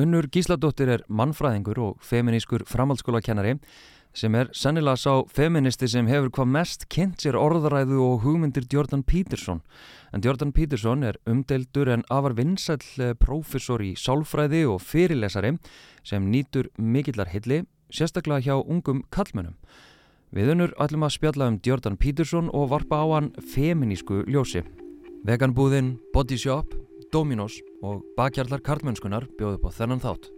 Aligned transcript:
Unnur 0.00 0.30
Gísladóttir 0.32 0.88
er 0.88 1.02
mannfræðingur 1.12 1.78
og 1.82 2.04
feminískur 2.06 2.62
framhaldsskólakennari 2.64 3.58
sem 4.16 4.34
er 4.38 4.48
sannilega 4.56 4.96
sá 4.96 5.26
feministi 5.28 5.88
sem 5.90 6.08
hefur 6.08 6.30
hvað 6.38 6.48
mest 6.54 6.86
kynnt 6.94 7.20
sér 7.20 7.36
orðræðu 7.36 7.98
og 8.06 8.22
hugmyndir 8.24 8.64
Jordan 8.72 9.02
Peterson. 9.04 9.60
En 10.14 10.24
Jordan 10.24 10.54
Peterson 10.56 11.04
er 11.04 11.18
umdeildur 11.28 11.90
en 11.92 12.06
afar 12.08 12.32
vinsæll 12.38 12.86
eh, 13.02 13.12
prófessor 13.12 13.84
í 13.84 13.92
sálfræði 13.98 14.64
og 14.70 14.80
fyrirlesari 14.80 15.56
sem 16.06 16.30
nýtur 16.32 16.70
mikillar 16.78 17.28
hilli, 17.28 17.64
sérstaklega 17.92 18.46
hjá 18.46 18.56
ungum 18.62 19.04
kallmönnum. 19.12 19.58
Við 20.32 20.54
unnur 20.54 20.72
ætlum 20.80 21.04
að 21.04 21.16
spjalla 21.18 21.50
um 21.50 21.60
Jordan 21.66 21.98
Peterson 22.00 22.48
og 22.54 22.70
varpa 22.72 23.02
á 23.04 23.06
hann 23.18 23.34
feminísku 23.52 24.24
ljósi. 24.30 24.64
Veganbúðin, 25.26 25.98
Body 26.14 26.40
Shop, 27.10 27.12
Dominos 27.12 27.60
og 27.82 28.04
bakhjarlar 28.16 28.60
karlmennskunar 28.62 29.26
bjóðu 29.38 29.58
på 29.58 29.70
þennan 29.74 30.00
þátt. 30.00 30.30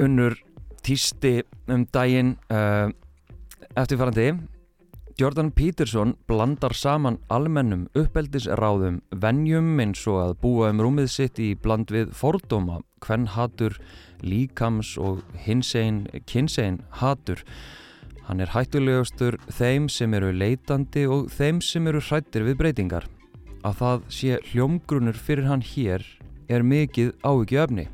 Unnur 0.00 0.38
týsti 0.82 1.42
um 1.68 1.84
daginn 1.92 2.36
uh, 2.48 2.88
eftirfarandi 3.76 4.32
Jordan 5.20 5.50
Peterson 5.50 6.14
blandar 6.30 6.72
saman 6.72 7.18
almennum 7.28 7.82
uppeldisráðum 7.92 9.02
venjum 9.20 9.82
eins 9.82 10.06
og 10.08 10.16
að 10.16 10.30
búa 10.40 10.70
um 10.72 10.78
rúmið 10.80 11.10
sitt 11.12 11.40
í 11.44 11.50
bland 11.60 11.90
við 11.92 12.14
fordóma, 12.16 12.78
hvern 13.04 13.26
hatur, 13.34 13.76
líkams 14.24 14.94
og 14.96 15.20
hinsegin, 15.44 16.06
kynsegin 16.24 16.78
hatur. 17.02 17.42
Hann 18.30 18.40
er 18.40 18.54
hættulegustur 18.54 19.36
þeim 19.52 19.90
sem 19.92 20.16
eru 20.16 20.30
leitandi 20.32 21.04
og 21.04 21.28
þeim 21.36 21.60
sem 21.68 21.92
eru 21.92 22.00
hrættir 22.00 22.48
við 22.48 22.56
breytingar. 22.62 23.04
Að 23.60 23.76
það 23.82 24.08
sé 24.16 24.40
hljómgrunur 24.54 25.20
fyrir 25.20 25.50
hann 25.50 25.66
hér 25.74 26.06
er 26.48 26.64
mikið 26.64 27.12
ávikið 27.20 27.62
öfni. 27.66 27.86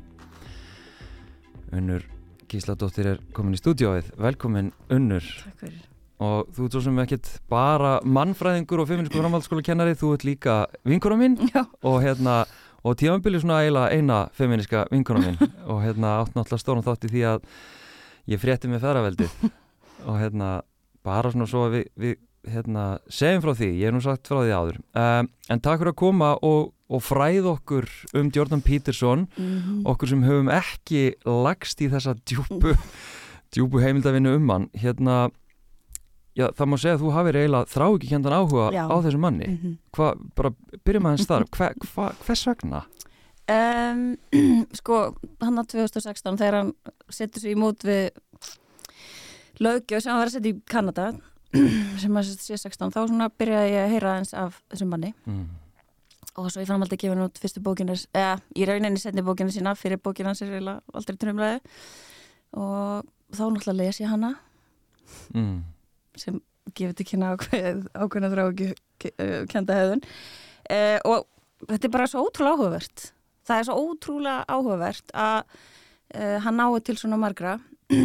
Unnur 1.75 2.07
Gísladóttir 2.47 3.11
er 3.17 3.21
komin 3.35 3.59
í 3.59 3.59
stúdióið. 3.59 4.15
Velkomin 4.15 4.71
Unnur. 4.87 5.27
Takk 5.43 5.67
fyrir. 5.67 5.96
Og 6.23 6.47
þú 6.49 6.65
ert 6.65 6.75
svo 6.75 6.81
sem 6.81 7.01
ekkert 7.03 7.27
bara 7.51 7.97
mannfræðingur 8.01 8.81
og 8.81 8.87
feminísku 8.89 9.19
framhaldsskóla 9.21 9.65
kennari, 9.65 9.97
þú 9.97 10.15
ert 10.15 10.25
líka 10.25 10.55
vinkona 10.87 11.19
minn 11.19 11.37
Já. 11.51 11.67
og 11.85 11.99
hérna 12.01 12.39
og 12.87 12.95
tímanbili 12.97 13.41
svona 13.41 13.59
eiginlega 13.61 13.93
eina 13.93 14.21
feminíska 14.33 14.87
vinkona 14.89 15.21
minn 15.21 15.53
og 15.71 15.83
hérna 15.83 16.15
átt 16.23 16.33
náttúrulega 16.33 16.63
stórum 16.63 16.85
þátti 16.85 17.11
því 17.11 17.25
að 17.35 17.45
ég 18.33 18.41
frétti 18.41 18.71
með 18.71 18.87
ferraveldi 18.87 19.29
og 20.09 20.17
hérna 20.17 20.55
bara 21.05 21.31
svona 21.33 21.47
svo 21.49 21.67
að 21.67 21.77
við, 21.77 21.85
við 22.01 22.17
hérna, 22.51 22.85
segjum 23.11 23.43
frá 23.43 23.53
því, 23.57 23.69
ég 23.77 23.89
hef 23.89 23.95
nú 23.95 24.01
sagt 24.03 24.29
frá 24.29 24.41
því 24.41 24.53
áður. 24.55 24.79
Um, 24.97 25.29
en 25.51 25.63
takk 25.63 25.81
fyrir 25.81 25.93
að 25.93 25.99
koma 26.01 26.31
og, 26.45 26.71
og 26.87 27.03
fræð 27.03 27.49
okkur 27.53 27.87
um 28.17 28.31
Jordan 28.33 28.63
Peterson. 28.65 29.27
Mm 29.37 29.83
okkur 29.87 30.11
sem 30.11 30.23
höfum 30.25 30.49
ekki 30.51 31.03
lagst 31.23 31.81
í 31.83 31.89
þessa 31.91 32.15
djúpu, 32.27 32.73
djúpu 33.55 33.83
heimildavinnu 33.83 34.35
um 34.39 34.53
hann. 34.53 34.69
Hérna, 34.77 35.27
já, 36.37 36.45
það 36.57 36.69
má 36.71 36.75
segja 36.77 36.95
að 36.97 37.01
þú 37.03 37.11
hafið 37.17 37.39
eiginlega 37.41 37.71
þrá 37.73 37.85
ekki 37.95 38.07
kjendan 38.11 38.35
áhuga 38.37 38.67
Já. 38.75 38.83
á 38.87 38.95
þessu 39.05 39.19
manni 39.23 39.47
-hmm. 39.49 39.75
Hva, 39.97 40.07
bara 40.35 40.51
byrjum 40.85 41.05
aðeins 41.09 41.27
þar 41.27 41.45
hva, 41.57 41.71
hva, 41.95 42.11
hvers 42.25 42.45
vegna? 42.47 42.83
um, 43.49 44.17
sko, 44.79 45.15
hann 45.41 45.57
að 45.59 45.67
2016 45.73 46.37
þegar 46.37 46.53
hann 46.61 46.73
setur 47.09 47.39
sig 47.41 47.51
í 47.55 47.59
mót 47.59 47.83
við 47.83 48.09
lögjöf 49.59 50.01
sem 50.03 50.11
hann 50.11 50.19
var 50.21 50.27
að 50.29 50.35
setja 50.35 50.51
í 50.53 50.61
Kanada 50.69 51.07
sem 52.01 52.17
að 52.19 52.33
sé 52.37 52.57
16 52.57 52.91
þá 52.93 52.99
svona 53.07 53.29
byrjaði 53.29 53.71
ég 53.71 53.85
að 53.85 53.93
heyra 53.95 54.17
eins 54.19 54.33
af 54.33 54.61
þessum 54.69 54.89
manni 54.93 55.13
Mm. 55.25 55.47
og 56.37 56.51
svo 56.51 56.61
ég 56.61 56.67
framhaldi 56.69 56.93
að 56.95 57.01
gefa 57.01 57.15
hann 57.15 57.25
út 57.25 57.39
fyrstu 57.41 57.61
bókina 57.65 57.95
eða 58.13 58.39
í 58.55 58.65
rauninni 58.67 58.99
setni 59.01 59.23
bókina 59.25 59.49
sína 59.49 59.73
fyrir 59.75 59.97
bókina 59.97 60.29
hans 60.29 60.41
er 60.41 60.51
eiginlega 60.51 60.81
aldrei 60.93 61.17
trumlaði 61.17 61.59
og 62.53 63.05
þá 63.33 63.43
náttúrulega 63.49 63.77
les 63.77 63.99
ég 64.01 64.07
hana 64.11 64.35
Mm. 65.33 65.63
Sem 66.21 66.39
gefur 66.75 66.95
til 66.97 67.07
kynna 67.07 67.33
ákveð, 67.35 67.85
ákveðna 67.95 68.31
þrá 68.33 68.43
ekki 68.49 69.11
kenda 69.51 69.77
hefðun 69.77 70.03
uh, 70.03 70.97
og 71.07 71.27
þetta 71.65 71.87
er 71.87 71.93
bara 71.93 72.07
svo 72.09 72.25
ótrúlega 72.27 72.57
áhugavert. 72.57 73.05
Það 73.47 73.59
er 73.59 73.67
svo 73.67 73.77
ótrúlega 73.81 74.43
áhugavert 74.51 75.13
að 75.15 75.37
uh, 76.15 76.37
hann 76.43 76.59
nái 76.59 76.81
til 76.85 76.97
svona 76.99 77.19
margra. 77.21 77.57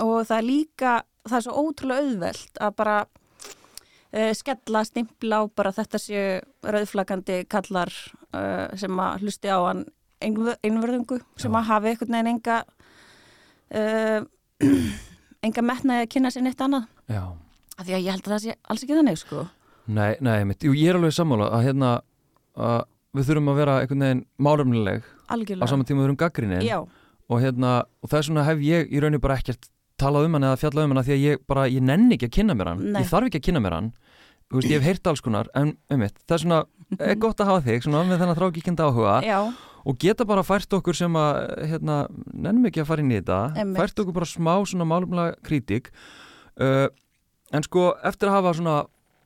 Og 0.00 0.24
það 0.24 0.36
er 0.38 0.46
líka 0.46 0.92
það 1.28 1.36
er 1.36 1.44
svo 1.44 1.62
ótrúlega 1.62 2.04
auðvelt 2.04 2.60
að 2.64 2.76
bara 2.78 2.96
uh, 3.04 4.32
skella 4.36 4.84
stimpla 4.88 5.42
á 5.44 5.50
bara 5.60 5.72
þetta 5.76 6.00
séu 6.00 6.24
rauðflagandi 6.64 7.42
kallar 7.52 7.92
uh, 8.32 8.66
sem 8.80 9.02
að 9.04 9.26
hlusti 9.26 9.52
á 9.52 9.58
hann 9.60 9.84
einvörðungu 10.20 11.20
sem 11.40 11.52
Já. 11.52 11.58
að 11.60 11.68
hafi 11.70 11.92
einhvern 11.92 12.16
veginn 12.16 12.32
enga 12.34 12.58
uh, 13.76 14.18
enga 15.46 15.64
metnaði 15.64 16.06
að 16.06 16.10
kynna 16.16 16.32
sér 16.32 16.44
neitt 16.44 16.64
annað. 16.64 16.88
Já, 17.10 17.22
af 17.80 17.88
því 17.88 17.96
að 17.96 18.04
ég 18.04 18.14
held 18.14 18.28
að 18.28 18.34
það 18.34 18.44
sé 18.44 18.56
alls 18.68 18.84
ekki 18.84 18.98
þannig 18.98 19.20
sko. 19.20 19.44
Nei, 19.90 20.12
nei, 20.22 20.38
mitt, 20.46 20.62
jú, 20.62 20.76
ég 20.76 20.92
er 20.92 21.00
alveg 21.00 21.16
sammála 21.16 21.50
að 21.56 21.66
hérna 21.70 21.92
að 22.60 22.80
við 23.16 23.28
þurfum 23.30 23.50
að 23.50 23.60
vera 23.60 23.76
einhvern 23.80 24.04
veginn 24.04 24.24
málumnileg 24.38 25.06
á 25.30 25.64
saman 25.66 25.86
tíma 25.88 26.02
við 26.02 26.08
erum 26.10 26.18
gaggrinni 26.20 26.60
já, 26.62 26.78
og 27.30 27.42
hérna, 27.42 27.72
og 28.02 28.10
það 28.10 28.20
er 28.20 28.26
svona 28.28 28.44
hef 28.46 28.62
ég 28.62 28.90
í 28.90 29.02
rauninni 29.02 29.22
bara 29.22 29.38
ekkert 29.40 29.70
talað 30.00 30.28
um 30.28 30.36
hann 30.36 30.46
eða 30.48 30.60
fjallað 30.60 30.86
um 30.86 30.94
hann 30.94 31.06
því 31.06 31.16
að 31.16 31.24
ég 31.24 31.42
bara, 31.50 31.66
ég 31.70 31.84
nenni 31.84 32.16
ekki 32.16 32.28
að 32.30 32.36
kynna 32.38 32.56
mér 32.56 32.70
hann. 32.72 32.84
Nei. 32.94 33.00
ég 33.02 33.10
þarf 33.10 33.30
ekki 33.30 33.40
að 33.40 33.46
kynna 33.48 33.64
mér 33.64 33.76
hann. 33.76 33.90
Þú 34.50 34.58
veist, 34.58 34.70
ég 34.70 34.80
hef 34.80 34.86
heyrt 34.88 35.10
alls 35.10 35.22
konar, 35.22 35.50
en 35.54 35.74
um 35.92 36.00
mitt 36.00 36.16
það 36.24 36.36
er 36.36 36.42
svona, 36.44 36.60
er 36.98 37.18
gott 37.22 37.42
að 37.42 37.50
hafa 37.52 37.64
þig, 37.66 37.84
svona 37.84 38.00
með 38.08 38.22
þennan 38.22 38.38
þrákíkjandi 38.38 38.86
áhuga. 38.86 39.18
Já, 39.26 39.38
og 39.80 40.00
geta 40.02 40.26
bara 40.28 40.42
fært 40.44 40.74
okkur 40.76 40.96
sem 40.96 41.14
að 41.20 41.36
hérna, 41.70 42.00
nennum 42.32 42.66
ekki 42.70 42.82
að 42.82 42.88
fara 42.90 43.04
inn 43.04 43.12
í 43.12 43.20
þetta. 43.20 43.68
Fært 43.78 44.02
okkur 44.02 44.16
bara 44.16 44.28
smá 44.28 44.52
svona 44.68 44.88
málumlega 44.88 45.36
kritík 45.46 45.92
uh, 46.58 46.88
en 47.52 47.62
sko 47.66 47.90
eftir 48.06 48.28
að 48.30 48.36
hafa 48.38 48.52
svona 48.58 48.76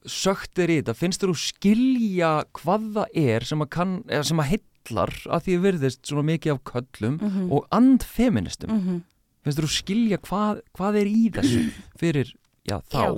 söktir 0.04 0.68
í 0.72 0.78
þetta, 0.82 0.94
finnst 0.96 1.22
þú 1.24 1.34
skilja 1.40 2.30
hvað 2.58 2.90
það 2.98 3.18
er 3.24 3.44
sem 3.48 3.62
að, 3.64 3.70
kann, 3.72 3.94
sem 4.24 4.40
að 4.42 4.50
heillar 4.52 5.12
að 5.32 5.46
því 5.46 5.54
virðist 5.64 6.02
svona 6.10 6.26
mikið 6.28 6.52
af 6.56 6.62
köllum 6.72 7.18
Mhm. 7.22 7.50
og 7.52 7.66
andfeministum 7.72 8.70
mm 8.78 9.02
finnst 9.44 9.58
þér 9.60 9.66
þú 9.66 9.72
skilja 9.76 10.18
hvað, 10.24 10.60
hvað 10.72 10.96
er 11.02 11.08
í 11.10 11.24
þessu 11.34 11.58
fyrir, 12.00 12.30
já, 12.64 12.78
þá? 12.88 12.96
Já. 12.96 13.08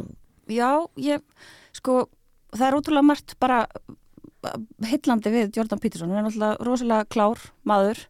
já, 0.50 0.70
ég 0.98 1.22
sko, 1.72 2.08
það 2.50 2.66
er 2.66 2.76
ótrúlega 2.80 3.06
margt 3.06 3.36
bara 3.38 3.60
hillandi 4.86 5.30
við 5.32 5.56
Jordan 5.56 5.80
Peterson, 5.82 6.10
hann 6.10 6.20
er 6.24 6.26
náttúrulega 6.28 6.66
rosalega 6.66 7.06
klár 7.10 7.40
maður 7.66 8.02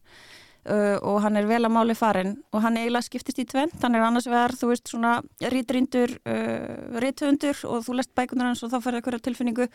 uh, 0.68 0.96
og 1.02 1.20
hann 1.24 1.38
er 1.40 1.48
vel 1.48 1.62
að 1.64 1.74
máli 1.74 1.96
farin 1.98 2.36
og 2.52 2.62
hann 2.64 2.78
eiginlega 2.80 3.08
skiptist 3.08 3.40
í 3.42 3.46
tvent, 3.48 3.78
hann 3.82 3.96
er 3.96 4.06
annars 4.06 4.28
vegar 4.30 4.54
þú 4.58 4.70
veist 4.72 4.92
svona 4.92 5.16
rítríndur 5.54 6.14
uh, 6.26 7.00
ríthundur 7.02 7.64
og 7.70 7.84
þú 7.86 7.98
lest 8.00 8.14
bækunar 8.18 8.52
hans 8.52 8.64
og 8.66 8.72
þá 8.74 8.78
færði 8.80 9.02
eitthvað 9.02 9.26
tilfinningu. 9.26 9.68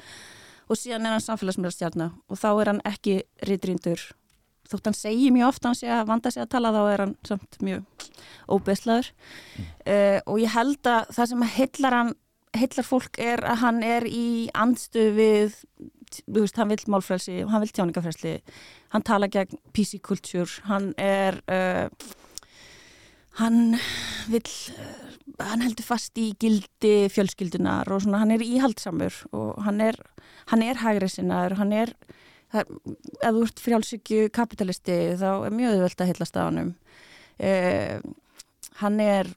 Og 0.71 0.77
síðan 0.79 1.07
er 1.07 1.17
hann 1.17 1.23
samfélagsmiðlastjarnar 1.25 2.13
og 2.31 2.39
þá 2.39 2.49
er 2.53 2.69
hann 2.71 2.83
ekki 2.87 3.21
rítríndur 3.49 4.05
þótt 4.71 4.89
hann 4.89 4.97
segi 4.97 5.31
mjög 5.33 5.51
oft 5.51 5.67
hann 5.67 5.77
sé 5.77 5.89
að 5.91 6.07
vanda 6.09 6.31
sig 6.31 6.43
að 6.43 6.51
tala 6.53 6.73
þá 6.75 6.81
er 6.83 7.03
hann 7.05 7.15
samt 7.27 7.57
mjög 7.65 8.05
óbeslaður 8.51 9.11
uh, 9.11 10.19
og 10.25 10.37
ég 10.41 10.53
held 10.55 10.91
að 10.91 11.15
það 11.17 11.31
sem 11.33 11.47
heillar 11.57 11.97
hann 11.97 12.13
heillar 12.57 12.87
fólk 12.87 13.19
er 13.21 13.43
að 13.47 13.61
hann 13.63 13.81
er 13.85 14.07
í 14.07 14.49
andstu 14.57 15.07
við 15.15 15.55
þú 16.25 16.43
veist, 16.43 16.57
hann 16.59 16.71
vill 16.71 16.91
málfrelsi, 16.91 17.37
hann 17.49 17.63
vill 17.63 17.73
tjáningafrelsi 17.75 18.35
hann 18.93 19.05
tala 19.07 19.29
gegn 19.31 19.61
PC 19.75 20.01
kultúr 20.03 20.51
hann 20.67 20.91
er 20.99 21.39
uh, 21.51 21.87
hann 23.39 23.77
vill 24.31 24.45
uh, 24.75 25.11
hann 25.41 25.63
heldur 25.65 25.87
fast 25.87 26.17
í 26.21 26.31
gildi 26.39 27.09
fjölskyldunar 27.13 27.89
og 27.91 28.03
svona, 28.03 28.21
hann 28.23 28.35
er 28.35 28.45
íhaldsamur 28.45 29.23
og 29.31 29.61
hann 29.65 29.81
er, 29.83 29.97
hann 30.51 30.65
er 30.65 30.81
hægri 30.81 31.09
sinnaður, 31.09 31.57
hann 31.61 31.75
er 31.75 31.93
það, 32.53 32.73
ef 33.21 33.37
þú 33.37 33.45
ert 33.47 33.63
frjálsykju 33.65 34.31
kapitalisti 34.35 34.97
þá 35.21 35.29
er 35.33 35.55
mjög 35.55 35.77
auðvelt 35.77 36.03
að 36.03 36.11
heillast 36.13 36.39
á 36.39 36.41
hannum 36.43 36.73
uh, 37.41 37.95
hann 38.81 38.99
er 39.03 39.31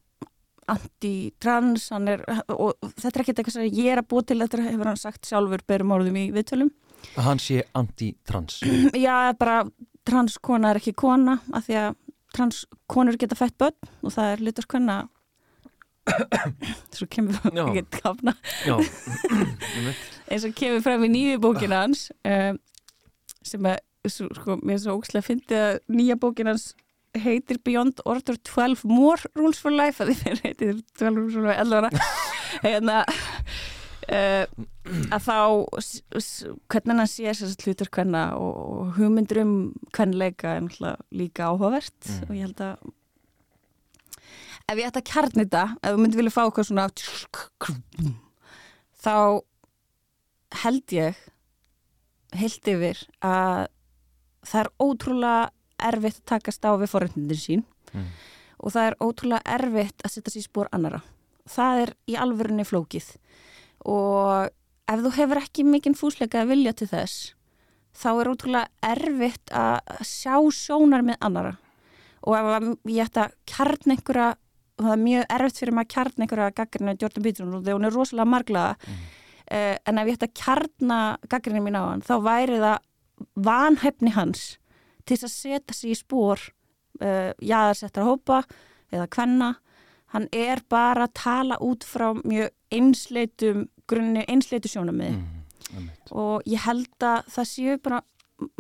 anti-trans 0.71 1.89
er, 1.97 2.23
og 2.53 2.75
þetta 2.95 3.11
er 3.11 3.25
ekkert 3.25 3.41
eitthvað 3.41 3.57
sem 3.57 3.67
ég 3.69 3.91
er 3.93 4.03
að 4.03 4.09
búa 4.13 4.25
til 4.27 4.39
þetta 4.43 4.63
hefur 4.67 4.91
hann 4.91 5.01
sagt 5.01 5.29
sjálfur 5.29 5.65
berum 5.69 5.95
orðum 5.97 6.19
í 6.21 6.29
viðtölum. 6.35 6.71
Að 7.15 7.27
hann 7.29 7.43
sé 7.43 7.61
anti-trans. 7.77 8.63
Já, 8.97 9.33
bara 9.39 9.63
transkona 10.09 10.73
er 10.73 10.81
ekki 10.81 10.95
kona 10.97 11.39
af 11.55 11.67
því 11.67 11.81
að 11.81 11.91
transkonur 12.35 13.19
geta 13.21 13.39
fætt 13.39 13.57
börn 13.61 13.77
og 14.03 14.15
það 14.15 14.31
er 14.33 14.45
hlutast 14.45 14.71
kvenna. 14.71 14.99
Svo 16.93 17.09
kemur 17.11 17.39
ekki 17.49 17.85
kafna. 18.01 18.35
Eins 20.31 20.47
og 20.47 20.55
kemur 20.59 20.85
fram 20.85 21.05
í 21.07 21.13
nýju 21.13 21.41
bókina 21.45 21.85
hans 21.85 22.09
um, 22.29 22.59
sem 23.45 23.69
að, 23.69 23.79
svo, 24.09 24.29
sko, 24.37 24.59
mér 24.61 24.79
er 24.79 24.83
svo 24.85 24.97
ógslega 24.99 25.29
fyndið 25.29 25.63
að 25.63 25.79
nýja 25.97 26.19
bókin 26.21 26.51
hans 26.53 26.73
heitir 27.23 27.59
Beyond 27.65 28.01
Order 28.05 28.37
12 28.37 28.85
More 28.91 29.31
Rules 29.39 29.59
for 29.63 29.71
Life 29.75 30.03
að 30.03 30.11
því 30.11 30.17
fyrir 30.23 30.41
heitir 30.49 30.75
12 30.99 31.17
Rules 31.21 31.35
for 31.39 31.47
Life 31.47 31.61
11 31.63 31.79
ára 31.79 31.91
hérna 32.65 32.97
uh, 34.11 34.45
að 35.15 35.29
þá 35.29 35.37
hvernig 36.73 36.99
hann 37.01 37.09
sé 37.11 37.25
þess 37.31 37.47
að 37.47 37.65
hlutur 37.69 37.91
hvenna 37.95 38.25
og, 38.37 38.91
hugmyndur 38.99 39.41
um 39.45 39.55
hvernleika 39.97 40.57
er 40.59 40.67
náttúrulega 40.67 41.09
líka 41.23 41.49
áhugavert 41.53 42.01
Mm. 42.05 42.23
og 42.29 42.35
ég 42.37 42.45
held 42.45 42.61
að 42.61 42.93
ef 44.65 44.79
ég 44.81 44.87
ætti 44.89 45.01
að 45.03 45.09
kjarni 45.13 45.45
þetta 45.45 45.63
ef 45.81 45.95
þú 45.95 46.01
myndir 46.03 46.21
vilja 46.21 46.35
fá 46.35 46.43
eitthvað 46.45 46.69
svona 46.71 46.89
þá 49.05 49.15
held 50.65 50.95
ég 50.97 51.19
heilt 52.39 52.71
yfir 52.71 53.01
að 53.25 53.67
það 54.45 54.61
er 54.65 54.71
ótrúlega 54.85 55.43
erfitt 55.91 56.21
að 56.23 56.29
takast 56.35 56.65
á 56.67 56.73
við 56.81 56.93
forröndinir 56.93 57.41
sín. 57.41 57.65
Mm. 57.95 58.09
og 58.65 58.73
það 58.75 58.87
er 58.89 58.95
ótrúlega 59.05 59.55
erfitt 59.55 60.03
að 60.03 60.11
setja 60.11 60.33
sér 60.33 60.45
spór 60.47 60.69
annara. 60.73 61.03
Það 61.47 61.81
er 61.83 61.91
í 62.11 62.15
alvörunni 62.19 62.65
flókið. 62.65 63.11
Og 63.85 64.49
ef 64.91 65.03
þú 65.05 65.13
hefur 65.19 65.41
ekki 65.41 65.65
mikinn 65.69 65.97
fúsleika 65.97 66.43
að 66.43 66.55
vilja 66.55 66.73
til 66.77 66.89
þess 66.91 67.35
þá 67.95 68.09
er 68.13 68.31
ótrúlega 68.31 68.93
erfitt 68.93 69.53
að 69.55 70.01
sjá 70.07 70.37
sjónar 70.55 71.05
með 71.07 71.21
annara 71.25 71.53
og 72.25 72.37
ef 72.39 72.49
að 72.57 72.67
ég 72.91 73.05
ætti 73.05 73.23
að 73.23 73.37
kjarn 73.51 73.95
einhverja 73.95 74.31
og 74.75 74.87
það 74.87 74.95
er 74.95 75.03
mjög 75.05 75.27
erfitt 75.37 75.61
fyrir 75.61 75.77
maður 75.77 75.87
að 75.87 75.95
kjarn 75.95 76.25
einhverja 76.25 76.55
gaggrinu 76.59 76.97
Jordan 76.99 77.27
Peterson 77.27 77.53
og 77.55 77.63
þegar 77.63 77.79
hún 77.79 77.89
er 77.89 77.95
rosalega 77.95 78.33
marglaða 78.33 78.73
uh, 78.91 79.77
en 79.77 80.01
ef 80.01 80.11
ég 80.11 80.19
ætti 80.19 80.29
að 80.31 80.37
kjarna 80.43 81.01
gaggrinu 81.31 81.65
mín 81.65 81.79
á 81.79 81.83
hann 81.85 82.05
þá 82.05 82.15
væri 82.25 82.61
það 82.65 82.79
vanhefni 83.47 84.15
hans 84.17 84.45
til 85.05 85.17
þess 85.17 85.29
að 85.29 85.37
setja 85.37 85.77
sig 85.77 85.95
í 85.95 85.99
spór 85.99 86.41
uh, 87.01 87.31
jaðarsettra 87.43 88.07
hópa 88.07 88.43
eða 88.93 89.07
kvenna. 89.11 89.55
Hann 90.15 90.29
er 90.33 90.63
bara 90.71 91.09
að 91.09 91.17
tala 91.19 91.59
út 91.65 91.85
frá 91.87 92.13
mjög 92.23 92.53
einsleitum 92.75 93.69
grunni, 93.91 94.25
einsleitu 94.29 94.71
sjónamiði 94.71 95.17
Mm. 95.75 95.89
og 96.15 96.45
ég 96.47 96.61
held 96.67 97.03
að 97.03 97.31
það 97.35 97.49
séu 97.51 97.77
bara 97.83 98.01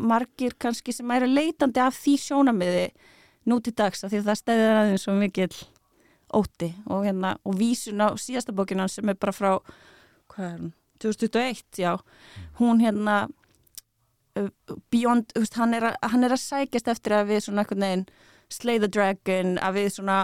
margir 0.00 0.55
kannski 0.58 0.94
sem 0.94 1.11
eru 1.14 1.29
leitandi 1.29 1.82
af 1.82 1.96
því 1.99 2.14
sjónamiði 2.23 2.87
nú 3.50 3.58
til 3.62 3.75
dags 3.76 4.05
af 4.05 4.12
því 4.12 4.23
að 4.23 4.29
það 4.31 4.40
stæðir 4.40 4.79
aðeins 4.81 5.05
svo 5.05 5.17
mikill 5.19 5.58
ótti. 6.35 6.70
Og, 6.88 7.05
hérna, 7.06 7.37
og 7.44 7.58
vísun 7.61 8.02
á 8.02 8.08
síðasta 8.19 8.55
bókina 8.56 8.88
sem 8.90 9.08
er 9.11 9.19
bara 9.20 9.35
frá 9.37 9.50
hvað 10.32 10.49
er 10.49 10.58
hún, 10.62 10.73
2021 11.05 11.82
já, 11.85 11.93
hún 12.58 12.81
hérna 12.82 13.29
Beyond, 14.35 15.31
þú 15.35 15.45
veist, 15.45 15.59
hann 15.61 15.77
er, 15.77 15.89
að, 15.93 15.99
hann 16.11 16.27
er 16.27 16.35
að 16.35 16.43
sækjast 16.43 16.89
eftir 16.91 17.15
að 17.15 17.29
við 17.31 17.45
svona 17.47 17.65
einhvern 17.65 17.87
veginn 17.87 18.07
Slay 18.53 18.81
the 18.83 18.91
Dragon, 18.91 19.57
að 19.63 19.79
við 19.79 19.91
svona 19.95 20.19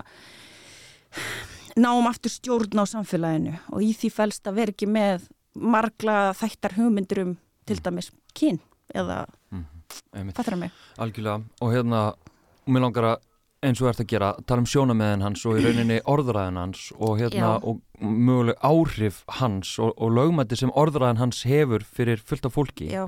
náum 1.78 2.08
aftur 2.10 2.32
stjórn 2.32 2.82
á 2.82 2.84
samfélaginu 2.90 3.54
og 3.70 3.84
í 3.84 3.92
því 3.96 4.10
fælst 4.14 4.50
að 4.50 4.58
vera 4.60 4.74
ekki 4.74 4.88
með 4.90 5.28
margla 5.54 6.18
þættar 6.38 6.76
hugmyndur 6.78 7.22
um 7.24 7.32
til 7.68 7.78
dæmis 7.82 8.10
kyn 8.36 8.60
eða 8.94 9.24
einmitt. 10.14 10.36
fattur 10.36 10.56
það 10.56 10.62
mig? 10.64 10.78
Algjörlega 10.98 11.42
og 11.62 11.74
hérna, 11.74 12.04
mér 12.66 12.86
langar 12.86 13.08
að 13.12 13.26
eins 13.60 13.80
og 13.82 13.90
ert 13.90 14.00
að 14.00 14.08
gera, 14.08 14.30
tala 14.48 14.62
um 14.62 14.68
sjónameðin 14.72 15.24
hans 15.24 15.44
og 15.48 15.58
í 15.58 15.64
rauninni 15.66 16.00
orðræðin 16.14 16.60
hans 16.60 16.86
og 16.96 17.20
hérna 17.20 17.52
Já. 17.52 17.60
og 17.60 17.82
möguleg 18.00 18.64
áhrif 18.64 19.22
hans 19.40 19.74
og, 19.78 19.92
og 20.00 20.14
lögmætti 20.16 20.58
sem 20.58 20.72
orðræðin 20.72 21.20
hans 21.20 21.44
hefur 21.48 21.84
fyrir 21.84 22.22
fullt 22.24 22.48
af 22.48 22.56
fólki 22.56 22.88
Já, 22.90 23.04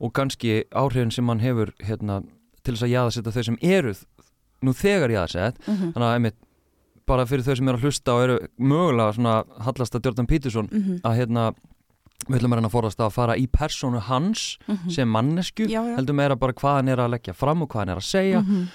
og 0.00 0.12
kannski 0.12 0.64
áhrifin 0.74 1.10
sem 1.12 1.28
hann 1.28 1.40
hefur 1.40 1.72
hérna, 1.84 2.22
til 2.64 2.74
þess 2.74 2.82
að 2.86 2.94
jaðasetja 2.94 3.32
þau 3.32 3.42
sem 3.44 3.58
eru 3.62 3.94
nú 4.64 4.72
þegar 4.72 5.10
jaðasett 5.10 5.58
mm 5.68 5.92
þannig 5.94 6.08
að 6.08 6.14
einmitt 6.14 6.38
bara 7.06 7.26
fyrir 7.28 7.44
þau 7.44 7.56
sem 7.56 7.68
eru 7.68 7.76
að 7.78 7.82
hlusta 7.84 8.12
og 8.14 8.22
eru 8.24 8.38
mögulega 8.58 9.12
svona 9.12 9.44
hallast 9.66 9.94
að 9.94 10.04
Jordan 10.06 10.26
Peterson 10.26 10.68
-hmm. 10.72 11.00
að 11.04 11.16
hérna 11.18 11.52
við 12.28 12.36
ætlum 12.38 12.52
að 12.52 12.56
reyna 12.56 12.68
að 12.68 12.72
forast 12.72 13.00
að 13.00 13.10
fara 13.12 13.36
í 13.36 13.46
persónu 13.46 13.98
hans 14.00 14.58
sem 14.88 15.08
mannesku. 15.08 15.66
Já, 15.68 15.82
já. 15.84 15.96
heldur 15.96 16.14
meira 16.14 16.36
bara 16.36 16.52
hvað 16.52 16.74
hann 16.76 16.88
er 16.88 16.96
að 16.98 17.10
leggja 17.10 17.34
fram 17.34 17.62
og 17.62 17.68
hvað 17.68 17.78
hann 17.80 17.88
er 17.88 17.96
að 17.96 18.08
segja 18.08 18.40
Mhm. 18.40 18.68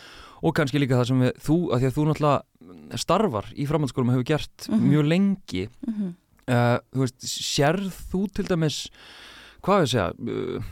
og 0.44 0.54
kannski 0.56 0.78
líka 0.80 0.96
það 1.00 1.06
sem 1.08 1.20
við, 1.22 1.32
þú, 1.42 1.56
að 1.74 1.80
því 1.80 1.86
að 1.88 1.96
þú 1.98 2.06
náttúrulega 2.06 2.98
starfar 2.98 3.46
í 3.58 3.66
framhaldsskólum 3.68 4.10
og 4.10 4.14
hefur 4.16 4.24
gert 4.24 4.68
Mhm. 4.70 4.90
mjög 4.90 5.08
lengi 5.08 5.68
uh, 6.48 6.78
þú 6.94 7.00
veist, 7.00 7.20
sérð 7.26 7.94
þú 8.12 8.28
til 8.34 8.46
dæmis 8.46 8.90
hvað 9.64 9.82
við 9.82 9.88
segja 9.90 10.14
uh, 10.20 10.64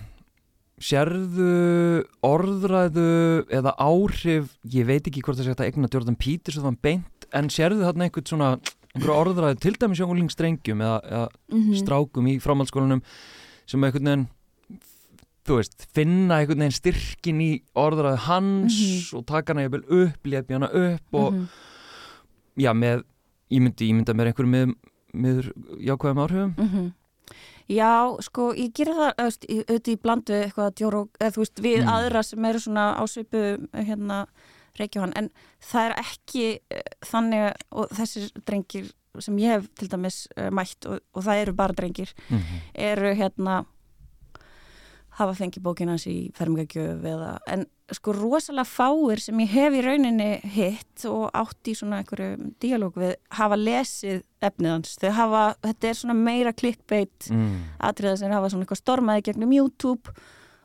sérðu 0.78 2.06
orðræðu 2.26 3.06
eða 3.50 3.74
áhrif 3.82 4.52
ég 4.70 4.86
veit 4.86 5.08
ekki 5.10 5.24
hvort 5.26 5.40
það 5.40 5.48
sé 5.50 5.56
að 5.56 5.68
egna 5.72 5.90
Jordan 5.92 6.18
Peters 6.20 6.58
og 6.60 6.68
þann 6.68 6.78
beint, 6.86 7.28
en 7.34 7.50
sérðu 7.50 7.82
þarna 7.88 8.08
einhvern 8.08 8.30
svona 8.30 8.50
orðræðu 8.98 9.60
til 9.62 9.74
dæmis 9.78 10.00
hjá 10.02 10.08
unglingstrengjum 10.08 10.82
eða, 10.82 11.00
eða 11.06 11.28
Mhm. 11.54 11.74
strákum 11.82 12.28
í 12.30 12.38
framhaldsskólanum 12.42 13.02
sem 13.66 13.82
einhvern 13.84 14.06
veginn 14.06 14.28
þú 15.48 15.56
veist, 15.62 15.86
finna 15.96 16.42
einhvern 16.42 16.60
veginn 16.60 16.76
styrkin 16.76 17.42
í 17.42 17.52
orðræðu 17.76 18.18
hans 18.28 19.14
og 19.14 19.26
taka 19.26 19.54
hana 19.54 19.68
jafnvel 19.68 19.86
upp, 20.04 20.24
lepi 20.26 20.54
hana 20.54 20.68
upp 20.68 21.14
og 21.14 21.34
Mhm. 21.34 21.48
já, 22.58 22.72
með, 22.74 23.04
ég 23.52 23.62
myndi, 23.62 23.90
ég 23.90 23.96
myndi 23.96 24.12
að 24.14 24.18
mér 24.18 24.28
einhverjum 24.34 24.56
með, 24.56 24.76
með 25.14 25.54
jákvæðum 25.82 26.22
áhrifum 26.28 26.56
Mhm. 26.58 26.94
Já, 27.68 28.16
sko, 28.24 28.54
ég 28.56 28.72
gera 28.74 28.94
það 28.96 29.24
auðvitað 29.26 29.92
í 29.92 29.96
bland 30.02 30.30
við 30.32 30.44
eitthvað 30.46 30.76
djóru, 30.80 31.02
eða 31.20 31.34
þú 31.36 31.42
veist, 31.44 31.60
við 31.66 31.82
Mm. 31.84 31.90
aðra 31.96 32.24
sem 32.24 32.46
eru 32.46 32.60
svona 32.64 32.86
ásvipu 33.02 33.42
hérna 33.74 34.26
reykjóhan, 34.80 35.14
en 35.18 35.30
það 35.60 35.90
er 35.90 35.96
ekki 36.04 36.46
uh, 36.72 36.82
þannig 37.06 37.54
og 37.72 37.90
þessir 37.98 38.30
drengir 38.46 38.92
sem 39.20 39.38
ég 39.42 39.50
hef 39.58 39.68
til 39.76 39.88
dæmis 39.90 40.28
uh, 40.38 40.50
mætt 40.54 40.86
og, 40.86 41.00
og 41.18 41.24
það 41.26 41.42
eru 41.42 41.54
bara 41.58 41.74
drengir 41.74 42.14
mm 42.30 42.44
eru 42.76 43.14
hérna 43.18 43.66
hafa 45.18 45.34
fengið 45.38 45.66
bókina 45.66 45.96
hans 45.96 46.06
í 46.10 46.30
fermingagjöf 46.38 47.06
eða, 47.10 47.32
en 47.50 47.66
sko 47.96 48.14
rosalega 48.14 48.68
fáir 48.68 49.22
sem 49.24 49.40
ég 49.42 49.54
hef 49.56 49.76
í 49.78 49.84
rauninni 49.86 50.30
hitt 50.54 51.06
og 51.10 51.30
átt 51.38 51.70
í 51.72 51.76
svona 51.78 52.02
einhverju 52.02 52.52
díalóg 52.62 52.98
við 53.00 53.14
hafa 53.38 53.58
lesið 53.58 54.22
efnið 54.44 54.74
hans, 54.74 54.98
þau 55.02 55.14
hafa, 55.18 55.44
þetta 55.64 55.90
er 55.90 56.00
svona 56.02 56.18
meira 56.20 56.54
clickbait 56.54 57.30
mm. 57.34 57.54
atriða 57.90 58.18
sem 58.20 58.36
hafa 58.36 58.52
svona 58.54 58.68
eitthvað 58.68 58.82
stormaði 58.84 59.26
gegnum 59.30 59.56
YouTube 59.56 60.14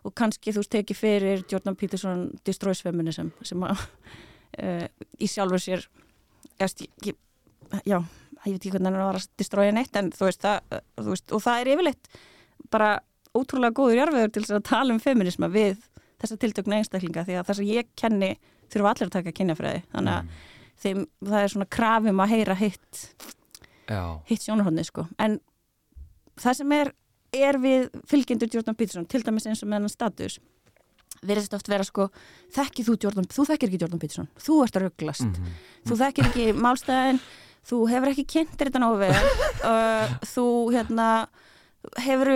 og 0.02 0.14
kannski 0.19 0.52
þú 0.52 0.64
veist 0.64 0.75
tekið 0.75 0.99
fyrir 0.99 1.44
Jordan 1.49 1.78
Peterson 1.78 2.26
Destroys 2.47 2.82
Feminism 2.85 3.30
sem 3.47 3.62
að 3.64 3.87
uh, 4.59 4.85
í 5.25 5.30
sjálfur 5.30 5.62
sér 5.62 5.87
erst, 6.61 6.85
ég, 7.06 7.16
já, 7.87 8.00
ég 8.02 8.50
veit 8.50 8.59
ekki 8.59 8.75
hvernig 8.75 8.90
hann 8.90 9.06
var 9.06 9.21
að 9.21 9.30
destroya 9.40 9.73
neitt 9.75 9.97
en 9.97 10.11
þú 10.12 10.28
veist, 10.28 10.44
það, 10.44 10.82
þú 10.99 11.09
veist 11.14 11.32
og 11.38 11.47
það 11.47 11.62
er 11.62 11.73
yfirleitt 11.76 12.12
bara 12.73 12.92
ótrúlega 13.38 13.76
góður 13.78 13.98
jarfiður 14.00 14.32
til 14.36 14.42
að 14.56 14.62
tala 14.68 14.92
um 14.94 15.00
feminisma 15.02 15.48
við 15.52 15.78
þessa 16.22 16.36
tiltöknu 16.42 16.76
einstaklinga 16.78 17.24
því 17.26 17.38
að 17.40 17.46
það 17.48 17.58
sem 17.60 17.70
ég 17.72 17.88
kenni 17.98 18.32
þurfa 18.72 18.92
allir 18.92 19.08
að 19.08 19.14
taka 19.16 19.32
kynjafræði. 19.38 19.82
Þannig 19.92 20.14
að 20.18 20.28
þeim, 20.82 21.00
það 21.26 21.38
er 21.42 21.52
svona 21.54 21.68
krafum 21.78 22.20
að 22.24 22.32
heyra 22.36 22.54
hitt 22.60 23.02
Já, 23.90 24.02
hitt 24.30 24.44
sjónarhóðni 24.46 24.84
sko. 24.86 25.06
En 25.18 25.38
það 26.40 26.56
sem 26.60 26.72
er, 26.78 26.92
er 27.36 27.58
við 27.60 27.88
fylgjendur 28.08 28.50
Jordan 28.54 28.76
Peterson, 28.78 29.06
til 29.10 29.22
dæmis 29.26 29.46
eins 29.50 29.62
og 29.64 29.68
með 29.72 29.80
hennan 29.80 29.92
status 29.92 30.38
verðist 31.22 31.52
oft 31.54 31.68
vera 31.70 31.84
sko 31.86 32.08
þekkir 32.54 32.86
þú 32.88 32.94
Jordan, 33.04 33.26
þú 33.30 33.44
þekkir 33.50 33.68
ekki 33.70 33.80
Jordan 33.82 34.00
Peterson. 34.02 34.28
Þú 34.42 34.56
ert 34.64 34.76
að 34.78 34.86
rugglast, 34.88 35.26
Mhm. 35.28 35.52
þú 35.86 35.98
þekkir 36.00 36.28
ekki 36.30 36.46
málstæðin, 36.58 37.20
þú 37.68 37.76
hefur 37.92 38.10
ekki 38.10 38.24
kynntir 38.32 38.70
þetta 38.70 38.82
nógu 38.82 38.98
vel. 39.04 39.14
Uh, 39.62 40.08
þú 40.26 40.44
hérna 40.74 41.08
hefur 42.04 42.30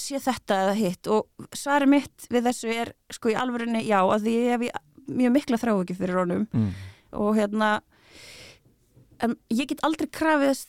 séð 0.00 0.24
þetta 0.28 0.58
eða 0.66 0.76
hitt? 0.78 1.10
Og 1.12 1.48
svarið 1.56 1.92
mitt 1.94 2.26
við 2.32 2.46
þessu 2.48 2.72
er 2.74 2.92
sko 3.12 3.32
í 3.32 3.36
alvörunni 3.38 3.82
já 3.86 3.98
að 4.02 4.24
því 4.26 4.34
ég 4.38 4.50
hef 4.54 4.80
mjög 5.10 5.32
mikla 5.34 5.58
þrá 5.60 5.72
ekki 5.80 5.96
fyrir 5.98 6.20
honum. 6.22 6.46
Mm. 6.54 6.72
og 7.12 7.34
hérna 7.36 7.68
um, 9.24 9.34
ég 9.50 9.66
get 9.70 9.82
aldrei 9.86 10.06
krafið 10.12 10.52
þess 10.52 10.66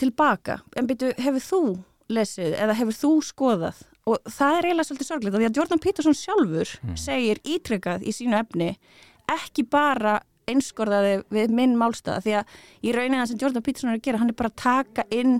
tilbaka. 0.00 0.60
En 0.78 0.86
byrju, 0.88 1.12
hefur 1.20 1.44
þú 1.44 1.62
lesið 2.10 2.54
eða 2.56 2.76
hefur 2.78 2.96
þú 2.96 3.10
skoðað? 3.26 3.82
Og 4.08 4.16
það 4.32 4.56
er 4.56 4.66
eiginlega 4.70 4.88
svolítið 4.88 5.10
sorglega 5.10 5.38
því 5.42 5.48
að 5.50 5.58
Jordan 5.60 5.82
Peterson 5.84 6.16
sjálfur 6.16 6.70
Mm. 6.80 6.96
segir 6.96 7.40
ítrykkað 7.44 8.06
í 8.08 8.14
sínu 8.16 8.38
efni 8.40 8.70
ekki 9.30 9.66
bara 9.70 10.20
einskorðaði 10.50 11.20
við 11.30 11.52
minn 11.54 11.76
málstæða 11.78 12.22
því 12.24 12.32
að 12.40 12.54
í 12.82 12.94
rauninna 12.96 13.26
sem 13.28 13.38
Jordan 13.38 13.62
Peterson 13.62 13.90
er 13.92 13.98
að 14.00 14.06
gera 14.08 14.18
hann 14.18 14.32
er 14.32 14.38
bara 14.40 14.50
að 14.50 14.56
taka 14.62 15.04
inn 15.14 15.36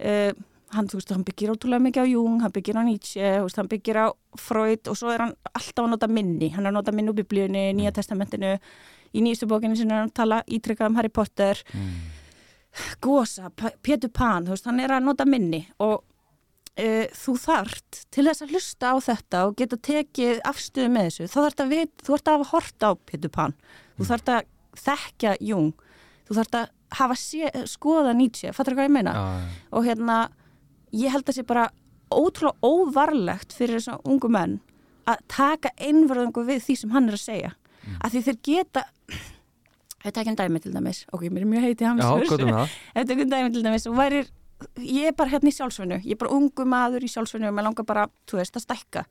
uh, 0.00 0.32
hann, 0.74 0.88
veist, 0.92 1.10
hann 1.14 1.24
byggir 1.26 1.52
ótrúlega 1.54 1.82
mikið 1.86 2.04
á 2.04 2.06
Jung, 2.10 2.40
hann 2.44 2.52
byggir 2.54 2.78
á 2.78 2.82
Nietzsche, 2.86 3.30
veist, 3.44 3.58
hann 3.60 3.70
byggir 3.70 3.98
á 4.00 4.06
Freud 4.40 4.90
og 4.92 4.98
svo 4.98 5.12
er 5.14 5.24
hann 5.24 5.34
alltaf 5.54 5.84
að 5.86 5.92
nota 5.94 6.08
minni. 6.10 6.50
Hann 6.54 6.66
er 6.66 6.72
að 6.72 6.78
nota 6.80 6.94
minni 6.94 7.12
úr 7.14 7.18
biblíunni, 7.22 7.68
Nýja 7.78 7.92
testamentinu. 7.96 8.56
Í 9.14 9.22
nýjastu 9.22 9.46
bókinu 9.46 9.76
er 9.78 9.92
hann 9.94 10.10
tala 10.10 10.40
ítrykkað 10.50 10.90
um 10.90 10.96
Harry 10.98 11.12
Potter. 11.14 11.60
Mm. 11.74 11.94
Gosa, 13.00 13.50
P- 13.54 13.76
Pétur 13.82 14.10
Pan, 14.10 14.44
veist, 14.50 14.66
hann 14.66 14.80
er 14.82 14.90
að 14.96 15.04
nota 15.06 15.24
minni 15.28 15.60
og 15.78 16.00
uh, 16.02 17.06
þú 17.14 17.34
þart 17.38 18.00
til 18.10 18.24
þess 18.26 18.42
að 18.42 18.54
hlusta 18.56 18.90
á 18.90 18.96
þetta 19.06 19.42
og 19.46 19.54
geta 19.60 19.78
tekið 19.78 20.40
afstöðu 20.50 20.90
með 20.90 21.06
þessu, 21.10 21.28
þá 21.30 21.36
þarf 21.44 21.62
að 21.64 21.74
við, 21.76 21.84
þú 22.02 22.10
þarf 22.16 22.26
að 22.32 22.34
hafa 22.34 22.50
hort 22.50 22.86
á 22.86 22.90
Peter 23.12 23.30
Pan, 23.36 23.54
þú 23.98 24.08
þarf 24.10 24.32
að 24.34 24.48
þekkja 24.84 25.36
Jung, 25.46 25.70
þú 26.26 26.38
þarf 26.40 26.58
að 26.64 26.72
hafa 26.98 27.18
sé, 27.18 27.52
skoða 27.70 28.14
Nietzsche, 28.18 28.50
fattur 28.54 28.74
hvað 28.78 28.88
ég 28.90 28.96
meina? 28.98 29.14
Já, 29.14 29.54
Og 29.78 29.86
hérna, 29.86 30.18
ég 30.94 31.14
held 31.14 31.28
að 31.28 31.38
sé 31.38 31.44
bara 31.46 31.68
ótrúlega 32.14 32.56
óvarlegt 32.62 33.54
fyrir 33.56 33.80
þessum 33.80 34.02
ungu 34.08 34.30
menn 34.32 34.58
að 35.10 35.24
taka 35.28 35.72
einvarðangu 35.76 36.44
við 36.46 36.62
því 36.64 36.76
sem 36.80 36.94
hann 36.94 37.10
er 37.10 37.18
að 37.18 37.24
segja. 37.24 37.50
Mm. 37.84 37.98
Að 37.98 38.14
því 38.14 38.22
þeir 38.28 38.38
geta, 38.48 38.84
við 40.04 40.16
tekjum 40.18 40.38
dæmi 40.40 40.62
til 40.64 40.72
dæmis, 40.74 41.02
ok, 41.12 41.26
mér 41.28 41.44
er 41.44 41.50
mjög 41.50 41.66
heitið 41.68 41.90
hans. 41.90 42.04
það? 42.54 42.78
Ef 42.94 43.00
þetta 43.02 43.18
er 43.18 43.32
dæmi 43.34 43.54
til 43.56 43.64
dæmis 43.66 43.88
og 43.90 43.98
værir, 43.98 44.30
ég 44.80 45.10
er 45.10 45.16
bara 45.18 45.34
hérna 45.34 45.50
í 45.50 45.56
sjálfsvinnu, 45.58 46.00
ég 46.06 46.16
er 46.16 46.20
bara 46.22 46.36
ungu 46.38 46.68
maður 46.68 47.04
í 47.04 47.10
sjálfsvinnu 47.12 47.50
og 47.50 47.56
mér 47.58 47.68
langar 47.68 47.88
bara, 47.88 48.06
þú 48.30 48.40
veist, 48.40 48.56
að 48.56 48.64
stækka 48.64 49.04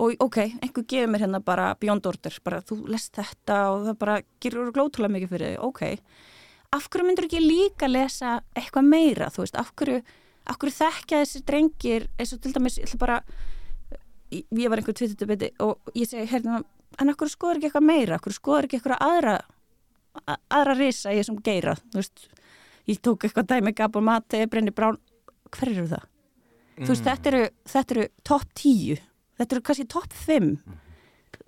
og 0.00 0.20
ok, 0.22 0.36
einhver 0.60 0.84
gefur 0.86 1.08
mér 1.10 1.24
hérna 1.24 1.40
bara 1.42 1.70
beyond 1.80 2.04
order, 2.06 2.36
bara 2.44 2.60
þú 2.66 2.82
lest 2.92 3.16
þetta 3.16 3.56
og 3.72 3.88
það 3.88 3.96
bara 4.02 4.18
gerur 4.42 4.68
glótulega 4.74 5.16
mikið 5.16 5.32
fyrir 5.32 5.54
þig, 5.54 5.64
ok 5.66 6.28
af 6.76 6.86
hverju 6.86 7.06
myndur 7.06 7.26
ekki 7.26 7.40
líka 7.42 7.88
lesa 7.90 8.38
eitthvað 8.54 8.90
meira, 8.90 9.30
þú 9.32 9.44
veist, 9.44 9.58
af 9.58 9.72
hverju 9.78 10.00
hverju 10.58 10.76
þekkja 10.78 11.22
þessi 11.22 11.42
drengir 11.46 12.08
eins 12.18 12.34
og 12.34 12.42
til 12.42 12.52
dæmis, 12.56 12.78
ég 12.80 12.88
ætla 12.88 13.00
bara 13.00 13.20
ég 14.30 14.44
ég 14.50 14.70
var 14.70 14.80
einhver 14.80 14.96
tvitutubiti 14.96 15.52
og 15.62 15.92
ég 15.94 16.08
segi 16.08 16.28
hérna, 16.30 16.62
en 16.98 17.12
hverju 17.12 17.34
skoður 17.34 17.60
ekki 17.60 17.70
eitthvað 17.70 17.88
meira? 17.88 18.20
Hverju 18.22 18.38
skoður 18.38 18.68
ekki 18.68 18.80
eitthvað 18.80 19.04
aðra 19.06 19.36
aðra 20.50 20.76
risa 20.78 21.12
í 21.14 21.20
þessum 21.20 21.42
geira? 21.44 21.76
Þú 21.90 22.00
veist, 22.02 22.26
ég 22.90 23.02
tók 23.04 23.26
eitthvað 23.26 23.52
dæmi 23.52 23.74
Gabor 23.78 24.02
Mate, 24.02 24.42
Brenni 24.50 24.74
Brán. 24.74 24.98
Hver 25.50 25.70
eru 25.70 25.86
það? 25.90 26.08
Þú 26.80 26.90
veist, 26.92 27.06
þetta 27.06 27.30
eru, 27.30 27.46
þetta 27.68 27.96
eru 27.96 28.08
topp 28.26 28.52
10 28.58 29.00
þetta 29.40 29.56
eru 29.56 29.64
kannski 29.64 29.88
topp 29.90 30.16
5 30.26 30.52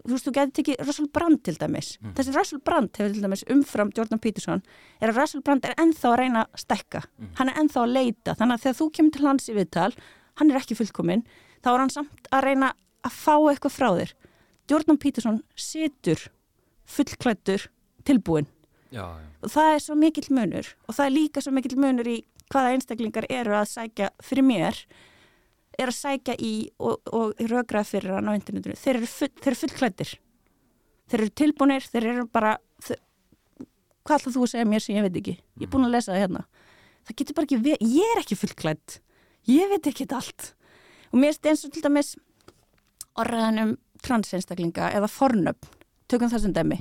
þú 0.06 0.12
veist, 0.14 0.26
þú 0.26 0.32
getur 0.38 0.54
tekið 0.58 0.82
Russell 0.86 1.08
Brand 1.14 1.42
til 1.46 1.54
dæmis. 1.60 1.92
Þessi 2.16 2.34
Russell 2.36 2.60
Brand 2.66 2.90
hefur 2.98 3.12
til 3.14 3.22
dæmis 3.22 3.44
umfram 3.50 3.92
Jordan 3.96 4.18
Peterson, 4.22 4.62
er 5.00 5.12
að 5.12 5.20
Russell 5.22 5.42
Brand 5.46 5.64
er 5.68 5.74
ennþá 5.78 6.10
að 6.12 6.18
reyna 6.22 6.44
að 6.46 6.62
stekka, 6.64 7.04
hann 7.38 7.48
er 7.52 7.60
ennþá 7.62 7.84
að 7.84 7.94
leita, 7.96 8.34
þannig 8.38 8.54
að 8.58 8.64
þegar 8.66 8.78
þú 8.80 8.90
kemur 8.98 9.14
til 9.16 9.26
hans 9.28 9.48
í 9.48 9.56
viðtal 9.56 9.92
hann 10.40 10.50
er 10.50 10.58
ekki 10.62 10.78
fullkominn, 10.78 11.22
þá 11.62 11.68
er 11.74 11.82
hann 11.84 11.94
samt 11.94 12.28
að 12.32 12.44
reyna 12.48 12.72
að 13.02 13.12
fá 13.18 13.34
eitthvað 13.50 13.76
frá 13.76 13.88
þér. 14.00 14.12
Jordan 14.70 14.98
Peterson 15.02 15.40
situr 15.58 16.28
fullklættur 16.88 17.68
tilbúin 18.06 18.46
Já, 18.92 19.06
já. 19.16 19.26
og 19.42 19.50
það 19.54 19.74
er 19.74 19.80
svo 19.80 19.94
mikill 19.96 20.28
munur 20.34 20.68
og 20.88 20.94
það 20.96 21.06
er 21.06 21.14
líka 21.14 21.42
svo 21.42 21.52
mikill 21.56 21.78
munur 21.80 22.08
í 22.10 22.18
hvaða 22.52 22.74
einstaklingar 22.76 23.26
eru 23.32 23.54
að 23.56 23.70
sækja 23.70 24.10
fyrir 24.22 24.44
mér 24.44 24.80
er 25.78 25.92
að 25.92 25.96
sækja 25.98 26.36
í 26.38 26.52
og, 26.78 27.00
og 27.12 27.38
rögrað 27.40 27.88
fyrir 27.94 28.16
hann 28.16 28.28
á 28.28 28.36
internetinu. 28.36 28.76
Þeir 28.78 29.00
eru, 29.00 29.08
full, 29.10 29.30
þeir 29.38 29.52
eru 29.52 29.60
fullklættir 29.62 30.12
þeir 31.12 31.20
eru 31.20 31.32
tilbúinir, 31.36 31.86
þeir 31.92 32.08
eru 32.08 32.26
bara 32.32 32.56
þeir, 32.80 33.00
hvað 34.06 34.18
ætlað 34.18 34.36
þú 34.36 34.44
að 34.46 34.52
segja 34.52 34.68
mér 34.68 34.84
sem 34.84 34.96
ég 34.96 35.06
veit 35.06 35.16
ekki? 35.20 35.34
Ég 35.60 35.66
er 35.66 35.72
búin 35.72 35.86
að 35.86 35.96
lesa 35.96 36.12
það 36.14 36.22
hérna. 36.22 36.44
Það 37.02 37.18
getur 37.20 37.36
bara 37.38 37.48
ekki 37.48 37.74
ég 37.92 38.12
er 38.14 38.22
ekki 38.22 38.38
fullklætt 38.38 39.00
ég 39.50 39.70
veit 39.72 39.86
ekki 39.86 40.04
þetta 40.04 40.20
allt. 40.20 40.52
Og 41.12 41.18
mér 41.18 41.32
finnst 41.32 41.48
eins 41.50 41.64
og 41.66 41.74
til 41.74 41.82
dæmis 41.84 42.12
orðanum 43.18 43.74
transeinstaklinga 44.02 44.90
eða 44.96 45.10
fornöfn, 45.10 45.74
tökum 46.10 46.30
það 46.32 46.46
sem 46.46 46.54
dæmi. 46.56 46.78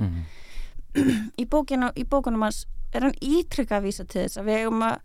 Í, 1.39 1.45
bókinu, 1.47 1.91
í 1.95 2.05
bókunum 2.07 2.45
hans 2.45 2.65
er 2.91 3.05
hann 3.05 3.17
ítrykka 3.23 3.79
að 3.79 3.85
vísa 3.87 4.05
til 4.05 4.25
þess 4.25 4.39
að 4.41 4.49
við 4.49 4.61
eigum 4.61 4.81
að 4.83 4.97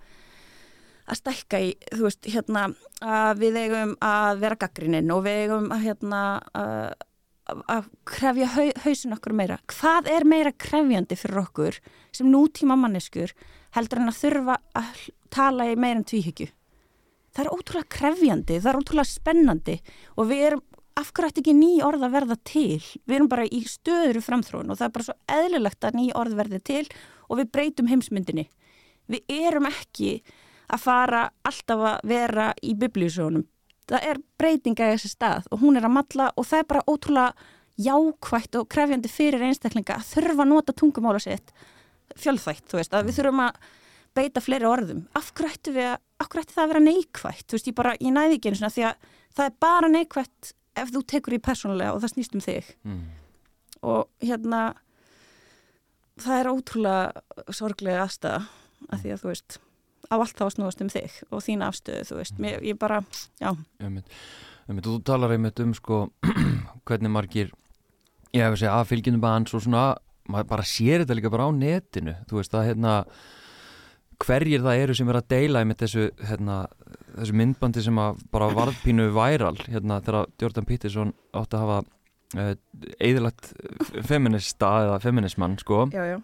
að 1.06 1.20
stækka 1.20 1.60
í, 1.62 1.72
þú 1.92 2.06
veist, 2.06 2.28
hérna 2.30 2.68
að 3.04 3.42
við 3.44 3.58
eigum 3.62 3.92
að 4.04 4.40
vera 4.42 4.58
gaggrininn 4.60 5.12
og 5.14 5.22
við 5.26 5.42
eigum 5.44 5.68
að 5.74 5.84
hérna 5.84 6.22
að, 6.56 6.94
að 7.70 7.90
krefja 8.10 8.48
hau, 8.56 8.66
hausin 8.84 9.16
okkur 9.16 9.36
meira. 9.38 9.58
Hvað 9.70 10.10
er 10.16 10.26
meira 10.26 10.52
krefjandi 10.52 11.18
fyrir 11.18 11.42
okkur 11.44 11.80
sem 12.16 12.30
nútíma 12.30 12.78
manneskur 12.80 13.34
heldur 13.76 14.02
en 14.02 14.10
að 14.10 14.22
þurfa 14.22 14.56
að 14.80 15.02
tala 15.34 15.68
í 15.70 15.76
meira 15.78 16.00
en 16.00 16.08
tvíhyggju? 16.08 16.48
Það 17.36 17.44
er 17.44 17.52
ótrúlega 17.52 17.92
krefjandi, 17.92 18.56
það 18.62 18.72
er 18.72 18.80
ótrúlega 18.80 19.12
spennandi 19.12 19.76
og 20.16 20.30
við 20.30 20.46
erum, 20.48 20.64
af 20.96 21.10
hverju 21.12 21.28
ætti 21.28 21.42
ekki 21.42 21.54
ný 21.58 21.70
orð 21.84 22.06
að 22.06 22.14
verða 22.16 22.38
til? 22.48 22.80
Við 23.04 23.18
erum 23.18 23.28
bara 23.28 23.44
í 23.44 23.60
stöðuru 23.68 24.22
framþróun 24.24 24.72
og 24.72 24.80
það 24.80 24.86
er 24.86 24.94
bara 24.94 25.06
svo 25.06 25.16
eðlilegt 25.36 25.84
að 25.84 25.98
ný 26.00 26.06
orð 26.16 26.38
verði 26.38 26.60
til 26.64 26.82
og 27.28 27.42
við 27.42 27.50
breytum 27.52 27.90
heimsmyndinni. 27.90 28.46
Við 29.12 29.36
erum 29.36 29.68
ekki 29.68 30.14
að 30.72 30.82
fara 30.82 31.26
alltaf 31.46 31.84
að 31.92 32.08
vera 32.10 32.48
í 32.62 32.74
biblíusjónum. 32.78 33.46
Það 33.86 34.08
er 34.10 34.20
breytinga 34.40 34.88
í 34.88 34.96
þessi 34.96 35.12
stað 35.12 35.46
og 35.54 35.62
hún 35.62 35.78
er 35.78 35.86
að 35.86 35.94
matla 35.94 36.32
og 36.34 36.48
það 36.48 36.62
er 36.62 36.68
bara 36.72 36.86
ótrúlega 36.90 37.52
jákvætt 37.76 38.56
og 38.58 38.68
krefjandi 38.72 39.10
fyrir 39.12 39.44
einstaklinga 39.46 39.98
að 39.98 40.08
þurfa 40.14 40.42
að 40.42 40.50
nota 40.50 40.74
tungumála 40.74 41.20
sitt 41.22 41.52
fjölþætt, 42.16 42.64
þú 42.70 42.80
veist, 42.80 42.94
að 42.94 43.08
við 43.08 43.18
þurfum 43.18 43.42
að 43.46 43.58
beita 44.16 44.42
fleiri 44.42 44.68
orðum. 44.68 45.02
Af 45.18 45.32
hverju 45.36 45.52
ætti 45.60 46.54
það 46.54 46.62
að 46.62 46.70
vera 46.72 46.84
neikvætt? 46.84 47.44
Þú 47.44 47.58
veist, 47.58 47.68
ég 47.68 47.76
bara, 47.76 47.94
ég 48.00 48.14
næði 48.14 48.38
ekki 48.38 48.52
einu 48.52 48.60
svona 48.60 48.72
því 48.72 48.86
að 48.88 49.10
það 49.36 49.50
er 49.50 49.56
bara 49.66 49.92
neikvætt 49.92 50.52
ef 50.76 50.92
þú 50.92 51.02
tekur 51.12 51.36
í 51.36 51.42
persónulega 51.44 51.94
og 51.96 52.02
það 52.04 52.14
snýst 52.14 52.36
um 52.36 52.44
þig. 52.44 52.72
Mm. 52.86 53.02
Og 53.86 54.24
hérna, 54.24 54.62
það 56.24 56.40
er 56.40 56.50
ótrúlega 56.52 57.54
sorglega 57.56 58.06
aðstæða 58.06 58.40
að 58.92 59.02
því 59.02 59.14
að 59.14 59.22
þú 59.22 59.32
veist, 59.32 59.58
á 60.10 60.14
allt 60.16 60.38
þá 60.38 60.44
að 60.46 60.54
snúast 60.56 60.82
um 60.84 60.90
þig 60.92 61.20
og 61.30 61.44
þína 61.44 61.70
afstöðu, 61.70 62.08
þú 62.08 62.18
veist, 62.20 62.40
mér, 62.42 62.58
ég 62.66 62.78
bara, 62.80 63.02
já, 63.42 63.52
Einmitt. 63.82 64.18
Einmitt, 64.66 64.86
þú 64.88 64.98
talar 65.06 65.34
einmitt 65.36 65.62
um 65.62 65.72
sko 65.76 66.06
hvernig 66.88 67.12
margir 67.14 67.52
ég 68.34 68.42
hef 68.42 68.56
að 68.56 68.60
segja 68.62 68.76
að 68.76 68.88
fylgjum 68.90 69.22
banns 69.22 69.54
og 69.54 69.64
svona 69.64 69.86
maður 70.30 70.50
bara 70.50 70.66
sér 70.66 71.04
þetta 71.04 71.16
líka 71.18 71.32
bara 71.32 71.46
á 71.46 71.50
netinu. 71.54 72.14
Þú 72.26 72.40
veist 72.40 72.56
að 72.58 72.68
hérna 72.70 72.94
hverjir 74.22 74.64
það 74.64 74.82
eru 74.82 74.96
sem 74.96 75.10
er 75.12 75.18
að 75.20 75.28
deila 75.32 75.62
einmitt 75.62 75.82
þessu 75.82 76.06
hérna, 76.24 76.60
þessu 77.18 77.36
myndbandi 77.36 77.84
sem 77.84 78.00
að 78.00 78.22
bara 78.32 78.48
varðpínu 78.56 79.10
væral 79.14 79.56
hérna 79.66 80.00
þegar 80.04 80.32
Jordan 80.42 80.68
Peterson 80.68 81.12
átti 81.36 81.58
að 81.58 81.64
hafa 81.66 81.78
uh, 82.40 82.54
eðilagt 82.96 83.52
feminista 84.08 84.72
eða 84.86 85.02
feminismann 85.04 85.58
sko. 85.60 85.84
Já, 85.94 86.02
já, 86.14 86.16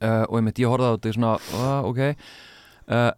uh, 0.00 0.24
og 0.26 0.40
einmitt 0.40 0.60
ég 0.62 0.72
horfði 0.72 0.90
á 0.90 0.94
þetta 0.96 1.12
í 1.12 1.16
svona 1.16 1.36
uh, 1.38 1.88
ok. 1.92 2.02
Uh, 2.86 3.08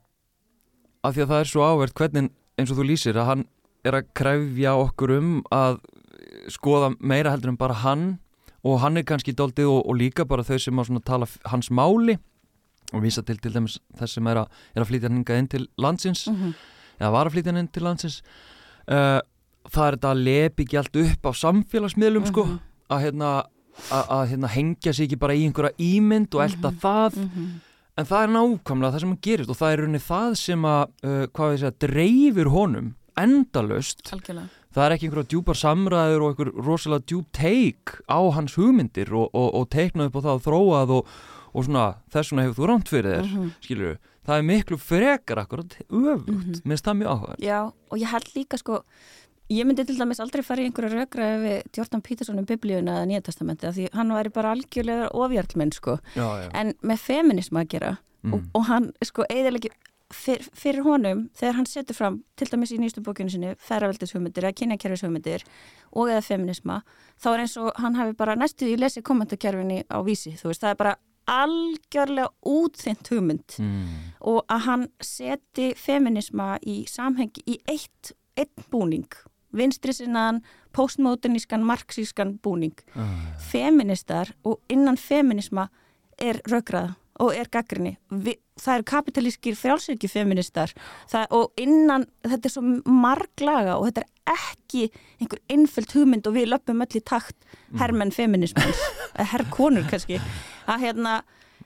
af 1.05 1.15
því 1.15 1.23
að 1.25 1.31
það 1.33 1.41
er 1.45 1.51
svo 1.53 1.63
ávert 1.67 1.95
hvernig 1.99 2.31
eins 2.59 2.71
og 2.73 2.79
þú 2.81 2.87
lýsir 2.89 3.19
að 3.21 3.29
hann 3.31 3.45
er 3.87 3.99
að 4.01 4.09
krefja 4.19 4.73
okkur 4.77 5.13
um 5.19 5.29
að 5.55 5.79
skoða 6.53 6.93
meira 7.01 7.31
heldur 7.35 7.53
en 7.53 7.61
bara 7.61 7.77
hann 7.85 8.07
og 8.67 8.81
hann 8.83 8.97
er 8.99 9.07
kannski 9.07 9.33
daldið 9.39 9.69
og, 9.71 9.85
og 9.87 9.95
líka 10.01 10.25
bara 10.29 10.43
þau 10.43 10.59
sem 10.59 10.79
að 10.83 11.05
tala 11.07 11.29
hans 11.53 11.71
máli 11.71 12.19
og 12.93 13.03
vísa 13.05 13.23
til 13.23 13.37
til 13.39 13.53
dæmis 13.55 13.79
þess 13.99 14.17
sem 14.19 14.27
er 14.27 14.41
að, 14.43 14.49
er 14.75 14.83
að 14.83 14.89
flytja 14.91 15.09
hann 15.11 15.23
inn 15.39 15.49
til 15.53 15.69
landsins 15.79 16.27
mm 16.33 16.55
eða 16.99 17.13
var 17.15 17.29
að 17.29 17.35
flytja 17.37 17.53
hann 17.53 17.61
inn 17.63 17.69
til 17.71 17.85
landsins 17.87 18.15
uh, 18.91 19.21
það 19.71 19.85
er 19.87 19.97
þetta 19.99 20.09
að 20.11 20.23
lepi 20.27 20.65
ekki 20.67 20.79
allt 20.81 20.97
upp 20.99 21.29
á 21.31 21.33
samfélagsmiðlum 21.45 22.25
sko 22.27 22.43
Mhm. 22.49 22.57
að 22.91 23.03
hérna 23.05 23.29
að, 23.93 24.05
að 24.11 24.23
hérna, 24.33 24.49
hengja 24.51 24.93
sig 24.97 25.07
ekki 25.07 25.19
bara 25.23 25.37
í 25.39 25.45
einhverja 25.47 25.77
ímynd 25.79 26.35
og 26.35 26.43
elda 26.43 26.73
það 26.83 27.21
Mhm. 27.23 27.45
En 27.99 28.07
það 28.07 28.23
er 28.25 28.33
nákvæmlega 28.37 28.93
það 28.95 29.03
sem 29.03 29.13
hann 29.13 29.23
gerist 29.27 29.51
og 29.53 29.59
það 29.59 29.73
er 29.75 29.81
rauninni 29.83 30.03
það 30.05 30.37
sem 30.39 30.67
að 30.71 30.83
uh, 31.05 31.25
hvað 31.35 31.53
við 31.55 31.63
segja, 31.65 31.75
dreifir 31.87 32.51
honum 32.55 32.93
endalöst, 33.19 34.05
algjörlega. 34.15 34.49
það 34.75 34.85
er 34.85 34.95
ekki 34.95 35.09
einhverja 35.09 35.31
djúpar 35.33 35.59
samræður 35.59 36.23
og 36.25 36.29
einhver 36.33 36.51
rosalega 36.69 37.07
djúp 37.11 37.33
teik 37.35 37.97
á 38.07 38.19
hans 38.37 38.55
hugmyndir 38.59 39.11
og, 39.13 39.31
og, 39.35 39.49
og 39.59 39.67
teiknað 39.75 40.11
upp 40.13 40.21
á 40.21 40.27
það 40.29 40.37
og 40.39 40.45
þróað 40.47 40.93
og, 40.99 41.11
og 41.59 41.67
svona 41.67 41.87
þess 42.15 42.31
vegna 42.33 42.47
hefur 42.47 42.61
þú 42.63 42.71
rámt 42.73 42.93
fyrir 42.93 43.17
þér 43.19 43.27
Mhm. 43.33 43.51
skilur 43.67 43.99
það 44.29 44.37
er 44.39 44.47
miklu 44.53 44.77
frekar 44.79 45.39
akkurat 45.43 45.75
öfugt, 45.89 46.29
Mhm. 46.29 46.61
minnst 46.69 46.85
það 46.87 46.99
mjög 47.01 47.13
áhuga 47.17 47.35
Já, 47.43 47.59
og 47.91 47.99
ég 47.99 48.11
held 48.13 48.29
líka 48.37 48.59
sko, 48.61 48.83
ég 49.51 49.65
myndi 49.65 49.85
til 49.87 49.97
dæmis 49.99 50.21
aldrei 50.21 50.43
fara 50.45 50.61
í 50.63 50.69
einhverju 50.69 50.93
rökraði 50.99 51.39
við 51.45 51.77
Jordan 51.79 52.03
Peterson 52.03 52.39
um 52.39 52.45
biblíuna 52.47 52.99
eða 52.99 53.07
Nýja 53.09 53.23
testamenti 53.29 53.67
af 53.69 53.75
því 53.77 53.89
hann 53.95 54.13
væri 54.13 54.33
bara 54.35 54.53
algjörlega 54.55 55.11
ofjarlminn 55.15 55.73
sko, 55.73 55.99
en 56.55 56.75
með 56.83 56.99
feminisma 56.99 57.65
að 57.65 57.69
gera 57.69 57.91
og, 58.25 58.41
Mm. 58.41 58.51
og 58.55 58.65
hann 58.67 58.93
sko 59.05 59.23
eðalegi 59.31 59.71
fyr, 60.11 60.41
fyrir 60.53 60.83
honum 60.83 61.29
þegar 61.39 61.55
hann 61.55 61.67
setur 61.67 61.95
fram 61.95 62.25
til 62.37 62.49
dæmis 62.49 62.73
í 62.73 62.79
nýstu 62.81 63.01
bókinu 63.05 63.31
sinni 63.31 63.55
ferraveldishugmyndir 63.59 64.43
eða 64.43 64.57
kynjakerfishugmyndir 64.59 65.45
og 65.93 66.09
eða 66.09 66.23
feminisma 66.27 66.83
þá 67.23 67.29
er 67.35 67.39
eins 67.45 67.57
og 67.57 67.73
hann 67.77 67.95
hafi 67.95 68.13
bara 68.17 68.35
næstu 68.37 68.67
í 68.67 68.77
lesið 68.77 69.03
kommentakerfinni 69.05 69.85
á 69.89 70.03
vísi, 70.03 70.35
þú 70.37 70.49
veist, 70.51 70.61
það 70.65 70.71
er 70.71 70.75
bara 70.83 70.97
algjörlega 71.29 72.29
útþynt 72.45 73.09
hugmynd 73.13 73.59
Mm. 73.59 73.87
og 74.21 74.45
að 74.49 74.61
hann 74.67 74.89
seti 75.01 75.75
feminisma 75.77 76.59
í 76.67 76.85
samhengi 76.89 77.43
í 77.47 77.59
eitt, 77.69 78.13
einn 78.37 78.65
búning 78.71 79.07
vinstri 79.57 79.95
sinnaðan, 79.97 80.43
postmodernískan 80.77 81.65
marxískan 81.67 82.37
búning. 82.43 82.77
Ah, 82.95 83.33
feministar 83.51 84.35
og 84.45 84.61
innan 84.69 84.97
feminisma 85.01 85.69
er 86.19 86.43
raukraða 86.51 86.97
og 87.19 87.35
er 87.35 87.49
gaggrinni 87.51 87.97
það 88.59 88.75
eru 88.75 88.87
kapitalískir 88.89 89.57
frjálsirki 89.59 90.11
feministar 90.11 90.73
það, 91.11 91.27
og 91.35 91.61
innan 91.61 92.07
þetta 92.27 92.49
er 92.49 92.55
svo 92.55 92.63
marglaga 92.85 93.79
og 93.79 93.89
þetta 93.89 94.05
er 94.05 94.35
ekki 94.35 94.85
einhver 95.19 95.43
einföld 95.53 95.95
hugmynd 95.97 96.29
og 96.29 96.37
við 96.37 96.51
löpum 96.53 96.85
öll 96.85 97.01
í 97.01 97.05
takt 97.05 97.37
mm. 97.39 97.79
herrmenn 97.81 98.15
feminismans 98.15 98.83
herrkonur 99.33 99.89
kannski. 99.91 100.21
Að 100.69 100.85
hérna, 100.87 101.15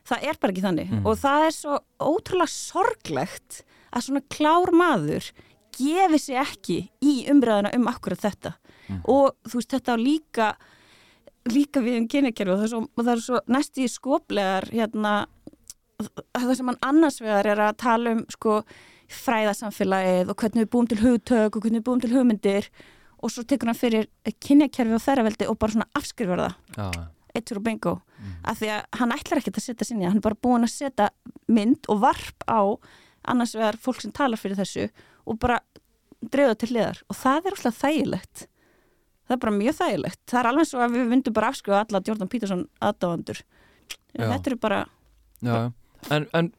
það 0.08 0.28
er 0.30 0.40
bara 0.40 0.54
ekki 0.54 0.66
þannig. 0.66 0.92
Mm. 0.92 1.06
og 1.06 1.18
það 1.22 1.46
er 1.48 1.56
svo 1.56 1.80
ótrúlega 2.02 2.52
sorglegt 2.54 3.62
að 3.92 4.06
svona 4.06 4.24
klár 4.32 4.72
maður 4.76 5.32
gefi 5.76 6.20
sig 6.20 6.38
ekki 6.40 6.78
í 7.04 7.14
umræðina 7.32 7.72
um 7.76 7.90
akkurat 7.90 8.22
þetta 8.22 8.54
mm. 8.88 9.02
og 9.10 9.34
þú 9.48 9.60
veist 9.60 9.74
þetta 9.76 9.96
á 9.96 9.98
líka 10.00 10.48
líka 11.50 11.82
við 11.82 11.98
um 12.00 12.08
kynikerfi 12.10 12.54
og 12.54 12.60
það 12.60 13.12
er 13.14 13.22
svo, 13.22 13.26
svo 13.26 13.40
næst 13.50 13.78
í 13.82 13.88
skoplegar 13.90 14.68
hérna 14.70 15.14
það 16.34 16.56
sem 16.58 16.70
hann 16.70 16.82
annars 16.86 17.20
vegar 17.22 17.48
er 17.52 17.62
að 17.68 17.78
tala 17.82 18.16
um 18.16 18.24
sko 18.32 18.60
fræðasamfélagið 19.12 20.30
og 20.32 20.38
hvernig 20.40 20.64
við 20.64 20.72
búum 20.72 20.88
til 20.88 21.00
hugtök 21.02 21.56
og 21.56 21.64
hvernig 21.64 21.82
við 21.82 21.88
búum 21.88 22.02
til 22.02 22.12
hugmyndir 22.14 22.68
og 23.22 23.32
svo 23.32 23.44
tekur 23.46 23.70
hann 23.70 23.78
fyrir 23.78 24.08
kynjakerfi 24.42 24.96
og 24.96 25.04
þærraveldi 25.04 25.48
og 25.50 25.58
bara 25.60 25.76
svona 25.76 25.90
afskrifar 25.98 26.42
það 26.42 26.78
ja. 26.78 27.04
eittur 27.36 27.60
og 27.60 27.66
bingo 27.66 27.94
mm. 27.98 28.34
af 28.50 28.60
því 28.60 28.72
að 28.76 29.00
hann 29.02 29.14
ætlar 29.18 29.42
ekki 29.42 29.54
að 29.54 29.66
setja 29.66 29.88
sinni 29.88 30.08
hann 30.08 30.18
er 30.22 30.26
bara 30.26 30.42
búin 30.46 30.66
að 30.66 30.74
setja 30.74 31.10
mynd 31.52 31.90
og 31.92 32.02
varp 32.02 32.46
á 32.48 32.60
annars 33.30 33.54
vegar 33.58 33.78
fólk 33.82 34.02
sem 34.02 34.14
talar 34.14 34.40
fyrir 34.40 34.58
þessu 34.58 34.88
og 35.26 35.38
bara 35.42 35.60
dreyða 36.22 36.54
til 36.60 36.72
liðar 36.76 37.02
og 37.08 37.18
það 37.18 37.48
er 37.48 37.56
alltaf 37.56 37.80
þægilegt. 37.82 38.46
Það 39.22 39.34
er 39.36 39.42
bara 39.44 39.56
mjög 39.56 39.76
þægilegt. 39.78 40.20
Það 40.28 40.40
er 40.40 40.50
alveg 40.50 40.68
svo 40.68 40.82
að 40.82 40.94
við 40.96 41.10
vundum 41.12 41.36
bara 41.36 41.50
afskrifa 41.52 41.82
alla 41.82 42.02
Jordan 42.06 42.30
Peterson 42.30 42.64
aðdáðandur 42.82 43.42
þetta 44.16 44.52
eru 44.52 44.58
bara 44.60 44.82
Já. 45.42 45.72
En, 46.10 46.26
en 46.36 46.50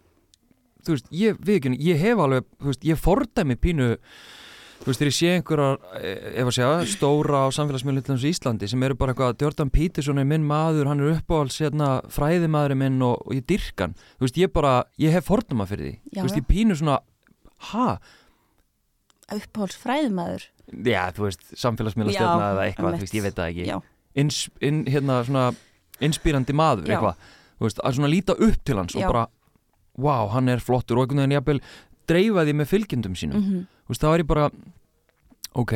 þú 0.84 0.96
veist, 0.96 1.12
ég, 1.16 1.38
ekki, 1.56 1.76
ég 1.84 2.00
hef 2.02 2.20
alveg, 2.20 2.48
þú 2.60 2.72
veist, 2.72 2.88
ég 2.88 3.00
fordæmi 3.00 3.56
pínu 3.60 3.94
þú 3.94 4.90
veist, 4.90 5.00
þegar 5.00 5.12
ég 5.12 5.16
sé 5.18 5.30
einhverjar 5.38 5.78
e, 6.00 6.14
ef 6.42 6.50
að 6.50 6.56
segja, 6.58 6.88
stóra 6.92 7.44
á 7.44 7.56
samfélagsmiðlunum 7.56 8.20
í 8.20 8.34
Íslandi 8.34 8.68
sem 8.72 8.84
eru 8.84 8.98
bara 9.00 9.14
eitthvað 9.14 9.46
Jordan 9.46 9.72
Peterson 9.72 10.20
er 10.20 10.28
minn 10.28 10.48
maður, 10.48 10.90
hann 10.92 11.04
er 11.04 11.14
uppáhalds 11.14 11.62
hérna, 11.64 11.94
fræðimaðurinn 12.12 12.82
minn 12.84 13.08
og, 13.08 13.24
og 13.24 13.38
ég 13.38 13.48
dyrkan 13.48 13.96
þú 14.02 14.28
veist, 14.28 14.42
ég 14.44 14.52
bara, 14.56 14.76
ég 15.00 15.16
hef 15.16 15.30
fordæma 15.32 15.68
fyrir 15.70 15.88
því. 15.88 15.96
Já, 16.12 16.20
þú 16.20 16.28
veist, 16.28 16.42
ég 16.42 16.52
pínu 16.52 16.80
svona, 16.80 17.00
ha 17.72 17.88
uppáhalds 19.32 19.78
fræðimaður 19.80 20.50
Já, 20.74 21.12
þú 21.14 21.28
veist, 21.28 21.46
samfélagsmiðlastjörna 21.60 22.50
eða 22.54 22.66
eitthvað, 22.68 22.98
þú 22.98 23.06
veist, 23.06 23.16
ég 23.18 23.26
veit 23.26 23.38
það 23.38 23.52
ekki 23.52 23.80
Ins, 24.14 24.40
in, 24.62 24.84
hérna, 24.86 25.24
svona, 25.26 25.46
inspírandi 26.04 26.54
maður, 26.54 26.88
Já. 26.88 26.98
eitthvað 26.98 27.16
þú 27.58 27.68
veist, 27.68 27.82
að 27.82 27.98
svona 27.98 28.12
líta 28.12 28.36
upp 28.38 28.62
til 28.66 28.78
hans 28.78 28.96
Já. 28.96 29.02
og 29.02 29.14
bara, 29.14 29.26
wow, 29.98 30.30
hann 30.34 30.52
er 30.54 30.64
flottur 30.64 31.00
og 31.00 31.06
einhvern 31.06 31.24
veginn 31.24 31.38
ég 31.38 31.44
að 31.44 31.62
dreifa 32.10 32.46
því 32.46 32.56
með 32.60 32.72
fylgjendum 32.72 33.16
sínum 33.16 33.40
mm 33.40 33.44
-hmm. 33.50 33.66
þú 33.88 33.94
veist, 33.94 34.04
þá 34.04 34.10
er 34.14 34.20
ég 34.20 34.28
bara 34.28 34.50
ok, 35.54 35.74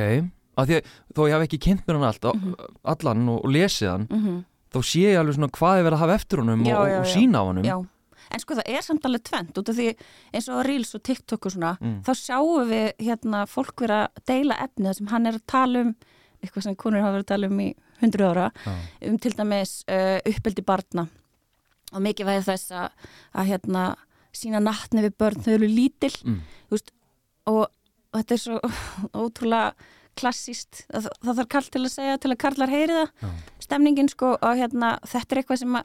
að 0.58 0.68
því 0.68 0.76
að 0.76 0.84
þó 1.16 1.22
ég 1.28 1.34
hef 1.34 1.44
ekki 1.48 1.64
kynnt 1.66 1.84
mér 1.88 1.96
hann 1.96 2.10
allt, 2.10 2.24
mm 2.24 2.42
-hmm. 2.42 2.56
allan 2.84 3.30
og, 3.30 3.46
og 3.46 3.52
lesið 3.52 3.90
hann, 3.90 4.08
mm 4.10 4.26
-hmm. 4.26 4.44
þá 4.74 4.80
sé 4.84 5.00
ég 5.00 5.20
alveg 5.20 5.36
svona 5.36 5.52
hvað 5.58 5.78
er 5.78 5.84
verið 5.84 5.98
að 5.98 6.04
hafa 6.04 6.16
eftir 6.16 6.40
honum 6.40 6.66
já, 6.66 6.78
og, 6.78 7.00
og 7.00 7.06
sína 7.06 7.38
á 7.40 7.44
honum. 7.48 7.88
En 8.34 8.44
sko 8.44 8.58
það 8.58 8.70
er 8.74 8.86
samt 8.86 9.08
alveg 9.08 9.24
tvent 9.30 9.60
út 9.60 9.72
af 9.72 9.78
því 9.78 9.88
eins 10.36 10.50
og 10.52 10.64
Reels 10.68 10.94
og 10.98 11.04
TikTok 11.08 11.48
og 11.48 11.56
svona 11.56 11.74
mm. 11.80 11.98
þá 12.08 12.12
sjáum 12.20 12.70
við 12.72 12.88
hérna 13.08 13.46
fólk 13.50 13.86
vera 13.86 14.04
að 14.08 14.24
deila 14.32 14.60
efnið 14.68 14.98
sem 15.00 15.12
hann 15.14 15.30
er 15.30 15.40
að 15.40 15.48
tala 15.50 15.86
um 15.86 15.94
eitthvað 16.42 16.68
sem 16.68 16.78
konur 16.78 17.02
hafa 17.02 17.16
verið 17.16 17.26
að 17.26 17.32
tala 17.32 17.50
um 17.50 17.62
í 17.64 17.70
hundru 18.02 18.28
ára. 18.30 18.50
Um 19.06 19.18
til 19.22 19.34
dæmis 19.38 19.80
uh, 19.90 20.18
uppeldi 20.30 20.66
barna. 20.66 21.08
Og 21.96 22.04
mikið 22.04 22.30
væði 22.30 22.46
þess 22.50 22.74
að, 22.76 23.10
að 23.34 23.52
hérna, 23.54 23.84
sína 24.36 24.62
nattni 24.62 25.06
við 25.06 25.18
börn 25.22 25.44
þau 25.44 25.54
eru 25.56 25.70
lítil. 25.72 26.14
Mm. 26.28 26.42
veist, 26.74 26.92
og, 27.50 27.64
og 28.12 28.20
þetta 28.20 28.36
er 28.36 28.44
svo 28.44 28.60
ótrúlega 29.24 29.94
klassíst 30.18 30.88
það, 30.90 31.12
það 31.22 31.40
þarf 31.40 31.50
kallt 31.54 31.72
til 31.76 31.84
að 31.84 31.94
segja 31.94 32.18
til 32.22 32.32
að 32.34 32.42
karlar 32.42 32.74
heyri 32.74 33.02
það. 33.02 33.36
Stemningin 33.62 34.10
sko 34.12 34.34
og 34.36 34.58
hérna, 34.58 34.98
þetta 35.06 35.36
er 35.36 35.42
eitthvað 35.42 35.64
sem 35.64 35.80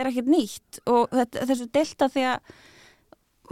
er 0.00 0.10
ekkert 0.10 0.30
nýtt 0.32 0.80
og 0.86 1.12
þetta, 1.14 1.44
þessu 1.50 1.68
delta 1.74 2.08
því 2.12 2.24
að 2.32 2.54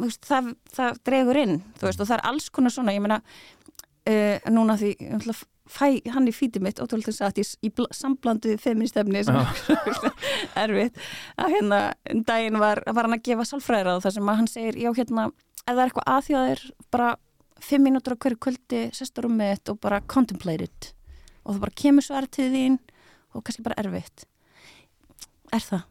veist, 0.02 0.24
það, 0.28 0.54
það 0.76 1.02
dregur 1.08 1.42
inn 1.42 1.60
veist, 1.82 2.00
og 2.00 2.08
það 2.08 2.16
er 2.18 2.24
alls 2.30 2.48
konar 2.54 2.74
svona 2.74 2.96
ég 2.96 3.04
meina 3.04 3.20
uh, 3.22 4.50
núna 4.52 4.78
því 4.80 4.94
fæ 5.66 5.86
hann 6.14 6.28
í 6.30 6.34
fítið 6.34 6.62
mitt 6.62 6.80
ótrúlega 6.82 7.10
þess 7.10 7.24
að 7.26 7.40
í, 7.42 7.46
í 7.66 7.86
samblanduði 7.96 8.58
feministefni 8.62 9.24
sem 9.26 9.38
er 9.40 10.10
erfitt 10.66 11.00
að 11.42 11.56
hérna 11.56 11.80
um 12.12 12.22
daginn 12.28 12.60
var, 12.62 12.84
var 12.86 13.08
hann 13.08 13.18
að 13.18 13.24
gefa 13.26 13.48
sálfræðir 13.48 13.98
á 13.98 14.04
það 14.04 14.18
sem 14.18 14.30
að 14.30 14.38
hann 14.40 14.50
segir 14.52 14.78
já 14.78 14.92
hérna 14.94 15.30
ef 15.66 15.72
það 15.72 15.80
er 15.80 15.88
eitthvað 15.88 16.12
aðþjóðir 16.14 16.62
bara 16.94 17.08
fimm 17.66 17.86
mínútur 17.88 18.14
á 18.14 18.20
hverju 18.22 18.38
kvöldi 18.46 18.82
sestur 18.94 19.26
um 19.26 19.36
mitt 19.40 19.68
og 19.72 19.80
bara 19.82 20.02
contemplate 20.06 20.68
it. 20.68 20.92
Og 21.44 21.56
það 21.56 21.64
bara 21.64 21.78
kemur 21.82 22.06
svo 22.06 22.18
erð 22.18 22.32
til 22.36 22.48
þín 22.52 22.78
og 23.34 23.42
kannski 23.42 23.64
bara 23.66 23.78
erfitt. 23.82 24.26
Er 25.54 25.64
það 25.64 25.86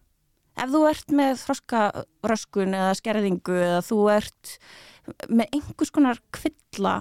ef 0.56 0.72
þú 0.72 0.84
ert 0.90 1.16
með 1.16 1.34
þróskaröskun 1.44 2.78
eða 2.78 2.94
skerðingu 3.00 3.58
eða 3.58 3.82
þú 3.86 4.00
ert 4.16 4.56
með 5.30 5.60
einhvers 5.60 5.94
konar 5.94 6.22
kvilla 6.36 6.96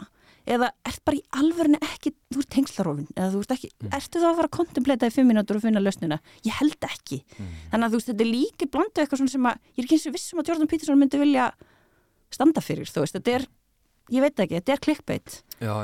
eða 0.45 0.69
ert 0.85 1.01
bara 1.07 1.17
í 1.17 1.23
alverðinu 1.39 1.79
ekki 1.87 2.13
þú 2.35 2.43
ert 2.43 2.51
tengslarofin, 2.53 3.07
eða 3.17 3.31
þú 3.33 3.41
ert 3.41 3.55
ekki 3.55 3.71
mm. 3.71 3.93
ertu 3.97 4.21
þá 4.21 4.27
að 4.29 4.35
fara 4.39 4.49
að 4.51 4.57
kontempleta 4.59 5.09
í 5.09 5.15
fimm 5.15 5.31
minútur 5.31 5.59
og 5.59 5.65
finna 5.65 5.81
lausnina 5.81 6.19
ég 6.45 6.59
held 6.59 6.89
ekki, 6.89 7.23
mm. 7.25 7.55
þannig 7.73 7.87
að 7.87 7.95
þú 7.95 8.01
veist 8.01 8.11
þetta 8.11 8.25
er 8.27 8.31
líki 8.31 8.69
blandu 8.75 9.03
eitthvað 9.03 9.23
svona 9.23 9.35
sem 9.35 9.49
að 9.49 9.63
ég 9.65 9.81
er 9.81 9.87
ekki 9.87 9.97
eins 9.97 10.07
og 10.11 10.17
vissum 10.19 10.43
að 10.43 10.51
Jordan 10.51 10.71
Peterson 10.71 11.01
myndi 11.01 11.21
vilja 11.23 11.47
standa 12.35 12.65
fyrir, 12.65 12.91
þú 12.93 13.07
veist, 13.07 13.17
þetta 13.17 13.39
er 13.39 13.47
ég 14.13 14.27
veit 14.27 14.45
ekki, 14.45 14.61
þetta 14.61 14.77
er 14.77 14.85
clickbait 14.85 15.39
Já, 15.65 15.75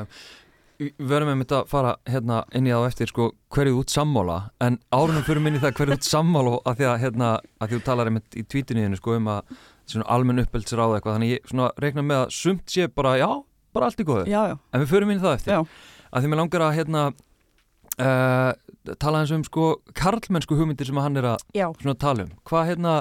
við 0.81 1.11
verðum 1.11 1.43
þetta 1.43 1.59
að 1.61 1.69
fara 1.69 1.93
hérna 2.09 2.39
inn 2.57 2.69
í 2.69 2.73
þá 2.73 2.87
eftir 2.87 3.11
sko 3.11 3.27
hverju 3.53 3.83
út 3.83 3.93
sammála, 3.93 4.39
en 4.65 4.79
árunum 4.95 5.27
fyrir 5.27 5.45
minni 5.45 5.61
það 5.61 5.77
hverju 5.77 5.99
út 5.99 6.09
sammála 6.09 6.57
að 6.65 6.81
því 6.81 6.89
að 6.89 6.99
hérna 7.05 7.29
að 7.61 7.75
þú 7.75 7.81
talar 7.85 8.11
einmitt 8.11 8.39
í 8.41 8.45
tvítunniðinu 8.49 9.01
sko 9.01 9.19
um 9.19 9.29
að 9.35 9.59
almenn 10.07 10.41
uppeldsráð 10.45 10.97
eitthvað, 10.97 11.19
þannig 11.19 11.35
ég 11.35 11.51
svona 11.51 11.71
reikna 11.83 12.07
með 12.07 12.23
að 12.23 12.35
sumt 12.39 12.73
sé 12.73 12.89
bara 12.89 13.17
já 13.21 13.29
bara 13.75 13.91
allt 13.91 14.01
í 14.01 14.07
já. 14.31 14.57
en 14.57 14.83
við 14.83 14.91
förum 14.91 15.13
inn 15.13 15.21
í 15.21 15.25
það 15.25 15.37
eftir. 15.39 15.53
Já. 15.55 15.61
að 16.11 16.23
því 16.23 16.31
mér 16.31 16.41
langar 16.41 16.65
að 16.67 16.77
hérna 16.79 17.05
uh, 18.01 18.51
tala 19.03 19.23
eins 19.23 19.35
um 19.35 19.45
sko 19.47 19.69
karlmennsku 19.95 20.59
hugmyndir 20.59 20.89
sem 20.89 20.99
hann 20.99 21.21
er 21.21 21.35
að 21.35 21.45
tala 22.01 22.27
um. 22.27 22.33
Hvað 22.49 22.73
hérna 22.73 22.97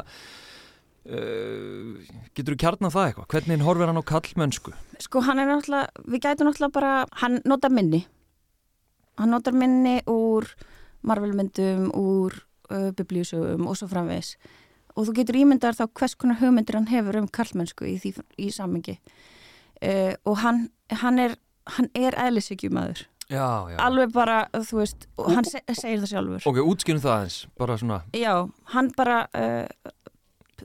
uh, 1.08 1.96
getur 2.36 2.56
þú 2.56 2.60
kjarnað 2.64 2.96
það 2.96 3.08
eitthvað? 3.10 3.30
Hvernig 3.34 3.66
horfir 3.68 3.92
hann 3.92 4.02
á 4.02 4.10
karlmennsku? 4.12 4.74
Sko 5.06 5.24
hann 5.26 5.42
er 5.44 5.52
náttúrulega, 5.52 6.06
við 6.06 6.26
gætum 6.26 6.50
náttúrulega 6.50 6.76
bara 6.76 6.94
hann 7.24 7.40
notar 7.48 7.74
minni. 7.74 8.04
Hann 9.20 9.34
notar 9.36 9.56
minni 9.56 10.00
úr 10.10 10.48
marvelmyndum, 11.08 11.90
úr 11.96 12.36
uh, 12.72 12.90
biblíusögum 12.96 13.68
og 13.70 13.78
svo 13.80 13.90
framvegs 13.92 14.36
og 14.96 15.08
þú 15.08 15.16
getur 15.22 15.40
ímyndar 15.40 15.78
þá 15.78 15.86
hvers 15.96 16.16
konar 16.20 16.40
hugmyndir 16.42 16.76
hann 16.76 16.90
hefur 16.90 17.22
um 17.22 17.30
karlmennsku 17.32 17.88
í, 17.88 17.96
því, 18.02 18.14
í 18.42 18.50
samengi 18.52 18.98
uh, 19.00 20.14
og 20.28 20.42
hann, 20.44 20.66
hann 21.04 21.22
er, 21.24 21.38
er 21.96 22.18
eðlisvíkjumadur 22.28 23.06
alveg 23.30 24.10
bara, 24.10 24.40
þú 24.66 24.80
veist 24.82 25.06
og 25.20 25.30
hann 25.36 25.46
se, 25.46 25.62
segir 25.78 26.00
það 26.02 26.10
sjálfur. 26.10 26.46
Ok, 26.50 26.58
útskynum 26.66 27.02
það 27.04 27.26
eins, 27.28 27.36
bara 27.62 27.76
svona. 27.78 28.00
Já, 28.18 28.34
hann 28.74 28.90
bara 28.98 29.20
uh, 29.38 29.92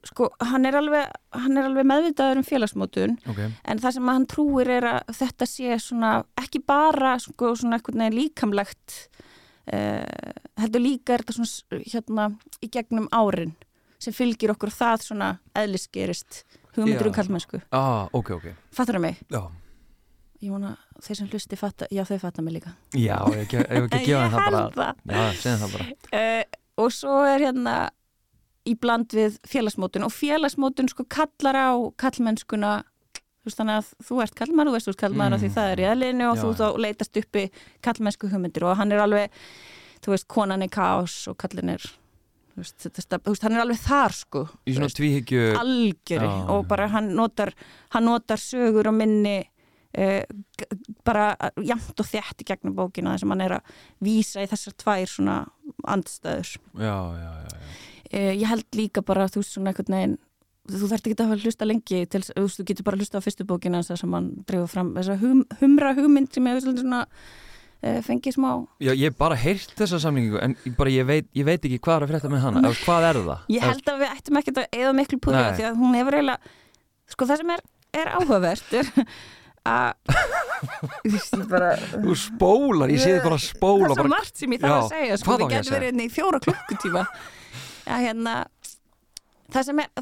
sko, 0.08 0.28
hann 0.42 0.66
er 0.68 0.78
alveg, 0.78 1.10
hann 1.34 1.58
er 1.58 1.68
alveg 1.68 1.86
meðvitaður 1.88 2.40
um 2.40 2.46
félagsmótun 2.46 3.16
okay. 3.30 3.50
en 3.64 3.82
það 3.82 3.96
sem 3.96 4.10
hann 4.12 4.26
trúir 4.30 4.70
er 4.76 4.86
að 4.90 5.12
þetta 5.18 5.48
sé 5.48 5.78
svona, 5.82 6.14
ekki 6.40 6.62
bara 6.66 7.16
sko, 7.22 7.54
svona 7.58 7.78
eitthvað 7.78 8.14
líkamlegt 8.14 8.96
uh, 9.72 10.32
heldur 10.60 10.84
líka 10.84 11.16
er 11.16 11.24
þetta 11.24 11.36
svona 11.38 11.82
hérna 11.84 12.30
í 12.64 12.70
gegnum 12.72 13.10
árin 13.14 13.54
sem 14.02 14.14
fylgir 14.16 14.52
okkur 14.54 14.72
það 14.74 15.06
svona 15.08 15.28
eðlisgerist 15.56 16.42
hugmyndur 16.74 17.12
um 17.12 17.16
kallmennsku 17.16 17.62
ah, 17.70 18.08
ok, 18.12 18.34
ok. 18.38 18.50
Fattar 18.74 18.98
það 18.98 19.06
mig? 19.06 19.22
Já. 19.32 19.44
Ég 20.44 20.52
vona 20.52 20.74
þeir 21.00 21.16
sem 21.16 21.30
hlusti 21.30 21.56
fatta, 21.56 21.86
já 21.94 22.02
þau 22.04 22.18
fatta 22.20 22.42
mig 22.44 22.58
líka. 22.58 22.74
Já, 22.92 23.16
ég 23.32 23.48
hef 23.48 23.86
ekki 23.86 24.00
gefað 24.10 24.34
það 24.34 24.56
bara. 24.74 24.88
Já, 25.08 25.22
segja 25.40 25.54
það 25.62 25.72
bara. 25.78 25.86
Uh, 26.10 26.60
Og 26.80 26.90
svo 26.90 27.20
er 27.26 27.44
hérna 27.46 27.74
í 28.64 28.74
bland 28.80 29.12
við 29.14 29.38
félagsmótun 29.48 30.06
og 30.06 30.12
félagsmótun 30.14 30.88
sko 30.92 31.06
kallar 31.10 31.58
á 31.58 31.70
kallmennskuna 32.00 32.76
þú 33.44 33.50
veist 33.50 33.60
þannig 33.60 33.80
að 33.80 33.90
þú 34.08 34.20
ert 34.24 34.38
kallmann 34.38 34.70
og 34.70 34.76
veist 34.76 34.88
þú 34.88 34.94
ert 34.94 35.02
kallmann 35.02 35.34
mm. 35.34 35.42
því 35.42 35.50
það 35.56 35.72
er 35.72 35.82
í 35.82 35.88
aðlinu 35.90 36.28
og 36.30 36.38
já, 36.38 36.42
þú 36.42 36.52
þá 36.60 36.80
leitast 36.80 37.20
uppi 37.20 37.44
kallmennsku 37.84 38.30
hugmyndir 38.32 38.64
og 38.64 38.78
hann 38.80 38.94
er 38.94 39.04
alveg 39.04 39.44
þú 40.04 40.14
veist 40.14 40.28
konan 40.32 40.64
er 40.64 40.72
kás 40.72 41.18
og 41.28 41.38
kallin 41.40 41.76
er 41.76 41.92
Veist, 42.54 42.84
þetta, 42.86 43.18
veist, 43.26 43.42
hann 43.42 43.56
er 43.56 43.64
alveg 43.64 43.80
þar 43.82 44.12
sko. 44.14 44.44
Í 44.70 44.76
svona 44.76 44.86
tvíhyggju 44.94 45.46
algjöri 45.58 46.28
ah, 46.28 46.52
og 46.54 46.68
bara 46.70 46.86
hann 46.92 47.08
notar, 47.18 47.50
hann 47.90 48.06
notar 48.06 48.38
sögur 48.38 48.86
og 48.92 48.94
minni 48.94 49.40
eh, 49.90 50.22
bara 51.02 51.32
jæmt 51.58 51.98
og 51.98 52.06
þjætt 52.06 52.44
í 52.44 52.46
gegnum 52.52 52.76
bókina 52.78 53.16
þess 53.16 53.26
að 53.26 53.34
hann 53.34 53.42
er 53.48 53.56
að 53.56 53.72
vísa 54.06 54.44
í 54.44 54.50
þessar 54.52 54.76
tvær 54.84 55.10
svona 55.10 55.40
andstæður. 55.96 56.54
Já, 56.78 56.94
já, 57.18 57.32
já, 57.42 57.58
eh, 57.58 57.82
ég 58.14 58.46
held 58.50 58.78
líka 58.78 59.02
bara 59.06 59.28
þú 59.30 59.42
veist 59.42 59.56
svona 59.56 59.72
einhvern 59.72 59.96
veginn 59.96 60.18
þú 60.64 60.88
þarft 60.88 61.08
ekki 61.08 61.16
að 61.18 61.26
hafa 61.28 61.44
hlusta 61.44 61.66
lengi 61.68 62.04
til, 62.08 62.20
þú 62.24 62.64
getur 62.68 62.86
bara 62.86 63.00
hlusta 63.00 63.20
á 63.20 63.24
fyrstu 63.24 63.44
bókina 63.48 63.82
þess 63.82 63.94
að 63.96 64.00
sem 64.00 64.14
hann 64.16 64.30
dreifur 64.48 64.70
fram 64.72 64.94
þessa 64.96 65.18
hum, 65.20 65.42
humra 65.60 65.92
hugmynd 65.98 66.30
sem 66.32 66.48
ég 66.48 66.56
hefur 66.56 66.78
svona 66.80 67.02
uh, 67.04 68.00
fengið 68.06 68.38
smá 68.38 68.48
Já, 68.80 68.92
ég 68.94 69.04
hef 69.10 69.18
bara 69.20 69.36
heyrt 69.36 69.76
þessa 69.76 70.00
samlingu 70.06 70.40
en 70.40 70.56
bara, 70.78 70.94
ég, 70.94 71.04
veit, 71.08 71.28
ég 71.36 71.48
veit 71.48 71.60
ekki 71.60 71.82
hvað 71.84 71.98
er 71.98 72.06
að 72.06 72.14
frétta 72.14 72.32
með 72.32 72.44
hana 72.46 72.64
eða 72.64 72.80
hvað 72.80 73.08
er 73.10 73.20
það? 73.28 73.46
Ég 73.58 73.68
held 73.68 73.92
að 73.92 74.02
við 74.04 74.16
ættum 74.16 74.40
ekkert 74.40 74.62
að 74.62 74.80
eða 74.80 74.96
miklu 75.02 75.20
púður 75.26 75.52
því 75.60 75.68
að 75.68 75.80
hún 75.84 76.00
hefur 76.00 76.18
eiginlega 76.18 76.54
sko 77.12 77.28
það 77.28 77.42
sem 77.42 77.54
er, 77.58 77.64
er 78.00 78.12
áhugavert 78.16 78.76
er 78.80 78.92
að 79.68 79.92
Þú 80.64 82.14
spólar, 82.16 82.88
ég 82.92 83.00
sé 83.00 83.14
þið 83.18 83.24
bara 83.26 83.38
spóla 83.40 83.90
Það 83.90 83.98
er 83.98 84.00
svo 84.00 84.12
margt 84.12 84.40
sem 84.40 84.54
ég 84.54 84.60
þarf 84.62 84.76
að 84.78 84.92
segja 84.94 85.16
sko, 85.20 85.36
við 85.40 85.50
getum 85.52 85.74
verið 85.74 85.90
inn 85.92 86.02
í 86.04 86.12
fjóra 86.12 86.40
klukkutíma 86.44 87.02
Já, 87.84 87.96
hérna 88.00 88.38
það 89.52 89.68
sem 89.68 89.84
er, 89.84 89.92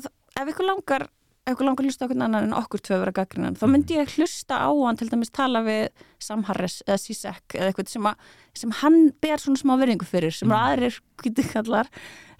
ef 0.40 0.52
ykkur 0.54 0.68
langar 0.68 1.08
ef 1.42 1.56
ykkur 1.56 1.66
langar 1.66 1.82
að 1.82 1.88
hlusta 1.90 2.06
okkur 2.06 2.20
annan 2.22 2.46
en 2.46 2.54
okkur 2.54 2.82
tvö 2.86 2.98
vera 3.02 3.14
gaggrinnan, 3.16 3.56
þá 3.58 3.64
myndi 3.70 3.96
ég 3.96 4.12
hlusta 4.14 4.60
á 4.62 4.70
hann 4.70 4.98
til 4.98 5.08
dæmis 5.10 5.32
tala 5.34 5.64
við 5.66 5.88
Sam 6.22 6.44
Harris 6.46 6.78
eða 6.86 7.00
Sisek 7.02 7.56
eða 7.58 7.70
eitthvað 7.70 7.90
sem, 7.90 8.06
að, 8.06 8.28
sem 8.62 8.74
hann 8.82 8.98
ber 9.24 9.42
svona 9.42 9.58
smá 9.58 9.74
verðingu 9.80 10.06
fyrir 10.06 10.34
sem 10.36 10.46
mm. 10.50 10.58
aðrir 10.58 11.00
kvíti 11.18 11.46
kallar 11.50 11.90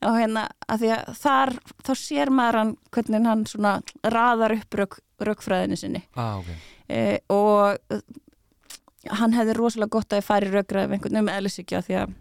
og 0.06 0.18
hérna 0.18 0.46
að 0.70 0.84
því 0.84 0.92
að 0.94 1.10
þar 1.18 1.54
þá 1.82 1.92
sér 1.98 2.32
maður 2.34 2.60
hann 2.60 2.72
hvernig 2.94 3.28
hann 3.32 3.44
svona 3.50 3.74
raðar 4.14 4.56
upp 4.60 4.78
rauk, 4.78 4.98
raukfræðinu 5.22 5.78
sinni 5.78 6.04
ah, 6.14 6.38
okay. 6.38 6.58
e, 6.86 7.02
og 7.34 9.12
hann 9.18 9.34
hefði 9.34 9.58
rosalega 9.58 9.96
gott 9.96 10.14
að 10.14 10.22
ég 10.22 10.30
fari 10.30 10.50
raukræði 10.52 10.90
með 10.90 10.98
einhvern 11.00 11.22
um 11.24 11.32
eðlisíkja 11.34 11.82
því 11.88 12.00
að 12.04 12.18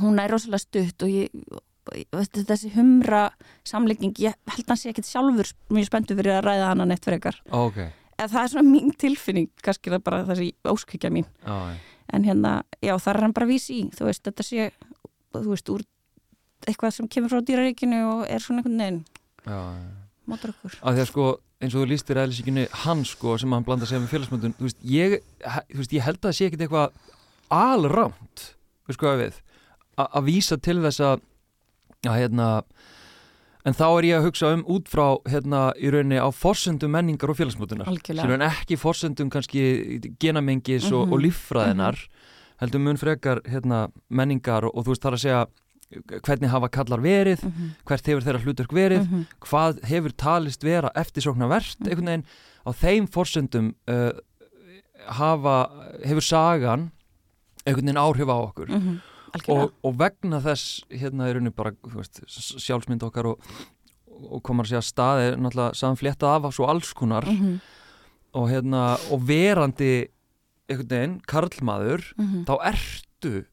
hún 0.00 0.20
er 0.20 0.32
rosalega 0.32 0.64
stutt 0.64 1.04
og 1.04 1.12
ég 1.12 1.60
þessi 1.86 2.72
humra 2.74 3.28
samlegging, 3.66 4.14
ég 4.22 4.36
held 4.50 4.64
að 4.64 4.72
hann 4.72 4.80
sé 4.80 4.92
ekki 4.92 5.04
sjálfur 5.06 5.52
mjög 5.74 5.88
spenntu 5.90 6.16
fyrir 6.18 6.38
að 6.38 6.46
ræða 6.48 6.70
hann 6.70 6.84
að 6.84 6.90
neitt 6.92 7.06
frekar. 7.06 7.40
Okay. 7.46 7.92
eða 8.16 8.30
það 8.32 8.42
er 8.42 8.52
svona 8.54 8.70
mín 8.70 8.94
tilfinning 8.96 9.50
kannski 9.64 9.92
það 9.92 9.98
er 9.98 10.06
bara 10.06 10.22
þessi 10.30 10.48
óskykja 10.72 11.12
mín. 11.12 11.28
Oh, 11.46 11.68
en 12.14 12.26
hérna, 12.26 12.56
já 12.80 12.94
það 12.96 13.12
er 13.12 13.22
hann 13.26 13.36
bara 13.36 13.50
vísi 13.50 13.80
í 13.80 13.86
þú 13.94 14.08
veist, 14.08 14.24
þetta 14.24 14.46
sé 14.46 14.70
þú 15.36 15.48
veist, 15.50 15.72
úr 15.74 15.86
eitthvað 16.66 16.96
sem 16.96 17.08
kemur 17.12 17.32
frá 17.32 17.42
dýraríkinu 17.44 18.02
og 18.08 18.22
er 18.30 18.42
svona 18.42 18.62
einhvern 18.62 18.80
veginn 18.80 19.02
mótur 20.26 20.54
okkur. 20.54 20.78
Að 20.82 20.96
því 20.96 21.04
að 21.04 21.10
sko, 21.10 21.26
eins 21.62 21.74
og 21.74 21.82
þú 21.82 21.88
lístir 21.92 22.18
aðeinsíkinu 22.20 22.66
hann 22.82 23.04
sko, 23.06 23.36
sem 23.38 23.52
hann 23.54 23.66
blanda 23.66 23.86
sig 23.86 24.00
með 24.02 24.14
félagsmöndun 24.14 24.56
þú 24.58 24.66
veist, 24.66 24.80
ég, 24.90 25.18
þú 25.70 25.82
veist, 25.82 25.94
ég 25.94 26.06
held 26.06 26.18
að 26.18 26.28
það 26.28 26.38
sé 26.38 26.48
ekkit 26.48 26.64
eitthvað 26.66 26.96
alrámt, 27.54 28.46
við 28.88 28.98
sko 28.98 29.12
að 29.12 29.22
við 29.22 29.42
að 29.96 30.26
vísa 30.26 30.58
til 30.60 30.76
þess 30.82 31.02
að 31.04 31.22
Já, 32.04 32.12
hérna, 32.12 32.48
en 33.66 33.76
þá 33.76 33.86
er 33.88 34.08
ég 34.10 34.18
að 34.20 34.26
hugsa 34.28 34.52
um 34.54 34.64
út 34.76 34.88
frá, 34.90 35.16
hérna, 35.30 35.70
í 35.80 35.90
rauninni 35.90 36.20
á 36.20 36.28
forsendum 36.34 36.92
menningar 36.92 37.32
og 37.32 37.38
félagsmótunar. 37.40 37.88
Algjörlega. 37.90 38.26
Sem 38.26 38.34
er 38.36 38.46
ekki 38.50 38.78
forsendum 38.80 39.30
kannski 39.32 39.62
genamengis 40.20 40.84
mm 40.84 40.90
-hmm. 40.90 40.96
og, 40.96 41.12
og 41.12 41.18
mhm. 41.18 41.24
líffræðinar, 41.26 41.96
mm 41.96 42.10
-hmm. 42.10 42.60
heldur 42.60 42.80
mun 42.80 42.96
frekar, 42.96 43.40
hérna, 43.44 43.88
menningar 44.08 44.64
og, 44.64 44.76
og 44.76 44.84
þú 44.84 44.88
veist 44.88 45.02
þar 45.02 45.12
að 45.12 45.24
segja 45.24 45.46
hvernig 46.26 46.50
hafa 46.50 46.68
kallar 46.68 47.00
verið, 47.00 47.44
mm 47.44 47.52
-hmm. 47.52 47.70
hvert 47.84 48.06
hefur 48.06 48.22
þeirra 48.22 48.42
hlutverk 48.42 48.72
verið, 48.72 49.02
mhm. 49.02 49.26
hvað 49.40 49.84
hefur 49.84 50.10
talist 50.10 50.64
vera 50.64 50.90
eftirsóknar 50.94 51.48
verðt, 51.48 51.80
mhm. 51.80 51.88
einhvern 51.88 52.06
veginn 52.06 52.26
á 52.66 52.70
þeim 52.72 53.06
forsendum 53.06 53.74
uh, 53.88 54.10
hafa, 55.06 55.70
hefur 56.04 56.22
sagan 56.22 56.90
einhvern 57.66 57.86
veginn 57.86 58.02
áhrif 58.02 58.28
á 58.30 58.36
okkur 58.36 58.68
og, 59.48 59.72
og 59.82 59.96
vegna 59.98 60.40
þess 60.44 60.84
hérna 60.90 61.30
er 61.30 61.40
unni 61.40 61.52
bara 61.54 61.74
veist, 61.94 62.22
sjálfsmynd 62.26 63.02
okkar 63.06 63.32
og, 63.32 63.50
og 64.06 64.42
komar 64.46 64.68
að 64.70 64.84
staði 64.86 65.34
náttúrulega 65.36 65.74
samflétta 65.78 66.36
af 66.36 66.48
svo 66.54 66.68
alls 66.70 66.92
konar 66.96 67.26
mm 67.26 67.36
-hmm. 67.40 67.58
og 68.32 68.48
hérna 68.50 68.84
og 69.10 69.26
verandi 69.28 70.08
einhvern 70.68 70.88
veginn, 70.88 71.20
karlmaður 71.26 72.12
mm 72.16 72.26
-hmm. 72.26 72.44
þá 72.44 72.54
ertu 72.72 73.44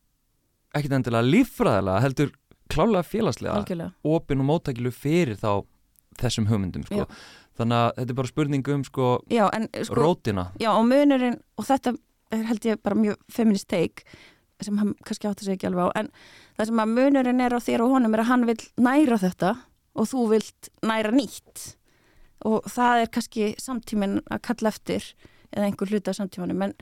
ekkert 0.73 0.93
endilega 0.93 1.29
líffræðilega 1.29 2.01
heldur 2.01 2.31
klálega 2.69 3.03
félagslega 3.03 3.91
opin 4.03 4.39
og 4.39 4.45
móttækilu 4.45 4.91
fyrir 4.91 5.36
þá 5.36 5.65
þessum 6.19 6.47
hugmyndum 6.47 6.83
sko. 6.83 7.05
þannig 7.57 7.77
að 7.77 7.91
þetta 7.97 8.09
er 8.09 8.15
bara 8.15 8.27
spurning 8.27 8.67
um 8.67 8.83
sko, 8.83 9.19
já, 9.29 9.49
en, 9.53 9.67
sko 9.83 9.95
rótina 9.95 10.51
Já 10.59 10.71
og 10.73 10.86
munurinn 10.89 11.39
og 11.57 11.65
þetta 11.65 11.95
held 12.31 12.65
ég 12.65 12.81
bara 12.83 12.97
mjög 12.97 13.17
feminist 13.29 13.69
take 13.69 14.03
sem 14.61 14.77
hann 14.79 14.93
kannski 15.05 15.29
átti 15.29 15.47
sig 15.47 15.57
ekki 15.57 15.69
alveg 15.69 15.89
á 15.89 16.03
en 16.03 16.09
það 16.57 16.69
sem 16.69 16.81
að 16.83 16.95
munurinn 16.97 17.43
er 17.43 17.55
á 17.55 17.59
þér 17.63 17.85
og 17.85 17.95
honum 17.95 18.13
er 18.13 18.23
að 18.23 18.29
hann 18.31 18.45
vil 18.49 18.59
næra 18.77 19.19
þetta 19.21 19.53
og 19.93 20.09
þú 20.09 20.25
vilt 20.33 20.69
næra 20.85 21.13
nýtt 21.13 21.63
og 22.49 22.67
það 22.71 23.03
er 23.03 23.13
kannski 23.15 23.47
samtíminn 23.61 24.19
að 24.27 24.43
kalla 24.49 24.73
eftir 24.73 25.13
eða 25.53 25.69
einhver 25.69 25.91
hluta 25.93 26.13
samtímanum 26.15 26.67
en 26.67 26.77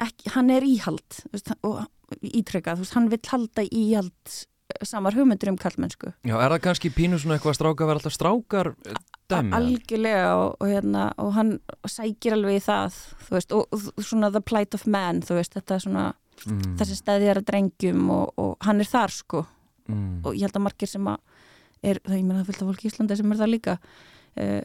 ekki, 0.00 0.32
hann 0.34 0.52
er 0.52 0.66
íhald 0.66 1.20
veist, 1.32 1.52
og 1.66 1.84
ítrykkað, 2.26 2.86
hann 2.94 3.10
vil 3.12 3.20
halda 3.30 3.66
íhald 3.66 4.38
samar 4.86 5.16
hugmyndur 5.18 5.50
um 5.52 5.58
kallmennsku 5.60 6.12
Já, 6.26 6.36
er 6.38 6.54
það 6.54 6.62
kannski 6.66 6.92
pínu 6.94 7.18
svona 7.20 7.38
eitthvað 7.38 7.58
stráka 7.58 7.84
að 7.84 7.90
vera 7.90 8.00
alltaf 8.00 8.16
strákar 8.16 8.72
dæmi? 9.30 9.54
Algjörlega 9.58 10.30
og, 10.38 10.54
og, 10.58 10.66
hérna, 10.70 11.06
og 11.22 11.34
hann 11.36 11.52
sækir 11.88 12.36
alveg 12.36 12.60
í 12.60 12.64
það 12.64 12.98
veist, 13.30 13.54
og, 13.56 13.66
og 13.70 14.04
svona 14.04 14.32
the 14.34 14.42
plight 14.42 14.76
of 14.78 14.86
man 14.90 15.22
veist, 15.26 15.56
þetta 15.58 15.76
er 15.76 15.84
svona 15.86 16.06
mm. 16.46 16.74
þessi 16.80 16.98
stæðjara 17.00 17.44
drengjum 17.46 18.10
og, 18.10 18.32
og 18.40 18.56
hann 18.66 18.80
er 18.80 18.90
þar 18.90 19.14
sko 19.14 19.44
mm. 19.88 20.20
og 20.24 20.34
ég 20.34 20.46
held 20.46 20.56
að 20.60 20.66
margir 20.66 20.90
sem 20.90 21.06
að 21.10 21.18
er, 21.82 22.02
það 22.04 22.18
ég 22.18 22.26
meina 22.26 22.42
það 22.42 22.50
fylgta 22.50 22.68
fólk 22.68 22.84
í 22.84 22.90
Íslandi 22.90 23.18
sem 23.18 23.32
er 23.32 23.40
það 23.40 23.54
líka 23.54 23.78
uh, 23.80 24.62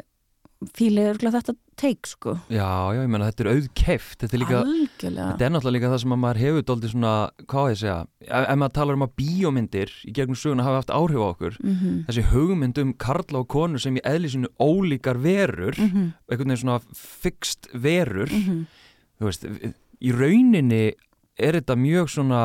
fílið 0.75 1.09
er 1.11 1.19
þetta 1.35 1.53
teik 1.77 2.07
sko 2.07 2.33
Já, 2.47 2.95
já, 2.95 3.01
ég 3.01 3.09
meina 3.11 3.27
þetta 3.29 3.43
er 3.43 3.49
auðkeft 3.51 4.21
þetta 4.23 4.38
er 4.38 4.41
líka, 4.41 4.59
Algjörlega. 4.61 5.27
þetta 5.27 5.45
er 5.47 5.53
náttúrulega 5.53 5.75
líka 5.75 5.91
það 5.91 6.01
sem 6.03 6.15
að 6.15 6.21
maður 6.23 6.41
hefur 6.41 6.65
doldið 6.69 6.93
svona, 6.93 7.13
hvað 7.51 7.67
ég 7.67 7.79
segja 7.81 7.97
ef, 8.23 8.45
ef 8.45 8.59
maður 8.61 8.75
talar 8.77 8.99
um 8.99 9.05
að 9.05 9.15
bíómyndir 9.21 9.95
í 10.07 10.13
gegnum 10.15 10.39
söguna 10.39 10.67
hafa 10.67 10.81
haft 10.81 10.93
áhrif 10.95 11.21
á 11.21 11.27
okkur 11.27 11.57
mm 11.59 11.73
-hmm. 11.75 11.97
þessi 12.07 12.25
hugmynd 12.31 12.81
um 12.81 12.93
karla 13.05 13.41
og 13.41 13.49
konur 13.51 13.83
sem 13.83 13.99
í 13.99 14.05
eðlisinu 14.07 14.51
ólíkar 14.59 15.19
verur 15.21 15.75
mm 15.75 15.89
-hmm. 15.89 16.13
einhvern 16.31 16.49
veginn 16.49 16.63
svona 16.63 16.79
fixt 16.93 17.67
verur 17.73 18.31
mm 18.31 18.43
-hmm. 18.47 18.65
þú 19.19 19.25
veist, 19.25 19.45
í 20.01 20.11
rauninni 20.11 20.85
er 21.37 21.59
þetta 21.59 21.75
mjög 21.75 22.09
svona 22.09 22.41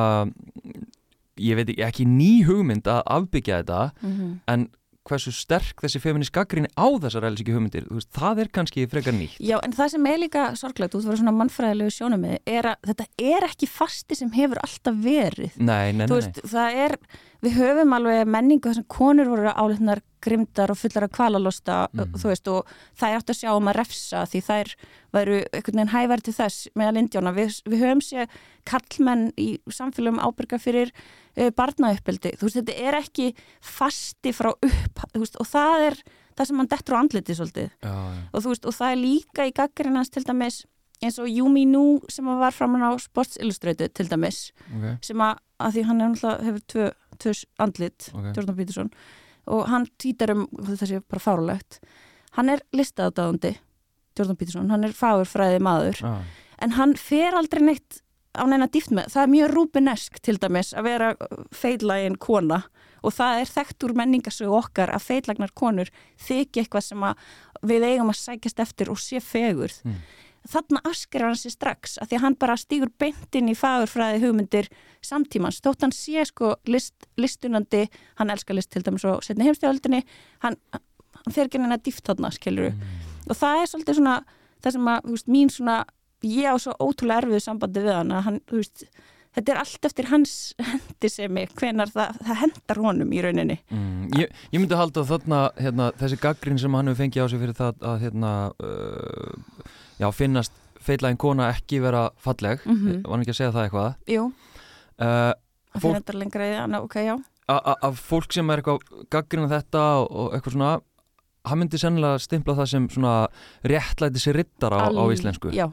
ég 1.40 1.56
veit 1.56 1.70
ekki, 1.70 1.82
ekki 1.86 2.06
ný 2.08 2.44
hugmynd 2.48 2.88
að 2.90 3.02
afbyggja 3.06 3.62
þetta 3.62 3.82
mm 4.00 4.12
-hmm. 4.12 4.32
en 4.46 4.68
hversu 5.08 5.32
sterk 5.34 5.80
þessi 5.82 6.00
feminist 6.02 6.32
gaggríni 6.34 6.68
á 6.76 6.86
þessar 7.02 7.26
elsiki 7.30 7.54
hugmyndir, 7.54 7.86
veist, 7.90 8.10
það 8.16 8.42
er 8.44 8.50
kannski 8.58 8.84
frekar 8.90 9.16
nýtt. 9.16 9.38
Já, 9.42 9.56
en 9.64 9.74
það 9.76 9.94
sem 9.94 10.10
er 10.10 10.20
líka 10.20 10.44
sorglegt 10.60 10.96
út 10.98 11.06
frá 11.06 11.16
svona 11.16 11.34
mannfræðilegu 11.38 11.94
sjónumið 11.96 12.36
er 12.50 12.70
að 12.74 12.90
þetta 12.90 13.08
er 13.32 13.48
ekki 13.48 13.70
fasti 13.70 14.18
sem 14.18 14.30
hefur 14.36 14.60
alltaf 14.64 15.00
verið. 15.00 15.56
Nei, 15.56 15.90
nei, 15.94 16.04
nei. 16.04 16.12
Veist, 16.12 16.42
það 16.52 16.78
er, 16.84 16.96
við 17.44 17.58
höfum 17.62 17.96
alveg 17.96 18.30
menningu 18.36 18.68
þar 18.68 18.80
sem 18.82 18.88
konur 18.98 19.32
voru 19.32 19.54
áleitnar 19.54 20.04
grimdar 20.20 20.72
og 20.72 20.78
fullar 20.78 21.06
af 21.06 21.14
kvalalosta 21.16 21.76
mm. 21.92 22.16
þú 22.20 22.28
veist 22.28 22.50
og 22.52 22.72
það 22.98 23.08
er 23.08 23.20
átt 23.20 23.32
að 23.32 23.38
sjá 23.40 23.50
um 23.54 23.70
að 23.70 23.78
refsa 23.78 24.24
því 24.28 24.42
þær 24.48 24.72
væru 25.16 25.38
einhvern 25.40 25.80
veginn 25.80 25.92
hævar 25.94 26.24
til 26.24 26.34
þess 26.36 26.68
meðal 26.78 27.00
indjána 27.00 27.32
við, 27.36 27.56
við 27.64 27.84
höfum 27.86 28.02
sér 28.04 28.28
kallmenn 28.68 29.30
í 29.40 29.48
samfélagum 29.72 30.20
ábyrga 30.20 30.60
fyrir 30.60 30.92
barnauppeldi, 31.56 32.34
þú 32.38 32.48
veist 32.48 32.58
þetta 32.60 32.88
er 32.88 32.98
ekki 33.00 33.28
fasti 33.62 34.32
frá 34.34 34.50
upp 34.52 35.04
veist, 35.14 35.38
og 35.40 35.48
það 35.48 35.86
er 35.90 36.00
það 36.36 36.48
sem 36.48 36.58
mann 36.58 36.70
dettur 36.70 36.96
á 36.96 37.00
andliti 37.00 37.36
svolítið 37.36 37.70
já, 37.70 37.92
já. 37.92 38.20
Og, 38.32 38.44
veist, 38.48 38.66
og 38.66 38.76
það 38.76 38.94
er 38.94 39.00
líka 39.00 39.46
í 39.48 39.54
gaggarinnans 39.56 40.12
til 40.12 40.24
dæmis 40.26 40.62
eins 41.00 41.16
og 41.22 41.30
Yumi 41.30 41.64
Nu 41.68 42.00
sem 42.12 42.26
var 42.40 42.52
framann 42.52 42.84
á 42.84 42.92
Sports 43.00 43.38
Illustrated 43.40 43.94
til 43.96 44.10
dæmis 44.10 44.50
okay. 44.68 44.98
sem 45.04 45.22
að, 45.24 45.40
að 45.60 45.78
því 45.78 45.86
hann 45.88 46.04
hefur 46.04 46.60
tvö, 46.72 46.90
tvö 47.16 47.34
andlit, 47.64 48.10
okay. 48.12 48.34
Jordan 48.36 48.58
Peterson 48.58 48.92
og 49.50 49.66
hann 49.70 49.88
týtar 50.00 50.34
um 50.34 50.46
þessi 50.68 51.00
bara 51.00 51.24
fárulegt 51.24 51.80
hann 52.36 52.52
er 52.52 52.62
listaðdáðandi 52.76 53.56
Jordan 54.18 54.36
Peterson, 54.36 54.70
hann 54.70 54.84
er 54.84 54.94
fáurfræði 54.96 55.60
maður 55.64 56.04
ah. 56.04 56.22
en 56.60 56.76
hann 56.76 56.96
fer 56.98 57.36
aldrei 57.38 57.62
neitt 57.64 58.02
á 58.36 58.42
neina 58.46 58.68
dýft 58.70 58.92
með, 58.94 59.10
það 59.14 59.22
er 59.22 59.32
mjög 59.34 59.52
rúbinesk 59.54 60.18
til 60.22 60.36
dæmis 60.40 60.72
að 60.76 60.86
vera 60.86 61.10
feillægin 61.56 62.18
kona 62.22 62.62
og 63.02 63.14
það 63.16 63.42
er 63.42 63.50
þekkt 63.50 63.86
úr 63.86 63.94
menningasögu 63.98 64.56
okkar 64.58 64.92
að 64.94 65.06
feillagnar 65.08 65.52
konur 65.56 65.90
þykja 66.20 66.64
eitthvað 66.64 66.86
sem 66.86 67.06
við 67.66 67.86
eigum 67.88 68.12
að 68.12 68.20
sækjast 68.20 68.60
eftir 68.62 68.90
og 68.92 69.00
sé 69.00 69.22
fegurð. 69.24 69.80
Mm. 69.84 70.02
Þarna 70.50 70.80
askar 70.88 71.26
hann 71.26 71.36
sér 71.36 71.52
strax 71.52 71.98
að 72.00 72.10
því 72.10 72.16
að 72.16 72.22
hann 72.24 72.36
bara 72.40 72.56
stýgur 72.56 72.92
beintinn 73.02 73.50
í 73.52 73.56
fagurfræði 73.58 74.22
hugmyndir 74.22 74.70
samtímans, 75.04 75.60
þótt 75.60 75.84
hann 75.84 75.92
sé 75.92 76.24
sko 76.28 76.54
list, 76.68 76.94
listunandi, 77.20 77.86
hann 78.20 78.32
elskar 78.32 78.56
list 78.56 78.70
til 78.72 78.84
dæmis 78.86 79.04
og 79.08 79.24
setni 79.26 79.48
heimstjáðaldinni 79.48 80.00
hann, 80.44 80.56
hann 80.72 81.34
fer 81.34 81.50
ekki 81.50 81.60
neina 81.60 81.76
dýft 81.76 82.06
þarna, 82.08 82.32
skiluru 82.32 82.72
mm. 82.72 82.94
og 83.28 83.36
það 83.36 83.60
er 83.64 83.72
svolítið 83.72 84.00
svona 84.00 84.16
það 84.64 84.76
sem 84.76 84.90
að, 84.92 85.04
þú 85.04 85.16
veist, 85.16 85.30
mín 85.36 85.52
svona 85.52 85.76
ég 86.22 86.46
á 86.50 86.54
svo 86.60 86.74
ótrúlega 86.80 87.22
erfið 87.24 87.42
sambandi 87.44 87.80
við 87.84 87.94
hann 87.96 88.12
að 88.12 88.22
hann, 88.26 88.40
þú 88.50 88.60
veist 88.60 88.84
þetta 89.30 89.52
er 89.52 89.58
allt 89.62 89.84
eftir 89.86 90.08
hans 90.10 90.32
skemmtisemi 90.58 91.44
hvenar 91.54 91.90
það, 91.94 92.16
það 92.26 92.40
hendar 92.42 92.80
honum 92.82 93.12
í 93.14 93.20
rauninni. 93.22 93.58
Mm, 93.70 94.08
ég, 94.18 94.32
ég 94.50 94.58
myndi 94.62 94.78
halda 94.78 95.04
þarna 95.06 95.38
hérna, 95.60 95.90
þessi 96.00 96.18
gaggrin 96.20 96.58
sem 96.58 96.74
hann 96.74 96.90
hefur 96.90 97.02
fengið 97.04 97.22
á 97.22 97.26
sig 97.30 97.42
fyrir 97.44 97.54
það 97.60 97.86
að 97.92 98.00
hérna, 98.04 98.32
uh, 98.58 99.70
já, 100.02 100.08
finnast 100.12 100.52
feitlægin 100.80 101.20
kona 101.20 101.50
ekki 101.54 101.78
vera 101.84 102.08
falleg. 102.18 102.60
Mm 102.66 102.76
-hmm. 102.76 103.02
var 103.06 103.12
hann 103.16 103.22
ekki 103.26 103.34
að 103.36 103.40
segja 103.40 103.52
það 103.52 103.64
eitthvað. 103.68 103.94
Jú, 104.08 104.24
uh, 104.26 105.04
það 105.06 105.34
Fólk- 105.74 105.82
fyrir 105.82 106.00
þetta 106.00 106.18
lengra 106.18 106.44
í 106.50 106.54
það, 106.56 106.82
ok, 106.82 106.94
já. 107.06 107.16
A- 107.50 107.62
a- 107.72 107.78
af 107.82 108.00
fólk 108.10 108.32
sem 108.32 108.50
er 108.50 108.58
eitthvað 108.62 108.80
gaggrina 109.10 109.48
þetta 109.48 109.78
og, 110.00 110.10
og 110.10 110.34
eitthvað 110.34 110.52
svona 110.52 110.80
hann 111.44 111.58
myndi 111.58 111.78
sennilega 111.78 112.18
stimpla 112.18 112.54
það 112.54 112.66
sem 112.68 112.88
svona 112.88 113.28
réttlæti 113.64 114.20
sér 114.20 114.36
rittara 114.36 114.76
á, 114.76 114.88
á 114.90 115.04
íslensku. 115.12 115.50
Já, 115.54 115.70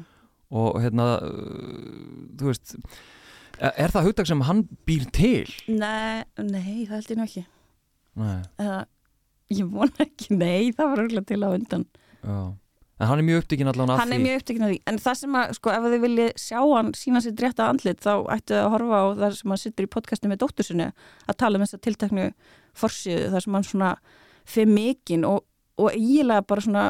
og 0.52 0.78
hérna 0.84 1.08
uh, 1.24 2.28
þú 2.40 2.52
veist 2.52 2.76
er, 3.60 3.72
er 3.74 3.94
það 3.94 4.10
hugtak 4.10 4.30
sem 4.30 4.46
hann 4.48 4.64
býr 4.88 5.08
til? 5.16 5.48
nei, 5.68 6.24
nei, 6.40 6.86
það 6.88 6.96
held 7.00 7.12
ég 7.12 7.20
nú 7.20 7.26
ekki. 7.26 7.44
Nei, 8.18 8.38
eða, 8.62 8.78
ég 9.54 9.74
vona 9.74 10.06
ekki, 10.08 10.32
nei, 10.38 10.72
það 10.78 10.94
var 10.94 11.04
örgulega 11.04 11.30
til 11.32 11.44
á 11.44 11.50
undan. 11.52 11.86
Já. 12.22 12.40
En 12.98 13.06
hann 13.12 13.22
er 13.22 13.28
mjög 13.28 13.44
upptikinn 13.44 13.70
allan 13.70 13.92
af 13.94 14.00
hann 14.02 14.14
er 14.16 14.22
mjög 14.24 14.40
upptekinn 14.40 14.66
af 14.66 14.72
því, 14.72 14.78
en 14.90 14.96
það 15.02 15.18
sem 15.20 15.36
að 15.38 15.52
sko, 15.54 15.70
ef 15.70 15.84
þið 15.86 16.00
viljið 16.02 16.30
sjá 16.42 16.58
hann 16.62 16.88
sína 16.98 17.20
sér 17.22 17.44
rétta 17.44 17.68
andlit 17.70 18.00
þá 18.02 18.14
ættu 18.34 18.56
að 18.58 18.70
horfa 18.74 19.02
á 19.02 19.06
það 19.20 19.36
sem 19.38 19.54
hann 19.54 19.62
sittur 19.62 19.86
í 19.86 19.92
podcasti 19.94 20.32
með 20.32 20.40
dóttur 20.42 20.66
sinni 20.66 20.88
að 21.30 21.38
tala 21.44 21.60
um 21.60 21.66
þessa 21.66 21.80
tilteknu 21.86 22.26
forsíðu, 22.82 23.28
þar 23.36 23.46
sem 23.46 23.58
hann 23.58 23.68
svona 23.68 23.92
fyrir 24.50 24.72
mikinn 24.74 25.28
og, 25.30 25.46
og 25.78 25.92
eiginlega 25.92 26.48
bara 26.50 26.66
svona, 26.66 26.88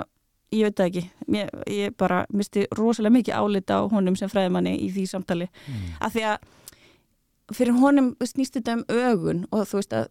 ég 0.55 0.67
veit 0.67 0.77
það 0.77 0.89
ekki 0.91 1.03
ég, 1.35 1.49
ég 1.75 1.95
bara 1.99 2.21
misti 2.33 2.67
rosalega 2.77 3.17
mikið 3.17 3.35
álita 3.35 3.79
á 3.79 3.89
honum 3.91 4.15
sem 4.15 4.29
fræðimanni 4.31 4.77
í 4.85 4.91
því 4.95 5.07
samtali 5.11 5.49
mm. 5.49 5.89
af 5.99 6.15
því 6.15 6.23
að 6.31 7.57
fyrir 7.57 7.77
honum 7.79 8.13
snýst 8.27 8.57
þetta 8.59 8.77
um 8.77 8.85
ögun 8.91 9.45
og 9.51 9.67
þú 9.67 9.81
veist 9.81 9.93
að 9.95 10.07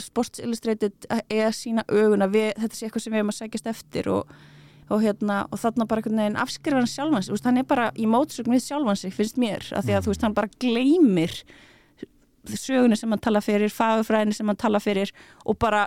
Sports 0.00 0.40
Illustrated 0.40 1.08
er 1.12 1.48
að 1.50 1.56
sína 1.58 1.84
ögun 1.92 2.24
að 2.24 2.36
við, 2.38 2.46
þetta 2.56 2.78
sé 2.78 2.86
eitthvað 2.86 3.04
sem 3.04 3.12
við 3.12 3.20
erum 3.20 3.32
að 3.32 3.38
sækjast 3.42 3.66
eftir 3.68 4.08
og, 4.08 4.30
og, 4.88 5.02
hérna, 5.02 5.42
og 5.52 5.60
þarna 5.60 5.84
bara 5.90 6.00
einhvern 6.00 6.22
veginn 6.22 6.38
afskrifar 6.40 6.80
hann 6.80 6.88
sjálfan 6.88 7.26
sig, 7.26 7.28
Þú 7.28 7.36
veist, 7.36 7.48
hann 7.50 7.60
er 7.60 7.66
bara 7.68 7.90
í 7.92 8.06
mótsögn 8.08 8.54
við 8.54 8.64
sjálfan 8.64 8.96
sig, 8.96 9.12
finnst 9.12 9.36
mér, 9.36 9.66
af 9.76 9.84
því 9.84 9.92
að 9.92 10.00
Mm. 10.00 10.06
þú 10.06 10.14
veist, 10.14 10.24
hann 10.24 10.38
bara 10.38 10.54
gleymir 10.64 11.36
sögunni 12.48 12.96
sem 12.96 13.12
hann 13.12 13.20
tala 13.20 13.42
fyrir, 13.44 13.68
fagurfræðinni 13.68 14.34
sem 14.38 14.48
hann 14.48 14.56
tala 14.56 14.80
fyrir 14.80 15.12
og 15.44 15.58
bara 15.60 15.84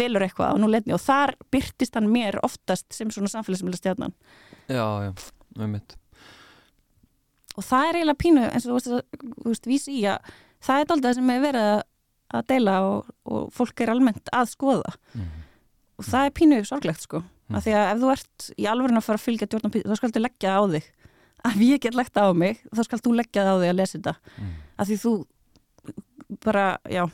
velur 0.00 0.24
eitthvað 0.26 0.56
og 0.56 0.62
nú 0.62 0.72
letni 0.72 0.96
og 0.96 1.02
þar 1.04 1.36
byrtist 1.52 1.96
hann 1.98 2.10
mér 2.10 2.40
oftast 2.46 2.88
sem 2.96 3.12
svona 3.12 3.30
samfélagsmiðla 3.32 3.80
stjarnan. 3.80 4.16
Já, 4.66 4.84
já, 5.06 5.14
um 5.60 5.74
mitt 5.76 6.00
og 7.58 7.66
það 7.66 7.86
er 7.86 7.98
eiginlega 7.98 8.20
pínu 8.20 8.46
eins 8.48 8.66
og 8.66 8.80
þú 8.84 9.00
veist, 9.50 9.66
þú 9.66 9.92
í 9.92 10.04
að 10.08 10.30
það 10.64 10.82
er 10.82 11.02
það 11.02 11.18
sem 11.18 11.32
er 11.34 11.42
verið 11.42 11.68
að, 11.70 12.46
deila 12.52 12.76
og, 12.86 13.10
og 13.26 13.50
fólk 13.56 13.82
er 13.82 13.92
almennt 13.92 14.30
að 14.36 14.52
skoða. 14.52 14.94
Mm. 15.14 15.28
og 15.98 16.06
það 16.06 16.28
er 16.28 16.36
pínu 16.38 16.62
sorglegt 16.68 17.04
sko. 17.04 17.22
Mm. 17.50 17.58
af 17.58 17.66
því 17.66 17.76
að 17.76 17.88
ef 17.90 18.00
þú 18.00 18.10
ert 18.14 18.48
í 18.54 18.66
alvörinu 18.70 19.00
að 19.00 19.06
fara 19.08 19.20
að 19.20 19.26
fylgja 19.26 19.48
Jordan 19.50 19.74
Peterson 19.74 19.92
þá 19.92 20.00
skaltu 20.00 20.22
leggja 20.22 20.54
það 20.54 20.60
á 20.62 20.72
þig. 20.76 20.88
Ef 21.50 21.60
ég 21.64 21.82
get 21.82 21.96
það 22.14 22.30
á 22.30 22.32
mig 22.36 22.60
þá 22.70 22.82
skal 22.86 23.00
þú 23.00 23.14
leggja 23.18 23.46
það 23.46 23.50
á 23.50 23.60
þig 23.60 23.72
að 23.72 23.78
lesa 23.80 23.98
þetta. 23.98 24.14
Mm. 24.36 24.52
af 24.76 24.90
því 24.90 24.98
þú 25.04 25.14
bara, 26.44 26.66
já 26.86 27.04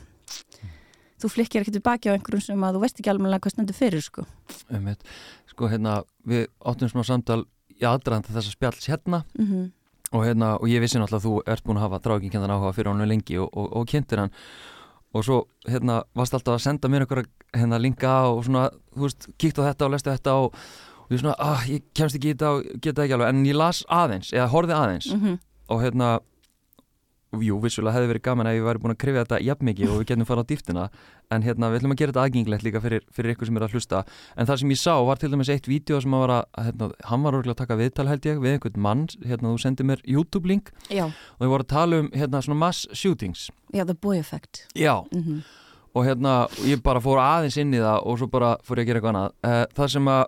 þú 1.21 1.31
flikkir 1.33 1.63
ekki 1.63 1.73
tilbaki 1.77 2.11
á 2.11 2.15
einhverjum 2.15 2.43
sem 2.43 2.63
að 2.63 2.77
þú 2.77 2.83
veist 2.83 3.01
ekki 3.01 3.11
alveg 3.11 3.41
hvað 3.43 3.53
stendur 3.55 3.77
fyrir 3.77 4.03
sko. 4.05 4.25
Um 4.69 4.87
mitt 4.87 5.03
Sko 5.51 5.69
hérna, 5.71 6.01
við 6.27 6.47
áttum 6.61 6.91
smá 6.91 7.03
samtal 7.07 7.43
í 7.77 7.85
aðdraðan 7.87 8.27
þess 8.27 8.51
að 8.51 8.55
spjalls 8.55 8.89
hérna 8.89 9.23
mm 9.37 9.45
-hmm. 9.45 9.71
og 10.11 10.25
hérna, 10.25 10.55
og 10.61 10.67
ég 10.69 10.81
vissi 10.81 10.99
náttúrulega 10.99 11.17
að 11.17 11.27
þú 11.27 11.41
ert 11.47 11.63
búin 11.63 11.77
að 11.77 11.85
hafa 11.85 11.99
drákinkendan 11.99 12.53
áhuga 12.53 12.73
fyrir 12.73 12.91
honum 12.91 13.07
lengi 13.07 13.37
og, 13.37 13.49
og, 13.53 13.75
og 13.75 13.87
kynntir 13.87 14.19
hann. 14.19 14.31
Og 15.13 15.23
svo 15.23 15.47
hérna 15.67 16.03
varst 16.13 16.33
alltaf 16.33 16.53
að 16.53 16.61
senda 16.61 16.87
mér 16.87 17.01
einhverja 17.01 17.25
hérna 17.53 17.79
linka 17.79 18.27
og 18.27 18.43
svona, 18.45 18.69
þú 18.93 19.01
veist, 19.01 19.27
kíkt 19.37 19.57
á 19.57 19.67
þetta 19.71 19.85
og 19.85 19.91
lestu 19.91 20.09
þetta 20.09 20.31
og, 20.33 20.53
og 21.05 21.11
ég 21.11 21.19
svona, 21.19 21.35
ah, 21.39 21.63
ég 21.65 21.81
kemst 21.93 22.15
ekki 22.15 22.29
í 22.29 22.33
þetta 22.33 22.49
og 22.51 22.81
geta 22.81 23.03
ekki 23.03 23.13
alveg, 23.13 23.29
en 23.29 23.45
ég 23.45 23.55
las 23.55 23.85
aðeins 23.89 24.33
eða 24.33 24.47
horfði 24.47 24.73
aðeins 24.73 25.13
Mm 25.13 25.39
og 25.67 25.81
hérna 25.83 26.19
jú, 27.35 27.57
vissulega 27.63 27.97
hefði 27.97 28.09
verið 28.13 28.23
gaman 28.27 28.49
ef 28.49 28.57
ég 28.57 28.65
væri 28.67 28.81
búin 28.83 28.93
að 28.93 28.99
krifja 29.03 29.23
þetta 29.25 29.39
jafn 29.43 29.67
mikið 29.67 29.91
og 29.91 29.99
við 29.99 30.07
getum 30.11 30.27
fara 30.29 30.43
á 30.43 30.49
dýftina 30.49 30.85
en 31.35 31.43
hérna, 31.43 31.69
við 31.71 31.81
ætlum 31.81 31.93
að 31.95 31.99
gera 32.01 32.13
þetta 32.13 32.23
aðgengilegt 32.23 32.65
líka 32.65 32.81
fyrir, 32.83 33.03
fyrir 33.11 33.35
ykkur 33.35 33.49
sem 33.49 33.59
er 33.59 33.65
að 33.67 33.75
hlusta. 33.75 34.01
En 34.39 34.47
það 34.47 34.61
sem 34.61 34.71
ég 34.71 34.79
sá 34.79 34.93
var 35.09 35.19
til 35.19 35.31
dæmis 35.33 35.51
eitt 35.51 35.67
vídeo 35.67 35.99
sem 36.03 36.15
að 36.15 36.23
var 36.23 36.35
að, 36.37 36.49
hérna, 36.69 36.89
hann 37.11 37.27
var 37.27 37.39
örgulega 37.41 37.57
að 37.57 37.61
taka 37.65 37.79
viðtal 37.81 38.07
held 38.07 38.29
ég 38.29 38.41
við 38.43 38.55
einhvern 38.55 38.83
mann, 38.87 39.05
hérna, 39.27 39.51
þú 39.51 39.63
sendið 39.65 39.91
mér 39.91 40.03
YouTube 40.07 40.47
link 40.47 40.71
já, 40.87 41.05
og 41.07 41.43
við 41.43 41.53
vorum 41.53 41.67
að 41.67 41.73
tala 41.75 42.01
um 42.03 42.11
hérna 42.15 42.43
svona 42.45 42.61
mass 42.63 42.87
shootings. 42.95 43.49
Já, 43.75 43.83
the 43.83 43.97
boy 43.97 44.19
effect. 44.21 44.63
Já, 44.77 45.03
mm 45.11 45.43
og 45.97 46.05
hérna 46.05 46.45
ég 46.67 46.81
bara 46.85 47.01
fór 47.01 47.17
aðeins 47.21 47.57
inn 47.57 47.73
í 47.73 47.81
það 47.81 48.03
og 48.05 48.19
svo 48.21 48.27
bara 48.29 48.51
fór 48.65 48.77
ég 48.77 48.85
að 48.85 48.89
gera 48.91 48.99
eitthvað 48.99 49.15
annað. 49.15 49.37
Uh, 49.41 49.63
það 49.77 49.93
sem 49.95 50.09
að 50.13 50.23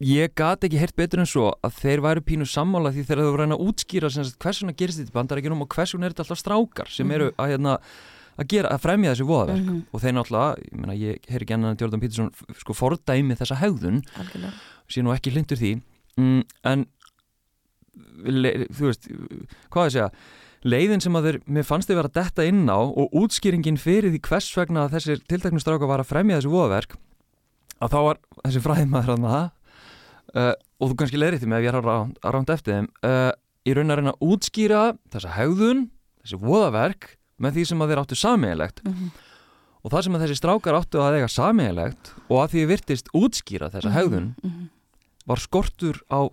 ég 0.00 0.32
gat 0.38 0.64
ekki 0.64 0.80
heyrt 0.80 0.96
betur 0.96 1.20
en 1.22 1.28
svo 1.28 1.50
að 1.66 1.76
þeir 1.82 2.02
væru 2.04 2.22
pínu 2.24 2.46
sammála 2.48 2.92
því 2.94 3.04
þegar 3.08 3.26
að 3.26 3.38
reyna 3.42 3.58
að 3.58 3.66
útskýra 3.68 4.10
sem 4.12 4.24
sagt, 4.24 4.40
hvers 4.40 4.62
vegna 4.62 4.76
gerist 4.80 5.02
þetta 5.02 5.12
í 5.12 5.16
bandarækjunum 5.18 5.64
og 5.66 5.74
hvers 5.74 5.94
vegna 5.94 6.08
er 6.08 6.14
þetta 6.14 6.24
alltaf 6.26 6.40
strákar 6.40 6.92
sem 6.92 7.12
eru 7.16 7.28
að, 7.36 7.52
hérna, 7.52 7.74
að, 8.36 8.48
gera, 8.54 8.72
að 8.72 8.84
fremja 8.86 9.12
þessi 9.12 9.28
voðaverk. 9.28 9.66
Mhm. 9.66 9.82
og 9.92 10.04
þeir 10.04 10.16
náttúrulega, 10.16 10.64
ég 10.64 10.80
meina 10.80 10.96
ég 10.96 11.28
heyr 11.28 11.44
ekki 11.44 11.56
annan 11.56 11.74
að 11.74 11.84
Jordan 11.84 12.04
Peterson 12.04 12.30
sko 12.62 12.76
fordæmi 12.76 13.36
þessa 13.36 13.60
algjörlega. 13.60 14.52
Sé 14.88 15.04
nú 15.04 15.12
ekki 15.12 15.34
hlindur 15.34 15.60
því. 15.60 15.74
Mm, 16.16 16.42
en 16.64 16.86
þú 18.24 18.88
veist, 18.88 19.08
hvað 19.70 19.90
ég 19.90 19.94
segja? 19.96 20.10
Leiðin 20.60 21.00
sem 21.00 21.14
að 21.16 21.26
þeir, 21.26 21.38
mér 21.48 21.64
fannst 21.64 21.88
þið 21.88 21.96
vera 21.96 22.12
detta 22.12 22.44
inn 22.44 22.66
á 22.68 22.80
og 22.80 23.14
útskýringin 23.16 23.80
fyrir 23.80 24.12
því 24.12 24.20
hvers 24.28 24.50
vegna 24.58 24.88
þessir 24.92 25.22
tilteknum 25.24 25.62
stráka 25.62 25.88
var 25.88 26.02
að 26.02 26.10
fremja 26.10 26.36
þessi 26.36 26.52
voðaverk 26.52 26.98
að 27.80 27.94
þá 27.94 28.00
var 28.04 28.20
þessi 28.42 28.62
fræðimaður 28.66 29.14
að 29.14 29.22
maður 29.24 29.48
uh, 30.34 30.52
og 30.80 30.90
þú 30.90 30.96
kannski 31.00 31.18
leiðir 31.20 31.40
því 31.40 31.48
með 31.50 31.58
ef 31.58 31.64
ég 31.64 31.74
er 31.74 31.80
að 31.80 32.34
ránt 32.34 32.50
eftir 32.54 32.74
þeim 32.76 32.88
uh, 33.04 33.32
í 33.66 33.74
raun 33.76 33.90
að 33.90 33.96
reyna 34.00 34.14
að 34.14 34.22
útskýra 34.32 34.82
þessa 35.12 35.34
hegðun, 35.36 35.90
þessi 36.22 36.38
voðaverk 36.40 37.10
með 37.40 37.52
því 37.56 37.64
sem 37.70 37.80
að 37.82 37.88
þeir 37.92 38.00
áttu 38.04 38.16
sameiginlegt 38.20 38.80
mm 38.84 38.92
-hmm. 38.92 39.10
og 39.84 39.90
það 39.92 40.02
sem 40.04 40.14
að 40.16 40.22
þessi 40.26 40.38
strákar 40.40 40.74
áttu 40.80 41.00
að 41.00 41.16
eiga 41.18 41.28
sameiginlegt 41.28 42.12
og 42.28 42.36
að 42.44 42.50
því 42.54 42.66
virtist 42.68 43.08
útskýra 43.14 43.70
þessa 43.72 43.90
hegðun 43.96 44.34
var 45.26 45.38
skortur 45.38 46.00
á 46.12 46.28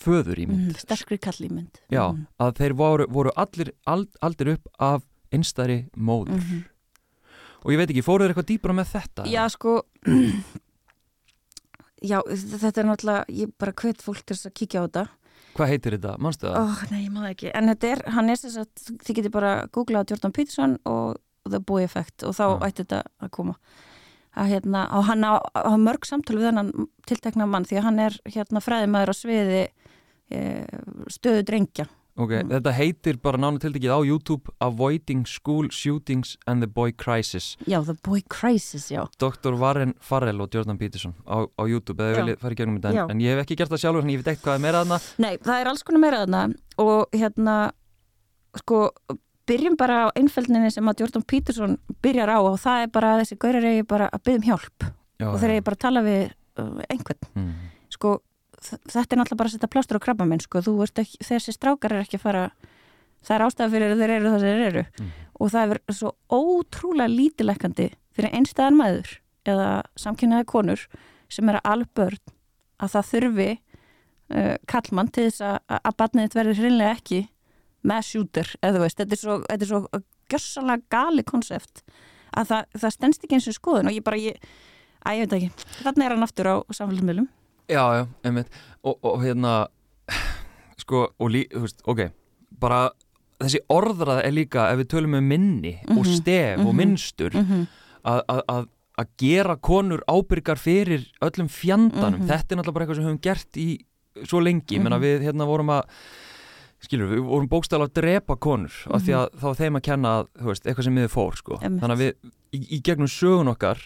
föður 0.00 0.38
í 0.40 0.46
mynd 0.48 0.72
mm, 0.72 0.78
sterkri 0.80 1.18
kallímynd 1.20 1.76
Já, 1.92 2.08
Mhm. 2.12 2.26
að 2.40 2.52
þeir 2.56 2.72
voru, 2.72 3.06
voru 3.08 3.30
allir 3.36 3.72
ald, 3.86 4.08
aldir 4.22 4.48
upp 4.54 4.68
af 4.78 5.02
einstæri 5.32 5.90
móður 5.96 6.40
Mhm. 6.40 6.64
og 7.64 7.72
ég 7.72 7.76
veit 7.76 7.90
ekki, 7.90 8.02
fóruður 8.02 8.32
eitthvað 8.32 8.48
dýbra 8.48 8.72
með 8.72 8.86
þetta? 8.96 9.26
Já, 9.28 9.48
sko 9.48 9.82
Já, 12.00 12.18
þetta 12.24 12.80
er 12.80 12.88
náttúrulega 12.88 13.24
ég 13.42 13.50
bara 13.60 13.74
hvet 13.76 14.04
fólk 14.04 14.22
til 14.24 14.36
að 14.38 14.54
kíkja 14.56 14.84
á 14.84 14.86
þetta 14.86 15.06
Hvað 15.50 15.70
heitir 15.72 15.96
þetta? 15.96 16.12
Manstu 16.22 16.46
það? 16.46 16.56
oh, 16.62 16.82
Nei, 16.92 17.00
ég 17.02 17.12
maður 17.12 17.32
ekki, 17.34 17.50
en 17.58 17.70
þetta 17.72 17.88
er, 17.90 18.02
hann 18.14 18.30
er 18.30 18.38
þess 18.38 18.60
að 18.62 18.84
þið 19.02 19.16
getur 19.18 19.34
bara 19.34 19.52
googlað 19.74 20.12
Jordan 20.12 20.34
Peterson 20.36 20.76
og 20.88 21.18
The 21.50 21.60
Boy 21.60 21.84
Effect 21.84 22.24
og 22.28 22.36
þá 22.38 22.44
Já. 22.46 22.54
ætti 22.68 22.84
þetta 22.84 23.00
að 23.20 23.32
koma 23.34 23.56
að 24.38 24.52
hérna, 24.52 24.84
og 24.94 25.08
hann 25.08 25.26
á, 25.26 25.42
á 25.42 25.74
mörg 25.74 26.06
samtal 26.06 26.36
við 26.38 26.52
hennan 26.52 26.70
tiltekna 27.10 27.48
mann 27.50 27.66
því 27.66 27.80
að 27.80 27.86
hann 27.88 27.98
er 28.04 28.18
hérna 28.30 28.62
fræðimæður 28.62 29.10
á 29.10 29.14
sviði 29.18 29.62
e, 30.30 30.42
stöðu 31.10 31.42
drengja 31.48 31.88
Ok, 32.20 32.34
Mm. 32.36 32.50
þetta 32.52 32.72
heitir 32.76 33.16
bara 33.22 33.38
nánu 33.40 33.60
tildekið 33.62 33.92
á 33.96 34.00
YouTube 34.04 34.52
Avoiding 34.60 35.24
School 35.26 35.70
Shootings 35.72 36.36
and 36.46 36.60
the 36.60 36.68
Boy 36.68 36.92
Crisis 36.92 37.56
Já, 37.66 37.80
The 37.86 37.96
Boy 38.04 38.20
Crisis, 38.28 38.90
já 38.92 39.06
Dr. 39.18 39.56
Warren 39.56 39.94
Farrell 40.00 40.40
og 40.44 40.52
Jordan 40.52 40.76
Peterson 40.78 41.14
á, 41.24 41.48
á 41.48 41.62
YouTube, 41.64 42.02
eða 42.04 42.20
viljið 42.20 42.42
fara 42.42 42.52
í 42.52 42.60
gegnum 42.60 42.76
þetta 42.80 42.92
en, 43.06 43.14
en 43.14 43.24
ég 43.24 43.32
hef 43.34 43.44
ekki 43.46 43.56
gert 43.62 43.72
það 43.72 43.82
sjálfur, 43.86 44.04
þannig 44.04 44.18
ég 44.18 44.22
veit 44.22 44.32
ekkert 44.34 44.44
hvað 44.44 44.58
er 44.58 44.64
meira 44.66 44.84
þarna 44.84 45.00
Nei, 45.24 45.32
það 45.48 45.56
er 45.62 45.72
alls 45.72 45.82
konar 45.88 46.04
meira 46.04 46.22
þarna 46.26 46.42
og 46.84 47.16
hérna 47.16 47.56
sko, 48.60 48.82
byrjum 49.50 49.76
bara 49.80 49.98
á 50.04 50.06
einfældninni 50.18 50.70
sem 50.74 50.90
að 50.92 51.04
Jordan 51.04 51.24
Peterson 51.26 51.76
byrjar 52.04 52.34
á 52.36 52.38
og 52.44 52.58
það 52.60 52.84
er 52.84 52.92
bara 52.94 53.16
þessi 53.22 53.38
gaurar 53.40 53.68
eigi 53.70 53.86
bara 53.88 54.10
að 54.12 54.24
byrjum 54.28 54.48
hjálp 54.50 54.90
Já, 55.20 55.28
og 55.30 55.40
þeir 55.40 55.54
eigi 55.56 55.64
bara 55.66 55.78
að 55.78 55.84
tala 55.86 56.02
við 56.04 56.20
uh, 56.60 56.82
einhvern 56.90 57.30
mm. 57.32 57.50
sko, 57.96 58.18
þetta 58.60 59.14
er 59.14 59.20
náttúrulega 59.20 59.40
bara 59.40 59.50
að 59.50 59.54
setja 59.56 59.70
plástur 59.72 60.00
á 60.00 60.04
krabba 60.04 60.26
minn 60.28 60.42
sko, 60.42 60.60
ekki, 60.60 61.20
þessi 61.24 61.54
strákar 61.56 61.96
er 61.96 62.04
ekki 62.04 62.18
að 62.20 62.26
fara 62.26 62.44
það 63.24 63.34
er 63.36 63.44
ástæða 63.46 63.72
fyrir 63.74 63.94
að 63.94 64.02
þeir 64.02 64.12
eru 64.16 64.32
það 64.32 64.42
sem 64.42 64.52
þeir 64.52 64.66
eru. 64.68 64.84
Mm. 65.00 65.10
og 65.40 65.50
það 65.54 65.74
er 65.74 65.80
svo 65.96 66.12
ótrúlega 66.28 67.14
lítilekkandi 67.14 67.88
fyrir 68.16 68.36
einstæðan 68.36 68.78
maður 68.78 69.16
eða 69.48 69.70
samkynnaði 70.00 70.48
konur 70.50 70.86
sem 71.32 71.48
er 71.48 71.60
að 71.60 71.72
albörn 71.74 72.32
að 72.80 72.94
það 72.94 73.10
þurfi 73.10 73.50
uh, 73.56 74.56
kallmann 74.70 75.12
til 75.12 75.26
þess 75.28 75.44
að, 75.44 76.06
þitt 76.16 76.38
verður 76.38 76.62
hreinlega 76.62 76.96
ekki 76.96 77.20
með 77.80 78.06
shooter, 78.10 78.48
eða 78.60 78.76
þú 78.76 78.84
veist, 78.84 79.00
þetta 79.00 79.16
er 79.16 79.20
svo, 79.20 79.36
þetta 79.48 79.64
er 79.64 79.70
svo 79.70 80.00
gjössalega 80.30 80.92
gali 80.92 81.24
konsept 81.26 81.84
að 82.36 82.50
það, 82.52 82.66
það 82.82 82.94
stendst 82.96 83.24
ekki 83.24 83.38
eins 83.38 83.48
og 83.50 83.56
skoðun. 83.56 83.88
Og 83.90 83.96
ég 83.96 84.04
bara, 84.04 84.20
ég, 84.20 84.50
að 85.00 85.16
ég 85.16 85.24
veit 85.24 85.36
ekki. 85.38 85.68
Þannig 85.80 86.06
er 86.06 86.14
hann 86.14 86.26
aftur 86.26 86.50
á 86.52 86.56
samfélagsmiðlum 86.76 87.28
Já, 87.70 87.84
já, 88.00 88.06
einmitt 88.24 88.48
og, 88.82 88.98
og 89.02 89.22
hérna 89.22 89.66
sko, 90.82 91.08
og 91.18 91.30
lí, 91.30 91.44
þú 91.52 91.64
veist, 91.66 91.82
ok 91.86 92.00
bara 92.60 92.90
þessi 93.40 93.60
orðrað 93.72 94.24
er 94.26 94.34
líka 94.36 94.66
ef 94.72 94.80
við 94.82 94.88
tölum 94.92 95.14
um 95.16 95.24
minni 95.28 95.72
mm 95.78 95.86
-hmm. 95.86 95.98
og 95.98 96.06
Mhm, 96.06 96.14
stef 96.16 96.58
og 96.58 96.66
mhm. 96.74 96.76
minnstur 96.76 97.30
mm 97.34 97.44
-hmm. 97.46 97.66
að- 98.04 98.22
að 98.28 98.42
að- 98.48 98.68
að 99.00 99.06
gera 99.18 99.56
konur 99.56 100.00
ábyrgar 100.08 100.58
fyrir 100.58 101.06
öllum 101.22 101.48
fjandanum 101.48 102.20
Mhm. 102.20 102.28
þetta 102.28 102.52
er 102.52 102.56
náttúrulega 102.56 102.72
bara 102.74 102.84
eitthvað 102.84 102.94
sem 102.96 103.04
við 103.04 103.08
höfum 103.10 103.22
gert 103.22 103.56
í 103.56 103.78
svo 104.26 104.40
lengi, 104.40 104.78
mm 104.78 104.82
Mhm. 104.84 104.92
-hmm. 104.92 105.00
við 105.00 105.20
hérna 105.22 105.46
vorum 105.46 105.66
að 105.70 105.82
skilur 106.80 107.08
við, 107.08 107.16
við 107.20 107.24
vorum 107.28 107.48
bókstæla 107.48 107.84
að 107.88 107.92
drepa 107.94 108.36
konur 108.36 108.72
af 108.90 109.02
því 109.02 109.12
að 109.14 109.28
þá 109.38 109.42
var 109.42 109.54
þeim 109.54 109.76
að 109.76 109.82
kenna 109.82 110.24
þú 110.38 110.44
veist, 110.46 110.66
eitthvað 110.66 110.84
sem 110.84 110.94
miður 110.94 111.08
fór 111.08 111.36
sko. 111.36 111.56
Mhm. 111.62 111.78
Þannig 111.80 111.96
að 111.96 111.98
við 111.98 112.12
í, 112.52 112.66
í 112.76 112.80
gegnum 112.82 113.06
sögun 113.08 113.48
okkar 113.48 113.78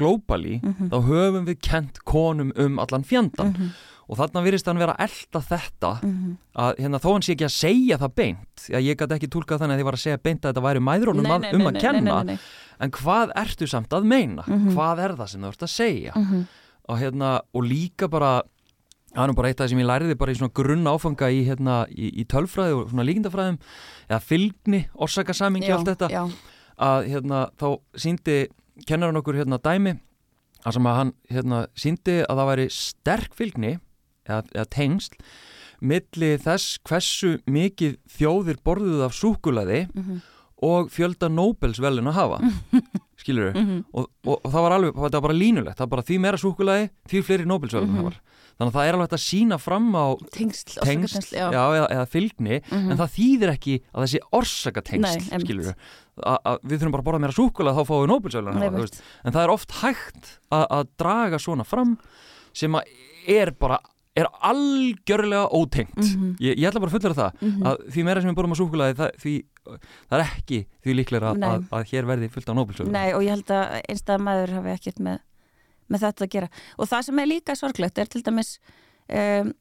globally, 0.00 0.58
Mhm. 0.64 0.90
þá 0.90 0.98
höfum 1.10 1.46
við 1.46 1.60
kent 1.60 2.00
konum 2.08 2.52
um 2.56 2.78
allan 2.82 3.04
fjandan 3.04 3.52
Mhm. 3.54 3.70
og 4.10 4.16
þarna 4.18 4.42
virðist 4.42 4.66
hann 4.66 4.78
vera 4.80 4.96
elda 4.98 5.40
þetta 5.40 5.92
Mhm. 6.02 6.36
að 6.56 6.76
hérna, 6.78 6.98
þó 7.00 7.12
hann 7.12 7.22
sé 7.22 7.34
ekki 7.36 7.46
að 7.46 7.58
segja 7.60 7.98
það 7.98 8.14
beint 8.14 8.56
að 8.70 8.82
ég 8.88 8.96
gæti 8.96 9.18
ekki 9.18 9.28
tólkað 9.30 9.60
þannig 9.60 9.76
að 9.76 9.80
ég 9.80 9.84
var 9.84 9.94
að 9.94 10.04
segja 10.06 10.18
beint 10.22 10.40
að 10.42 10.52
þetta 10.54 10.64
væri 10.66 10.80
mæðrónum 10.88 11.22
Nei, 11.22 11.38
nei, 11.38 11.52
um 11.52 11.58
nei, 11.58 11.66
að 11.72 11.80
kenna 11.80 12.38
en 12.80 12.90
hvað 12.90 13.32
ertu 13.36 13.68
samt 13.68 13.88
að 13.90 14.04
meina 14.04 14.42
Mhm. 14.46 14.72
hvað 14.74 14.98
er 15.04 15.16
það 15.16 15.28
sem 15.28 15.40
þú 15.42 15.48
ert 15.48 15.62
að 15.68 15.76
segja 15.76 16.12
Mhm. 16.16 16.46
og, 16.88 16.98
hérna, 16.98 17.40
og 17.54 17.62
líka 17.64 18.08
bara 18.10 18.42
það 19.14 19.28
er 19.28 19.32
bara 19.34 19.48
eitt 19.48 19.60
af 19.60 19.66
það 19.66 19.70
sem 19.70 19.78
ég 19.78 19.86
læriði 19.90 20.14
bara 20.18 20.32
í 20.32 20.36
svona 20.38 20.52
grunn 20.54 20.84
áfanga 20.86 21.26
í, 21.30 21.44
hérna, 21.46 21.86
í, 21.90 22.10
í 22.22 22.24
tölfræði 22.26 22.74
og 22.80 22.90
svona 22.90 23.04
líkindafræðum 23.04 23.58
eða 24.08 24.20
fylgni, 24.22 24.86
orsakasamingi 24.96 25.66
Já, 25.68 25.76
allt 25.76 25.86
þetta 25.86 26.08
já. 26.10 26.30
að 26.78 27.08
hérna, 27.10 27.50
þá 27.58 27.78
síndi 27.96 28.46
kennar 28.86 29.10
hann 29.12 29.20
okkur 29.20 29.38
hérna 29.40 29.58
dæmi 29.62 29.96
að 30.66 30.72
sem 30.76 30.86
að 30.90 30.96
hann 31.00 31.12
hérna, 31.32 31.60
síndi 31.74 32.16
að 32.26 32.36
það 32.40 32.50
væri 32.50 32.66
sterk 32.70 33.34
fylgni 33.38 33.72
eða, 34.28 34.42
eða 34.54 34.66
tengsl 34.76 35.16
milli 35.80 36.34
þess 36.42 36.78
hversu 36.84 37.38
mikið 37.48 37.94
þjóðir 38.18 38.58
borðuð 38.64 39.04
af 39.06 39.14
súkulaði 39.16 39.86
Mhm. 39.94 40.20
og 40.62 40.90
fjölda 40.92 41.30
Nobels 41.32 41.78
velun 41.80 42.10
að 42.10 42.18
hafa 42.20 42.38
skilur 43.20 43.54
Mhm. 43.56 43.84
og, 43.94 44.10
og, 44.26 44.40
og 44.44 44.52
það 44.52 44.62
var 44.66 44.72
alveg, 44.76 44.94
það 44.94 45.12
var 45.16 45.20
bara 45.28 45.38
línulegt 45.40 45.76
það 45.78 45.86
var 45.86 45.94
bara 45.96 46.02
því 46.10 46.18
meira 46.20 46.36
súkulaði, 46.36 46.90
því 47.08 47.22
fleiri 47.24 47.46
Nobels 47.48 47.72
velun 47.72 47.88
Mhm. 47.88 47.96
hafar 48.04 48.20
þannig 48.60 48.70
að 48.70 48.76
það 48.76 48.88
er 48.90 48.96
alveg 48.98 49.14
að 49.16 49.22
sína 49.24 49.56
fram 49.58 49.86
á 49.96 50.06
Tengsl, 50.36 50.74
tengsl, 50.84 51.22
já. 51.32 51.46
já. 51.50 51.62
eða, 51.80 51.86
eða 51.96 52.06
fylgni 52.12 52.60
Mhm. 52.70 52.90
en 52.92 52.98
það 53.00 53.14
þýðir 53.16 53.52
ekki 53.56 53.76
að 53.94 54.04
þessi 54.04 54.20
orsakatengsl 54.36 55.40
skilur 55.40 55.74
við 56.60 56.76
þurfum 56.76 56.92
bara 56.92 57.02
að 57.02 57.08
borða 57.08 57.20
meira 57.24 57.32
súkulega 57.36 57.76
þá 57.80 57.84
fáum 57.88 58.12
við 58.20 58.80
veist. 58.84 59.00
en 59.24 59.32
það 59.32 59.44
er 59.46 59.50
oft 59.54 59.70
hægt 59.80 60.34
að, 60.52 60.66
að 60.70 60.88
draga 61.00 61.38
svona 61.40 61.64
fram 61.64 61.96
sem 62.52 62.72
að 62.76 62.82
er 63.26 63.50
bara 63.52 63.78
er 64.18 64.26
algjörlega 64.42 65.46
ótengt 65.54 65.96
Mhm. 65.96 66.36
ég, 66.42 66.58
ég 66.58 66.66
ætla 66.68 66.80
bara 66.82 66.90
að 66.90 66.96
fullera 66.98 67.14
það 67.14 67.32
Mhm. 67.40 67.62
að 67.62 67.76
því 67.94 68.04
meira 68.04 68.20
sem 68.20 68.30
við 68.30 68.36
borðum 68.36 68.52
á 68.52 68.60
súkulega 68.60 68.94
það, 68.98 69.10
því, 69.22 69.34
það 70.10 70.18
er 70.18 70.24
ekki 70.26 70.58
því 70.84 70.94
líklega 70.98 71.36
Nei. 71.38 71.48
að, 71.48 71.68
að 71.70 71.84
hér 71.92 72.04
verði 72.10 72.30
fullt 72.30 72.50
á 72.50 72.54
Nobelsvölun 72.58 72.92
Nei 72.92 73.12
og 73.14 73.22
ég 73.22 73.30
held 73.30 73.46
að 73.54 73.80
einstæða 73.88 74.18
maður 74.20 74.54
hafi 74.58 74.74
ekkert 74.74 74.98
með, 75.00 75.18
með 75.90 76.06
þetta 76.06 76.26
að 76.26 76.34
gera. 76.34 76.50
Og 76.78 76.90
það 76.90 77.08
sem 77.08 77.22
er 77.22 77.30
líka 77.30 77.56
sorglegt 77.58 77.98
er 77.98 78.10
til 78.10 78.22
dæmis 78.26 78.56
um, 79.08 79.54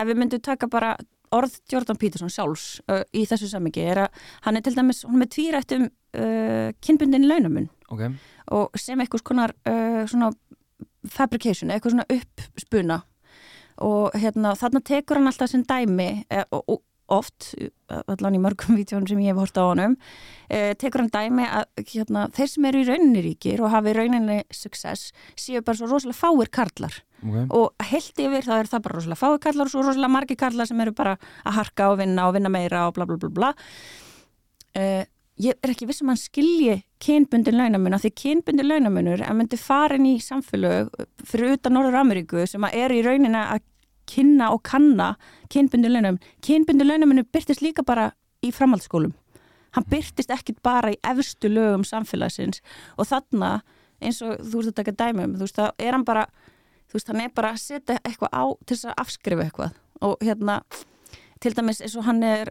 ef 0.00 0.08
við 0.08 0.20
myndum 0.20 0.42
taka 0.44 0.68
bara 0.70 0.94
orð 1.34 1.56
Jordan 1.70 1.98
Peterson 1.98 2.30
sjálfs 2.30 2.80
uh, 2.90 3.02
í 3.14 3.24
þessu 3.28 3.48
samingi 3.50 3.84
er 3.84 4.04
að 4.04 4.24
hann 4.46 4.58
er 4.58 4.64
til 4.64 4.74
dæmis 4.76 5.02
hún 5.06 5.18
er 5.18 5.24
með 5.24 5.32
tvírætt 5.34 5.74
um 5.76 5.88
uh, 5.88 6.70
kynbundin 6.84 7.28
launamun. 7.28 7.70
Okay. 7.94 8.14
og 8.56 8.74
sem 8.80 8.98
eitthvað 8.98 9.22
konar 9.28 9.52
uh, 9.68 10.02
svona 10.08 10.32
fabrication, 11.10 11.70
eitthvað 11.70 11.94
svona 11.94 12.06
uppspuna. 12.16 13.02
Og 13.84 14.14
hérna 14.18 14.54
þarna 14.58 14.82
tekur 14.86 15.18
hann 15.18 15.28
alltaf 15.30 15.50
sem 15.50 15.64
dæmi 15.66 16.24
eh, 16.30 16.44
og, 16.54 16.62
og 16.70 16.82
oft, 17.14 17.52
allan 17.88 18.36
í 18.36 18.42
mörgum 18.42 18.76
vítjónum 18.78 19.08
sem 19.10 19.22
ég 19.24 19.32
hef 19.32 19.40
hort 19.42 19.58
á 19.60 19.64
honum 19.64 19.96
eh, 20.48 20.74
tekur 20.80 21.04
hann 21.04 21.14
dæmi 21.14 21.46
að 21.46 21.86
hérna, 21.92 22.28
þeir 22.34 22.52
sem 22.52 22.68
eru 22.70 22.82
í 22.82 22.86
rauninni 22.90 23.24
ríkir 23.24 23.64
og 23.64 23.72
hafi 23.74 23.96
rauninni 23.96 24.42
success 24.54 25.14
séu 25.38 25.62
bara 25.64 25.78
svo 25.80 25.90
rosalega 25.90 26.20
fáir 26.20 26.52
karlar 26.52 27.02
Okay. 27.24 27.46
og 27.56 27.86
heilt 27.88 28.18
yfir 28.20 28.44
þá 28.44 28.50
er 28.58 28.68
það 28.68 28.82
bara 28.84 28.96
rosalega 28.98 29.16
fáir 29.16 29.38
karlar 29.40 29.68
og 29.70 29.72
svo 29.72 29.80
rosalega 29.80 30.12
margir 30.12 30.36
karlar 30.36 30.68
sem 30.68 30.80
eru 30.84 30.92
bara 30.92 31.14
að 31.40 31.54
harka 31.56 31.86
og 31.88 32.02
vinna 32.02 32.26
og 32.28 32.34
vinna 32.36 32.50
meira 32.52 32.82
og 32.84 32.98
bla 32.98 33.06
bla 33.08 33.16
bla 33.16 33.30
bla 33.32 33.48
uh, 34.76 35.06
ég 35.40 35.56
er 35.56 35.72
ekki 35.72 35.88
viss 35.88 36.02
um 36.02 36.10
að 36.10 36.18
hann 36.18 36.22
skilji 36.22 36.74
kynbundin 37.02 37.58
launamun 37.58 37.96
af 37.96 38.04
því 38.04 38.12
kynbundin 38.20 38.68
launamunur 38.68 39.24
að 39.26 39.38
myndi 39.38 39.58
farin 39.58 40.06
í 40.06 40.14
samfélög 40.22 40.92
fyrir 41.26 41.56
utan 41.56 41.74
Norður 41.74 42.02
Ameríku 42.02 42.44
sem 42.50 42.66
að 42.66 42.76
er 42.84 42.94
í 42.94 43.00
rauninna 43.06 43.48
að 43.54 43.64
kynna 44.10 44.50
og 44.54 44.62
kanna 44.66 45.14
kynbundin 45.52 45.92
launamun 45.92 46.20
kynbundin 46.44 46.88
launamunur 46.88 47.28
byrtist 47.32 47.62
líka 47.64 47.84
bara 47.86 48.10
í 48.44 48.52
framhaldsskólum. 48.52 49.14
Hann 49.74 49.86
byrtist 49.90 50.30
ekkit 50.30 50.62
bara 50.62 50.92
í 50.94 50.98
efstu 51.02 51.50
lögum 51.50 51.84
samfélagsins. 51.86 52.60
Og 52.98 53.08
þarna 53.10 53.60
eins 54.04 54.20
og 54.22 54.38
þú 54.40 54.60
veist 54.60 54.72
að 54.72 54.80
taka 54.80 54.96
dæmum 55.02 55.36
þú 55.38 55.46
veist 55.46 55.58
þá 55.58 55.66
er 55.78 55.96
hann 55.96 56.06
bara 56.06 56.26
þú 56.88 56.98
veist, 56.98 57.08
hann 57.10 57.22
er 57.24 57.32
bara 57.34 57.54
að 57.54 57.62
setja 57.62 58.00
eitthvað 58.02 58.34
á 58.34 58.44
til 58.66 58.76
þess 58.76 58.90
að 58.90 58.98
afskrifa 59.04 59.46
eitthvað. 59.46 59.78
Og 60.04 60.16
hérna 60.22 60.60
til 61.42 61.54
dæmis 61.56 61.82
eins 61.82 61.96
og 61.98 62.06
hann 62.06 62.22
er 62.24 62.50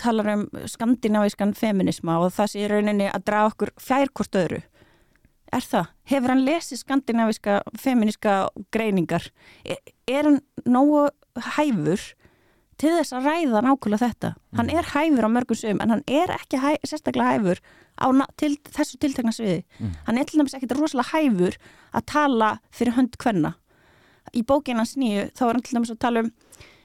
talar 0.00 0.32
um 0.34 0.46
skandinavískan 0.68 1.54
feminisma 1.56 2.18
og 2.20 2.32
það 2.34 2.52
sé 2.52 2.68
rauninni 2.70 3.06
að 3.08 3.26
draga 3.30 3.52
okkur 3.52 3.74
fjærkort 3.80 4.40
öðru 4.40 4.62
er 5.56 5.64
það? 5.64 5.88
Hefur 6.10 6.32
hann 6.32 6.44
lesið 6.46 6.80
skandinavíska 6.82 7.60
feminiska 7.80 8.34
greiningar? 8.74 9.30
Er, 9.64 9.80
er 10.10 10.28
hann 10.28 10.40
nógu 10.66 11.06
hæfur 11.56 12.02
til 12.80 12.92
þess 12.96 13.14
að 13.14 13.28
ræða 13.30 13.64
nákvæmlega 13.64 14.02
þetta? 14.04 14.32
Hann 14.58 14.72
er 14.72 14.90
hæfur 14.92 15.28
á 15.28 15.34
mörgum 15.36 15.58
sögum 15.58 15.82
en 15.84 15.94
hann 15.94 16.04
er 16.10 16.34
ekki 16.34 16.60
hæ, 16.62 16.74
sérstaklega 16.86 17.36
hæfur 17.36 17.62
á 17.98 18.06
til, 18.40 18.56
þessu 18.74 19.00
tiltekna 19.00 19.34
sviði. 19.34 19.62
Mm. 19.78 19.94
Hann 20.08 20.18
er 20.18 20.28
til 20.28 20.40
dæmis 20.42 20.56
ekkit 20.58 20.76
rosalega 20.78 21.12
hæfur 21.14 21.58
að 21.94 22.08
tala 22.10 22.50
fyrir 22.74 22.98
hönd 22.98 23.18
hvenna. 23.22 23.54
Í 24.34 24.42
bókinans 24.42 24.96
nýju 24.98 25.30
þá 25.36 25.46
er 25.46 25.52
hann 25.52 25.66
til 25.66 25.78
dæmis 25.78 25.94
að 25.94 26.02
tala 26.02 26.24
um 26.24 26.32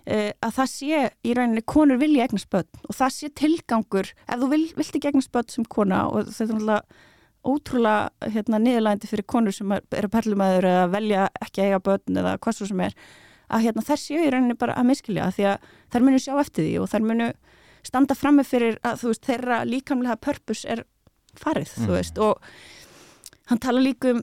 uh, 0.10 0.32
að 0.45 0.55
það 0.58 0.71
sé 0.73 1.03
í 1.25 1.36
rauninni 1.38 1.63
konur 1.67 1.99
vilja 2.01 2.27
börn 2.51 2.84
og 2.88 2.97
það 2.97 3.15
sé 3.15 3.29
tilgangur 3.41 4.10
ef 4.10 4.41
þú 4.41 4.49
vil, 4.53 4.65
vilt 4.77 4.97
ekki 4.99 5.13
börn 5.34 5.53
sem 5.53 5.65
kona 5.65 6.05
og 6.10 6.29
þetta 6.29 6.43
er 6.43 6.55
náttúrulega 6.55 7.08
ótrúlega 7.45 8.10
hérna, 8.34 8.60
niðurlægandi 8.60 9.08
fyrir 9.08 9.25
konur 9.25 9.52
sem 9.56 9.71
er- 9.71 9.84
eru 9.95 10.10
perlumæður 10.10 10.63
eða 10.69 10.89
velja 10.91 11.28
ekki 11.41 11.62
að 11.62 11.67
eiga 11.69 11.80
börn 11.80 12.17
eða 12.23 12.38
hvað 12.38 12.58
svo 12.58 12.67
sem 12.67 12.80
er 12.82 12.93
að 13.49 13.63
hérna, 13.65 13.82
þær 13.82 13.97
séu 14.04 14.25
í 14.25 14.30
rauninni 14.32 14.58
bara 14.60 14.75
að 14.75 14.86
miskilja 14.91 15.30
því 15.34 15.45
að 15.54 15.69
þær 15.93 16.04
munu 16.06 16.19
sjá 16.19 16.34
eftir 16.39 16.63
því 16.67 16.73
og 16.82 16.89
þær 16.91 17.02
munu 17.08 17.30
standa 17.84 18.13
frammi 18.15 18.43
fyrir 18.43 18.78
að 18.84 18.99
veist 19.13 19.25
þeirra 19.25 19.62
líkamlega 19.65 20.19
purpose 20.21 20.65
er 20.67 20.84
farið 21.39 21.71
Mhm. 21.88 21.88
veist 21.95 22.17
og 22.19 22.41
hann 23.47 23.58
tala 23.60 23.80
líka 23.80 24.12
um 24.12 24.21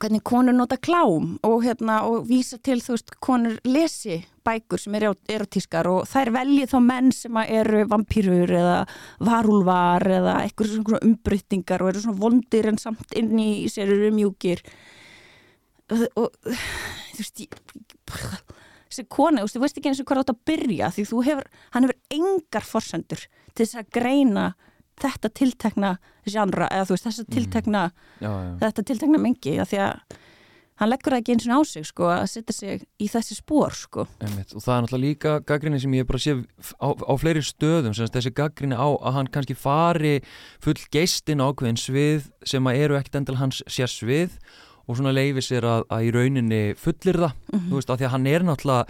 hvernig 0.00 0.22
konur 0.24 0.52
nota 0.52 0.76
klám 0.76 1.38
og, 1.44 1.62
hérna, 1.62 2.02
og 2.02 2.26
vísa 2.26 2.58
til 2.60 2.80
þú 2.80 2.96
veist 2.96 3.10
konur 3.20 3.58
lesi 3.64 4.24
bækur 4.46 4.82
sem 4.82 4.96
eru 4.98 5.12
erotískar 5.32 5.88
og 5.90 6.08
þær 6.10 6.32
velji 6.38 6.66
þá 6.70 6.76
menn 6.86 7.12
sem 7.14 7.38
að 7.40 7.54
eru 7.60 7.84
vampýrur 7.90 8.52
eða 8.60 8.76
varúlvar 9.28 10.06
eða 10.18 10.36
eitthvað 10.44 10.74
svona 10.74 11.02
umbryttingar 11.06 11.84
og 11.84 11.92
eru 11.92 12.04
svona 12.04 12.20
vondir 12.20 12.70
en 12.70 12.80
samt 12.82 13.16
inn 13.18 13.34
í 13.42 13.50
sér 13.72 13.92
eru 13.96 14.12
mjúkir 14.14 14.62
og, 15.90 16.30
þú 16.46 17.20
veist 17.20 17.42
ég, 17.44 17.58
þessi 18.86 19.06
kona, 19.12 19.46
þú 19.50 19.62
veist, 19.62 19.78
ekki 19.78 19.90
eins 19.92 20.02
og 20.02 20.08
hvað 20.08 20.22
átt 20.24 20.32
að 20.34 20.44
byrja 20.50 20.92
því 20.94 21.06
þú 21.10 21.24
hefur, 21.26 21.50
hann 21.74 21.86
hefur 21.86 22.18
engar 22.18 22.66
forsendur 22.66 23.26
til 23.52 23.64
þess 23.64 23.80
að 23.80 23.90
greina 23.98 24.46
þetta 25.02 25.30
tiltekna 25.36 25.96
genre 26.26 26.68
eða 26.72 26.86
þú 26.88 26.96
veist, 26.96 27.08
þessa 27.08 27.26
tiltekna 27.34 27.82
já, 28.22 28.30
já. 28.30 28.52
þetta 28.62 28.86
tiltekna 28.90 29.20
mengi 29.22 29.58
að 29.60 29.72
því 29.72 29.82
að 29.86 30.22
hann 30.76 30.90
leggur 30.92 31.12
það 31.14 31.20
ekki 31.22 31.34
eins 31.36 31.46
og 31.48 31.56
á 31.56 31.60
sig 31.66 31.86
sko 31.88 32.08
að 32.12 32.26
setja 32.32 32.52
sig 32.56 32.84
í 33.00 33.08
þessi 33.08 33.36
spór 33.38 33.72
sko 33.76 34.06
Einmitt. 34.20 34.52
og 34.54 34.60
það 34.64 34.74
er 34.76 34.82
náttúrulega 34.86 35.06
líka 35.06 35.32
gaggrinni 35.48 35.80
sem 35.80 35.94
ég 35.96 36.06
bara 36.08 36.18
sé 36.22 36.34
á, 36.36 36.88
á 36.92 37.12
fleiri 37.16 37.42
stöðum 37.44 37.96
þessi 37.96 38.32
gaggrinni 38.36 38.76
á 38.76 38.88
að 39.00 39.12
hann 39.16 39.30
kannski 39.32 39.56
fari 39.56 40.20
full 40.60 40.76
geistin 40.92 41.40
ákveðin 41.40 41.80
svið 41.80 42.28
sem 42.44 42.64
að 42.68 42.80
eru 42.84 42.98
ekkert 43.00 43.20
endal 43.22 43.38
hans 43.40 43.62
sér 43.66 43.88
svið 43.88 44.36
og 44.86 44.96
svona 45.00 45.10
leifi 45.16 45.42
sér 45.42 45.64
að, 45.66 45.82
að 45.90 46.04
í 46.06 46.10
rauninni 46.14 46.62
fullir 46.78 47.16
það, 47.24 47.32
Mhm. 47.52 47.64
þú 47.70 47.74
veist, 47.80 47.90
af 47.90 47.98
því 47.98 48.04
að 48.06 48.14
hann 48.14 48.26
er 48.26 48.40
náttúrulega 48.46 48.86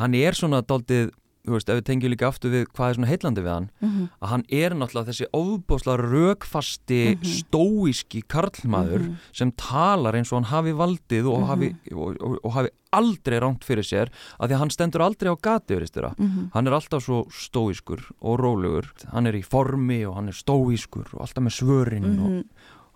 hann 0.00 0.14
er 0.14 0.32
svona 0.34 0.62
daldið 0.66 1.10
þú 1.46 1.54
veist, 1.56 1.68
ef 1.70 1.78
við 1.80 1.84
tengjum 1.88 2.10
líka 2.12 2.28
aftur 2.28 2.50
við 2.50 2.64
hvað 2.74 2.88
er 2.90 2.94
svona 2.98 3.10
heitlandi 3.10 3.42
við 3.46 3.52
hann, 3.54 3.70
Mhm. 3.80 4.08
að 4.22 4.28
hann 4.28 4.44
er 4.50 4.70
náttúrulega 4.74 5.08
þessi 5.10 5.26
óbúslega 5.32 5.98
rökfasti 6.10 7.16
Mhm. 7.16 7.22
stóíski 7.40 8.22
karlmaður 8.26 9.00
Mhm. 9.06 9.16
sem 9.32 9.52
talar 9.52 10.14
eins 10.14 10.32
og 10.32 10.42
hann 10.44 10.50
hafi 10.52 10.72
valdið 10.72 11.26
og, 11.32 11.40
Mhm. 11.40 11.46
hafi, 11.48 11.76
og, 11.92 12.16
og, 12.20 12.38
og 12.44 12.52
hafi 12.52 12.68
aldrei 12.92 13.38
rámt 13.40 13.60
fyrir 13.64 13.82
sér 13.84 14.08
af 14.40 14.48
því 14.48 14.54
að 14.54 14.58
hann 14.58 14.70
stendur 14.70 15.00
aldrei 15.02 15.28
á 15.30 15.36
gati 15.40 15.74
veristira. 15.74 16.14
Mhm. 16.18 16.50
hann 16.52 16.66
er 16.66 16.72
alltaf 16.72 17.02
svo 17.04 17.26
stóískur 17.30 18.00
og 18.22 18.38
rólegur 18.40 18.86
hann 19.12 19.26
er 19.26 19.32
í 19.32 19.44
formi 19.44 20.04
og 20.08 20.14
hann 20.16 20.28
er 20.28 20.32
stóískur 20.32 21.06
og 21.14 21.20
alltaf 21.20 21.42
með 21.44 21.54
svörin 21.62 22.04
og 22.18 22.30
Mhm. 22.30 22.44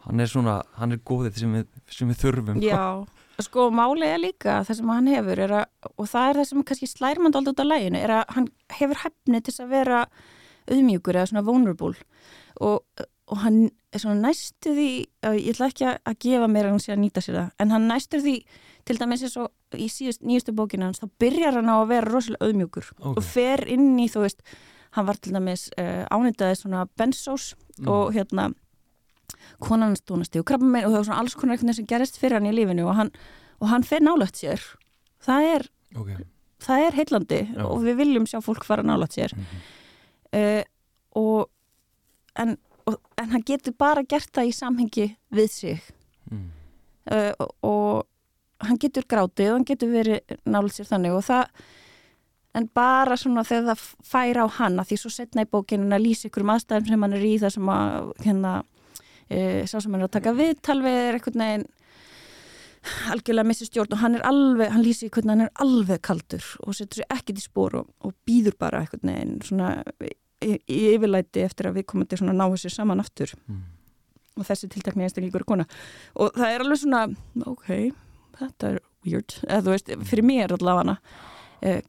hann 0.06 0.20
er 0.20 0.26
svona, 0.26 0.62
hann 0.76 0.92
er 0.92 0.96
góðið 0.98 1.34
sem 1.38 1.52
við, 1.54 1.66
sem 1.88 2.08
við 2.08 2.16
þurfum 2.32 2.62
Já, 2.62 3.06
sko 3.46 3.68
málið 3.74 4.08
er 4.14 4.20
líka 4.22 4.58
það 4.66 4.76
sem 4.80 4.88
hann 4.94 5.06
hefur 5.10 5.40
að, 5.46 5.64
og 5.96 6.08
það 6.10 6.28
er 6.30 6.38
það 6.40 6.48
sem 6.50 6.64
kannski 6.70 6.88
slærmand 6.90 7.36
aldrei 7.38 7.52
út 7.54 7.62
af 7.64 7.70
læginu 7.70 7.98
er 8.04 8.14
að 8.18 8.34
hann 8.36 8.48
hefur 8.78 9.00
hefni 9.04 9.40
til 9.46 9.54
að 9.64 9.70
vera 9.74 10.00
auðmjúkur 10.70 11.18
eða 11.18 11.30
svona 11.30 11.44
vulnerable 11.46 11.94
og, 12.60 13.04
og 13.30 13.38
hann 13.44 13.60
er 13.90 14.02
svona 14.02 14.20
næstu 14.28 14.74
því 14.76 14.88
ég 15.40 15.52
ætla 15.54 15.70
ekki 15.72 15.86
að 15.90 16.18
gefa 16.22 16.48
mér 16.50 16.68
að 16.68 16.74
hann 16.76 16.82
sé 16.84 16.92
að 16.94 17.00
nýta 17.04 17.22
sér 17.24 17.38
það 17.40 17.54
en 17.64 17.74
hann 17.74 17.88
næstur 17.90 18.22
því 18.24 18.34
til 18.88 18.98
dæmis 19.00 19.24
eins 19.26 19.36
og 19.40 19.76
í 19.76 19.86
síðust 19.92 20.22
nýjustu 20.26 20.54
bókinu 20.56 20.86
hans 20.88 21.00
þá 21.02 21.08
byrjar 21.22 21.58
hann 21.58 21.70
á 21.72 21.76
að 21.82 21.88
vera 21.94 22.10
rosalega 22.12 22.46
auðmjúkur 22.46 22.90
Ok. 23.00 23.16
og 23.16 23.24
fer 23.26 23.64
inn 23.70 23.92
í 24.02 24.06
þú 24.12 24.24
veist 24.26 24.44
hann 24.96 25.06
var 25.06 25.18
til 25.22 25.34
dæmis 25.36 25.68
uh, 25.78 26.04
ánýtaði 26.10 26.60
svona 26.62 26.86
bensós 26.98 27.54
Mm. 27.80 27.86
og 27.88 28.10
hérna 28.12 28.42
konan 29.58 29.88
hans 29.90 30.02
dónasti 30.06 30.40
og 30.40 30.46
krabba 30.46 30.64
megin 30.66 30.86
og 30.88 30.92
það 30.94 30.98
var 31.00 31.08
svona 31.08 31.20
alls 31.24 31.34
konar 31.34 31.56
eitthvað 31.56 31.76
sem 31.80 31.86
gerist 31.90 32.18
fyrir 32.20 32.38
hann 32.38 32.46
í 32.50 32.54
lífinu 32.54 32.86
og 32.88 32.94
hann, 33.00 33.10
og 33.60 33.68
hann 33.72 33.82
fer 33.86 34.00
nálægt 34.04 34.36
sér 34.40 34.62
það 35.26 35.48
er, 35.54 35.66
ok, 35.96 36.10
það 36.64 36.84
er 36.86 36.98
heillandi 37.00 37.40
Já. 37.56 37.64
og 37.66 37.82
við 37.84 37.96
viljum 38.04 38.26
sjá 38.30 38.38
fólk 38.44 38.64
fara 38.64 38.82
nálægt 38.86 39.18
sér 39.18 39.34
Mhm. 39.36 39.64
uh, 40.36 40.62
og, 41.20 41.50
en, 42.38 42.56
og 42.86 43.00
en 43.18 43.30
hann 43.34 43.42
getur 43.42 43.74
bara 43.78 44.02
gert 44.06 44.30
það 44.32 44.46
í 44.52 44.54
samhengi 44.54 45.08
við 45.34 45.50
sig 45.50 45.80
mm. 46.30 46.46
uh, 47.10 47.32
og, 47.38 47.50
og 47.66 48.66
hann 48.66 48.78
getur 48.78 49.02
grátið 49.08 49.50
og 49.50 49.56
hann 49.58 49.64
getur 49.68 49.90
verið 49.90 50.36
nálægt 50.46 50.78
sér 50.78 50.90
þannig 50.92 51.16
og 51.16 51.24
það 51.26 51.48
en 52.54 52.66
bara 52.74 53.14
svona 53.16 53.44
þegar 53.46 53.76
það 53.76 53.82
fær 54.10 54.38
á 54.42 54.46
hann 54.58 54.80
að 54.82 54.88
því 54.90 54.96
svo 54.98 55.10
setna 55.14 55.44
í 55.44 55.50
bókinu 55.50 55.86
að 55.94 56.02
lýsa 56.02 56.26
ykkur 56.26 56.42
um 56.42 56.50
aðstæðum 56.56 56.88
sem 56.88 57.04
hann 57.06 57.12
er 57.14 57.26
í 57.28 57.34
það 57.38 57.52
sem 57.54 57.68
að 57.70 58.08
hérna 58.24 58.54
e, 59.30 59.66
sá 59.70 59.78
sem 59.78 59.92
hann 59.92 60.02
er 60.02 60.08
að 60.08 60.16
taka 60.18 60.34
viðtal 60.36 60.80
við 60.84 60.98
er 61.00 61.18
eitthvað 61.18 61.38
neginn 61.40 61.68
algjörlega 63.12 63.48
missi 63.50 63.68
stjórn 63.68 63.92
og 63.92 64.00
hann 64.00 64.16
er 64.16 64.24
alveg, 64.28 64.70
hann 64.72 64.84
lýsi 64.84 65.10
hvernig 65.12 65.34
hann 65.34 65.46
er 65.46 65.64
alveg 65.64 66.00
kaldur 66.06 66.46
og 66.64 66.76
setur 66.76 67.02
sér 67.02 67.16
ekkert 67.18 67.42
í 67.42 67.44
spór 67.44 67.76
og, 67.82 67.90
og 68.00 68.14
býður 68.28 68.56
bara 68.60 68.80
eitthvað 68.80 69.04
neginn 69.10 69.34
svona 69.44 69.74
í, 70.00 70.14
í 70.56 70.80
yfirlæti 70.94 71.44
eftir 71.44 71.68
að 71.68 71.80
við 71.80 71.90
komum 71.92 72.08
til 72.08 72.22
svona 72.22 72.36
náðu 72.38 72.62
sér 72.62 72.76
saman 72.78 73.02
aftur. 73.02 73.34
Mm. 73.50 73.66
og 74.40 74.46
þessi 74.48 74.70
tiltakni 74.72 75.04
er 75.04 75.44
kona. 75.44 75.66
Og 76.16 76.32
það 76.32 76.54
er 76.54 76.64
alveg 76.64 76.80
svona, 76.80 77.02
ok 77.44 77.68
þetta 78.40 78.72
er 78.72 78.80
weird, 79.04 79.36
eða 79.46 79.64
þú 79.64 79.74
veist 79.74 79.92
fyrir 80.08 80.26
mér 80.26 80.54
allavega 80.56 80.96
eh, 81.60 81.82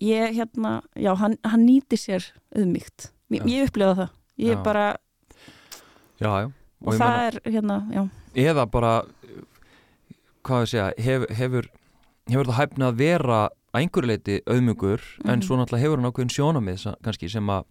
ég 0.00 0.36
hérna, 0.38 0.80
já, 0.94 1.12
hann, 1.18 1.36
hann 1.44 1.66
nýti 1.66 1.98
sér 2.00 2.26
auðmygt, 2.56 3.10
ég, 3.34 3.46
ég 3.50 3.68
upplifa 3.68 3.96
það. 3.98 4.16
Ég 4.40 4.56
Já. 4.56 4.62
bara, 4.64 4.84
já, 6.20 6.30
já 6.40 6.46
og, 6.46 6.94
ég 6.94 7.00
það 7.00 7.00
meina- 7.00 7.26
er 7.26 7.40
hérna, 7.52 7.78
já, 7.92 8.08
eða 8.34 8.66
bara 8.70 8.92
hvað 10.46 10.62
ég 10.64 10.70
segja, 10.72 10.92
hef, 10.98 11.26
hefur 11.38 11.68
hefur 12.30 12.46
það 12.46 12.58
hæfna 12.60 12.88
að 12.92 12.96
vera 13.00 13.40
að 13.48 13.80
einhverju 13.80 14.08
leiti 14.10 14.40
auðmugur, 14.46 15.00
en 15.24 15.38
Mhm. 15.38 15.42
svo 15.46 15.56
náttúrulega 15.56 15.82
hefur 15.84 16.00
hann 16.00 16.10
ákveðin 16.10 16.34
sjónamið 16.36 16.96
kannski 17.02 17.30
sem 17.30 17.46
að 17.46 17.64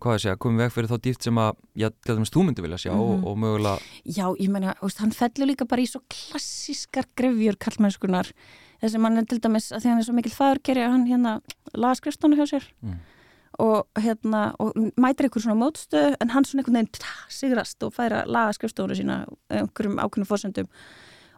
hvað 0.00 0.14
ég 0.16 0.20
segja, 0.24 0.36
komið 0.36 0.56
veg 0.58 0.72
fyrir 0.72 0.88
þá 0.88 0.98
dýft 1.04 1.22
sem 1.22 1.34
að 1.36 1.56
já, 1.76 1.90
til 2.04 2.16
dæmis 2.16 2.30
þú 2.32 2.44
myndi 2.46 2.62
vilja 2.62 2.78
sjá 2.78 2.92
Mhm. 2.92 3.00
og, 3.00 3.26
og 3.26 3.36
mögulega 3.36 3.78
já, 4.06 4.26
ég 4.40 4.80
veist, 4.82 4.98
hann 4.98 5.10
fellur 5.12 5.46
líka 5.46 5.68
bara 5.68 5.82
í 5.82 5.86
svo 5.86 6.00
klassískar 6.08 7.04
grefjur 7.16 7.56
kallmennskunar 7.58 8.32
þessi 8.82 8.98
mann 8.98 9.18
er 9.18 9.24
til 9.24 9.38
dæmis 9.40 9.70
að 9.72 9.80
því 9.82 9.88
hann 9.90 9.98
er 9.98 10.04
svo 10.04 10.14
mikil 10.14 10.32
fagurkeri 10.32 10.80
að 10.80 10.90
hann 10.90 11.06
hérna 11.06 11.40
laga 11.74 11.94
skrifstónu 12.00 12.36
hjá 12.36 12.46
sér 12.48 12.64
mm. 12.82 12.96
Og 13.60 14.00
hérna 14.00 14.42
og 14.62 14.74
mætir 14.96 15.28
einhver 15.28 15.44
svona 15.44 15.60
mótstöð 15.60 16.16
en 16.20 16.32
hann 16.34 16.48
svona 16.48 16.64
einhvern 16.64 16.80
veginn 16.80 17.30
sigrast 17.32 17.86
og 17.86 17.94
færa 17.96 18.24
laga 18.26 18.56
skrifstofunum 18.56 18.98
sína 18.98 19.20
einhverjum 19.52 20.00
ákveðnum 20.00 20.30
fórsendum 20.30 20.70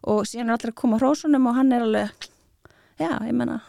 og 0.02 0.24
síðan 0.28 0.50
er 0.50 0.56
allir 0.56 0.72
að 0.72 0.80
koma 0.82 0.98
hrósunum 1.02 1.50
og 1.50 1.58
hann 1.58 1.72
er 1.74 1.86
alveg 1.86 2.28
já, 3.00 3.12
ég 3.26 3.34
menna 3.36 3.60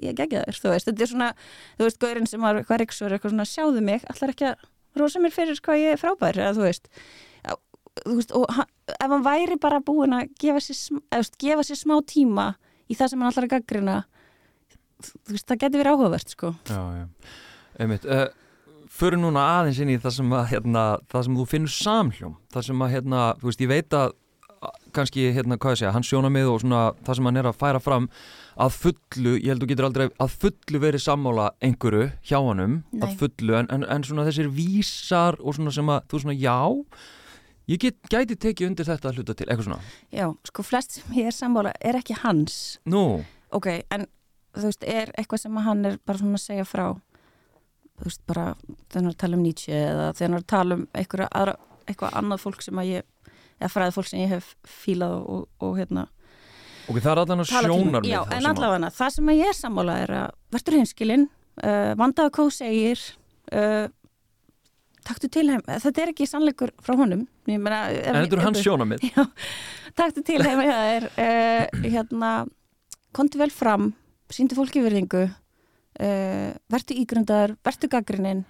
ég 0.00 0.16
gegja 0.16 0.44
þér, 0.46 0.58
þú 0.58 0.72
veist, 0.72 0.88
þetta 0.88 1.04
er 1.04 1.10
svona 1.10 1.28
þú 1.76 1.86
veist, 1.86 2.00
gaurinn 2.02 2.28
sem 2.30 2.42
var 2.44 2.58
eitthvað 2.58 2.80
reyksur 2.82 3.12
eitthvað 3.12 3.34
svona 3.34 3.48
sjáðu 3.48 3.82
mig, 3.84 4.06
allar 4.10 4.32
ekki 4.32 4.48
að 4.48 4.64
rósa 4.98 5.22
mér 5.22 5.34
fyrir 5.34 5.60
hvað 5.64 5.82
ég 5.82 5.96
er 5.96 6.00
frábær, 6.00 6.38
eða 6.38 6.56
þú 6.56 6.64
veist. 6.66 6.88
Já, 7.42 7.54
þú 8.00 8.16
veist, 8.18 8.34
og 8.38 8.56
hann, 8.56 8.72
ef 8.96 9.14
hann 9.14 9.26
væri 9.26 9.58
bara 9.60 9.82
búin 9.84 10.16
að 10.16 10.32
gefa 10.40 10.64
sér, 10.64 10.80
eða, 11.02 11.20
veist, 11.22 11.38
gefa 11.44 11.68
sér 11.68 11.80
smá 11.82 11.96
tíma 12.08 12.48
í 12.88 12.98
það 12.98 13.12
sem 13.12 13.22
hann 13.22 13.32
allar 13.32 13.48
að 13.48 13.54
gaggrina 13.56 13.96
þú 15.02 15.36
veist, 15.36 15.48
það 15.48 15.62
getur 15.64 15.82
verið 15.82 15.96
áhugavert, 15.96 16.36
sko. 16.36 16.54
Já, 16.70 16.82
já, 17.02 17.06
einmitt 17.84 18.08
uh, 18.08 18.28
Föru 18.92 19.16
núna 19.16 19.40
aðeins 19.54 19.78
inn 19.80 19.88
í 19.94 20.00
það 20.00 20.18
sem 20.18 20.32
að 20.36 20.50
hérna, 20.50 20.80
það 21.08 21.22
sem 21.24 21.36
þú 21.38 21.44
finnur 21.48 21.72
samhljóm 21.72 22.34
það 22.52 22.66
sem 22.66 22.82
að, 22.84 22.90
hérna, 22.92 23.22
þú 23.40 23.48
veist, 23.48 23.62
ég 23.64 23.70
veit 23.70 23.96
að 23.96 24.18
að 24.62 24.76
kannski, 24.94 25.24
hérna, 25.34 25.58
hvað 25.58 25.74
ég 25.74 25.80
segja, 25.80 25.94
hans 25.94 26.10
sjónamið 26.10 26.50
og 26.52 26.60
svona 26.62 26.82
það 27.02 27.18
sem 27.18 27.28
hann 27.28 27.40
er 27.40 27.48
að 27.50 27.58
færa 27.58 27.80
fram 27.82 28.04
að 28.62 28.76
fullu, 28.76 29.32
ég 29.40 29.48
held 29.50 29.64
þú 29.64 29.68
getur 29.72 29.88
aldrei 29.88 30.04
að 30.22 30.36
fullu 30.44 30.82
verið 30.82 31.02
sammála 31.02 31.48
einhverju 31.64 32.10
hjá 32.28 32.38
honum 32.38 32.78
Nei. 32.92 33.02
að 33.06 33.16
fullu, 33.22 33.56
en, 33.58 33.70
en, 33.74 33.86
en 33.90 34.06
svona 34.06 34.26
þessir 34.28 34.52
vísar 34.54 35.38
og 35.40 35.56
svona 35.58 35.74
sem 35.74 35.92
að, 35.92 36.06
þú 36.12 36.22
svona, 36.24 36.36
já 36.38 36.56
ég 37.72 37.82
get, 37.82 37.98
gæti 38.12 38.38
tekið 38.38 38.70
undir 38.70 38.90
þetta 38.90 39.10
að 39.10 39.20
hluta 39.20 39.36
til, 39.38 39.48
eitthvað 39.48 39.70
svona, 39.70 39.94
Já, 40.14 40.26
sko 40.50 40.66
flest 40.66 40.98
sem 40.98 41.16
ég 41.18 41.30
er 41.30 41.36
sammála 41.36 41.74
er 41.80 41.98
ekki 41.98 42.18
hans. 42.22 42.58
Nú. 42.86 43.22
Ok, 43.54 43.70
en 43.90 44.06
þú 44.54 44.68
veist, 44.68 44.86
er 44.86 45.14
eitthvað 45.16 45.46
sem 45.46 45.58
að 45.58 45.66
hann 45.70 45.88
er 45.90 45.98
bara 46.06 46.22
svona 46.22 46.38
að 46.38 46.46
segja 46.46 46.68
frá 46.68 46.86
þú 48.02 48.08
veist, 48.10 48.22
bara 48.26 48.46
þegar 48.58 48.98
hann 48.98 49.06
er 49.08 49.14
að 49.14 49.20
tala 49.22 49.38
um 49.38 49.44
Nietzsche 49.46 49.76
eða 49.78 50.08
þegar 50.18 50.26
hann 50.28 50.36
er 50.38 50.42
að 50.42 50.50
tala 50.52 50.74
um 50.78 50.84
eitthvað, 50.98 51.28
aðra, 51.38 51.54
eitthvað 51.86 52.16
annað 52.22 52.42
fólk 52.42 52.64
sem 52.66 52.80
að 52.82 52.90
ég 52.92 53.08
eða 53.62 53.70
fræði 53.70 53.94
fólk 53.94 54.08
sem 54.10 54.20
ég 54.24 54.32
hef 54.34 54.52
fílað 54.66 55.14
og, 55.20 55.30
og, 55.30 55.46
og 55.68 55.76
hérna 55.78 56.04
ok, 56.90 56.98
það 56.98 57.10
er 57.12 57.20
að 57.22 57.32
til- 57.32 57.48
sjónar 57.62 58.08
Já, 58.10 58.20
en 58.34 58.48
allavega, 58.50 58.90
það 58.98 59.12
sem 59.16 59.30
að 59.32 59.38
ég 59.42 59.50
er 59.52 59.58
sammála 59.58 59.98
er 60.02 60.14
að 60.18 60.30
verður 60.56 60.78
hinskilinn, 60.80 61.26
uh, 61.62 61.92
vandaðu 62.00 62.32
hvað 62.34 62.48
þú 62.50 62.56
segir 62.58 63.04
uh, 63.54 63.86
taktu 65.06 65.30
til 65.34 65.46
heim, 65.50 65.62
þetta 65.66 66.02
er 66.04 66.10
ekki 66.12 66.26
sannleikur 66.30 66.72
frá 66.82 66.94
honum 66.98 67.22
meina, 67.48 67.84
en 67.90 68.18
þetta 68.18 68.36
er 68.36 68.40
ef- 68.42 68.46
hans 68.48 68.62
sjónamið 68.66 69.06
Já, 69.12 69.24
taktu 69.98 70.24
til 70.26 70.40
heima 70.42 70.66
hjá 70.66 70.76
þér 70.82 71.06
uh, 71.12 71.86
hérna 71.94 72.32
komdu 73.14 73.38
vel 73.42 73.50
fram, 73.54 73.90
síndu 74.32 74.56
fólki 74.58 74.82
virðingu 74.82 75.26
uh, 76.00 76.52
vertu 76.70 76.94
ígrundaður 76.94 77.56
vertu 77.64 77.88
gaggrinnin 77.88 78.44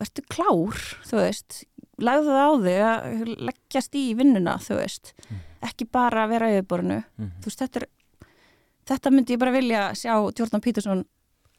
vertu 0.00 0.22
klár, 0.32 0.78
þú 1.04 1.16
veist. 1.20 1.64
Lagðu 2.00 2.32
það 2.32 2.40
á 2.40 2.52
þig 2.64 2.82
að 2.88 3.32
leggjast 3.50 3.94
í 4.00 4.04
vinnuna, 4.16 4.54
þú 4.64 4.78
veist. 4.80 5.12
Ekki 5.60 5.84
bara 5.92 6.26
vera 6.30 6.48
á 6.48 6.52
yfirborinu 6.56 7.02
Mhm. 7.18 7.30
þú 7.42 7.44
veist, 7.50 7.60
þetta 7.60 7.82
er 7.82 7.88
þetta 8.90 9.10
myndi 9.12 9.34
ég 9.36 9.38
bara 9.38 9.52
vilja 9.52 9.82
sjá 9.94 10.14
Jordan 10.38 10.60
Peterson 10.64 11.04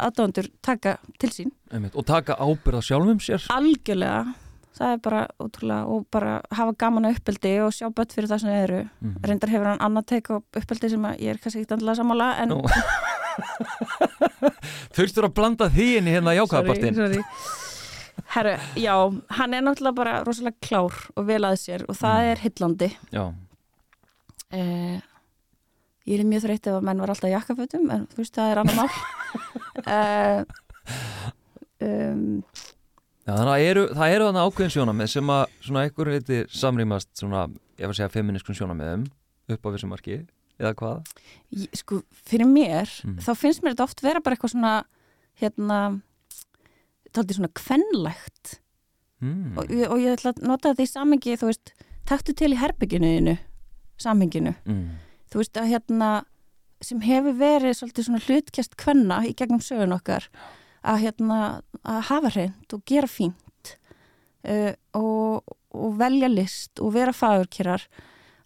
aðdóndur 0.02 0.49
taka 0.62 0.97
til 1.20 1.30
sín. 1.30 1.52
Einmitt, 1.72 1.95
og 1.95 2.06
taka 2.06 2.34
ábyrða 2.36 2.82
sjálfum 2.82 3.20
sér. 3.22 3.45
Algjörlega, 3.54 4.34
það 4.74 4.93
er 4.93 4.97
bara 4.97 5.28
ótrúlega 5.39 5.86
og 5.88 6.08
bara 6.12 6.41
hafa 6.52 6.74
gaman 6.74 7.06
að 7.06 7.20
uppeldi 7.20 7.54
og 7.62 7.72
sjá 7.78 7.91
börn 7.93 8.10
fyrir 8.10 8.28
það 8.28 8.39
sem 8.41 8.49
þau 8.49 8.64
eru. 8.64 8.89
Mhm. 9.02 9.22
reyndar 9.24 9.49
hefur 9.54 9.66
hann 9.70 9.80
annað 9.86 10.06
teik 10.08 10.32
á 10.34 10.41
uppeldi 10.41 10.89
sem 10.89 11.04
ég 11.04 11.30
er 11.30 11.38
kannski 11.38 11.62
ekki 11.62 11.78
andlega 11.78 12.02
sammála 12.02 12.39
en 12.41 12.49
Nú. 12.49 12.62
Þurftur 14.95 15.28
að 15.28 15.34
blanda 15.38 15.67
því 15.74 15.88
inn 15.99 16.07
í 16.09 16.15
hérna 16.15 16.34
jákvæðapartin 16.38 16.97
sorry. 16.97 17.24
Herru, 18.32 18.53
já, 18.80 18.93
hann 19.38 19.53
er 19.57 19.63
náttúrulega 19.65 19.95
bara 19.97 20.13
rosalega 20.28 20.59
klár 20.63 20.95
og 21.17 21.26
vel 21.28 21.41
að 21.47 21.57
sér 21.59 21.86
og 21.89 21.95
það 21.99 22.19
Mm. 22.22 22.32
er 22.32 22.41
hillandi 22.45 22.89
Já, 23.11 23.24
eh, 24.51 24.99
ég 26.07 26.19
er 26.19 26.28
mjög 26.28 26.43
þreytt 26.45 26.67
ef 26.72 26.78
að 26.80 26.86
menn 26.88 27.01
var 27.03 27.13
alltaf 27.13 27.32
jakkafötum 27.32 27.89
en 27.91 28.05
þú 28.11 28.22
veist, 28.22 28.36
það 28.36 28.51
er 28.51 28.61
annar 28.63 28.76
mál. 28.82 28.91
Eh, 29.88 30.43
um, 31.82 32.43
Já 33.26 33.34
það 33.38 33.61
eru 33.63 33.84
þannig 33.95 34.41
ákveðin 34.43 34.74
sjónamið 34.74 35.09
sem 35.13 35.30
að 35.32 35.43
svona 35.63 35.84
einhver 35.86 36.09
heiti 36.11 36.39
samrýmast 36.51 37.09
svona, 37.22 37.45
ég 37.80 37.86
var 37.88 37.93
að 37.93 37.99
segja 38.01 38.11
feministkun 38.15 38.57
sjónamiðum 38.57 39.05
upp 39.55 39.63
á 39.65 39.69
þessu 39.72 39.89
marki, 39.91 40.17
eða 40.62 40.74
hvað 40.80 41.12
sko, 41.82 42.01
fyrir 42.30 42.47
mér 42.47 42.89
Mm. 43.03 43.18
þá 43.20 43.32
finnst 43.36 43.62
mér 43.64 43.74
þetta 43.76 43.88
oft 43.89 44.03
vera 44.05 44.22
bara 44.24 44.36
eitthvað 44.38 44.53
svona 44.55 44.74
hérna 45.41 45.78
taldið 47.16 47.39
svona 47.39 47.51
kvenlægt 47.57 48.57
mm. 49.22 49.57
og, 49.57 49.72
og 49.91 49.97
ég 49.99 50.16
ætla 50.18 50.34
að 50.36 50.43
nota 50.47 50.72
þetta 50.72 50.86
í 50.86 50.91
samhengi 50.91 51.38
þú 51.41 51.49
veist, 51.51 51.74
taktu 52.07 52.34
til 52.38 52.53
í 52.55 52.59
herbygginu 52.62 53.38
samhenginu, 54.01 54.55
Mm. 54.66 54.97
þú 55.32 55.41
veist 55.43 55.57
að 55.62 55.70
hérna 55.76 56.12
sem 56.82 57.01
hefur 57.05 57.36
verið 57.38 57.76
svolítið 57.78 58.07
svona 58.07 58.24
hlutkjast 58.26 58.74
kvenna 58.82 59.20
í 59.30 59.36
gegnum 59.38 59.62
sögun 59.62 59.93
okkar 59.93 60.26
að 60.82 61.03
hérna 61.03 61.38
að 61.86 61.99
hafa 62.09 62.32
hreint 62.34 62.74
og 62.74 62.82
gera 62.89 63.05
fínt 63.07 63.76
uh, 64.49 64.74
og, 64.97 65.43
og 65.78 65.93
velja 65.99 66.28
list 66.32 66.82
og 66.82 66.95
vera 66.95 67.14
fagurkerar 67.14 67.86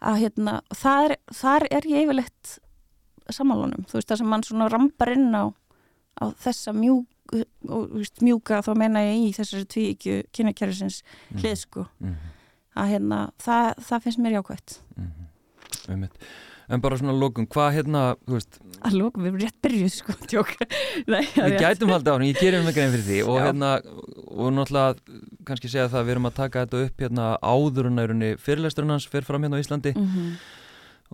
að 0.06 0.20
hérna, 0.22 0.60
þar, 0.78 1.16
þar 1.34 1.66
er 1.72 1.88
ég 1.90 2.06
yfirleitt 2.06 2.54
sammálunum, 3.34 3.86
þú 3.90 3.98
veist 3.98 4.12
það 4.12 4.20
sem 4.22 4.30
mann 4.30 4.44
svona 4.46 4.70
rambar 4.70 5.12
inn 5.16 5.32
á, 5.34 5.50
á 6.22 6.26
þessa 6.46 6.74
mjúk 6.78 7.08
veist, 7.34 8.22
mjúka 8.22 8.60
þá 8.62 8.72
meina 8.78 9.02
ég 9.02 9.24
í 9.26 9.34
þessari 9.34 9.66
tvíkju 9.74 10.18
kynakjærisins 10.36 11.00
Mm. 11.34 11.40
hlið 11.42 11.56
sko 11.58 11.88
Mm. 12.02 12.16
að 12.78 12.92
hérna, 12.94 13.20
það, 13.42 13.72
það 13.82 14.04
finnst 14.04 14.20
mér 14.22 14.36
jákvæmt 14.38 14.78
Mm. 14.96 15.12
Einmitt. 15.90 16.14
En 16.70 16.82
bara 16.82 16.98
svona 16.98 17.14
lókum, 17.14 17.46
hvað 17.48 17.74
hérna, 17.78 18.16
veist 18.26 18.60
Að 18.82 18.94
lókum, 18.98 19.22
við 19.22 19.28
erum 19.28 19.42
rétt 19.42 19.62
byrjuð, 19.62 19.92
sko, 19.92 20.14
Nei, 21.08 21.22
Við 21.36 21.60
gætum 21.62 21.90
haldið 21.94 22.10
á 22.10 22.14
hann, 22.16 22.26
ég 22.30 22.40
gerir 22.40 22.64
mig 22.66 22.74
grein 22.74 22.92
fyrir 22.94 23.06
því 23.06 23.20
og 23.28 23.38
Já. 23.38 23.44
hérna, 23.46 23.70
og 24.36 24.52
náttúrulega 24.54 24.96
kannski 25.48 25.72
segja 25.72 25.88
það 25.88 26.02
að 26.02 26.06
við 26.06 26.16
erum 26.16 26.30
að 26.30 26.38
taka 26.42 26.66
þetta 26.66 26.84
upp 26.86 27.02
hérna 27.06 27.26
áður 27.42 27.90
en 27.90 28.04
að 28.04 28.38
fyrirlesturinn 28.44 28.94
hans 28.96 29.08
fer 29.08 29.24
fram 29.28 29.44
hérna 29.46 29.58
á 29.58 29.64
Íslandi 29.64 29.94
mm 29.96 30.06
-hmm. 30.12 30.36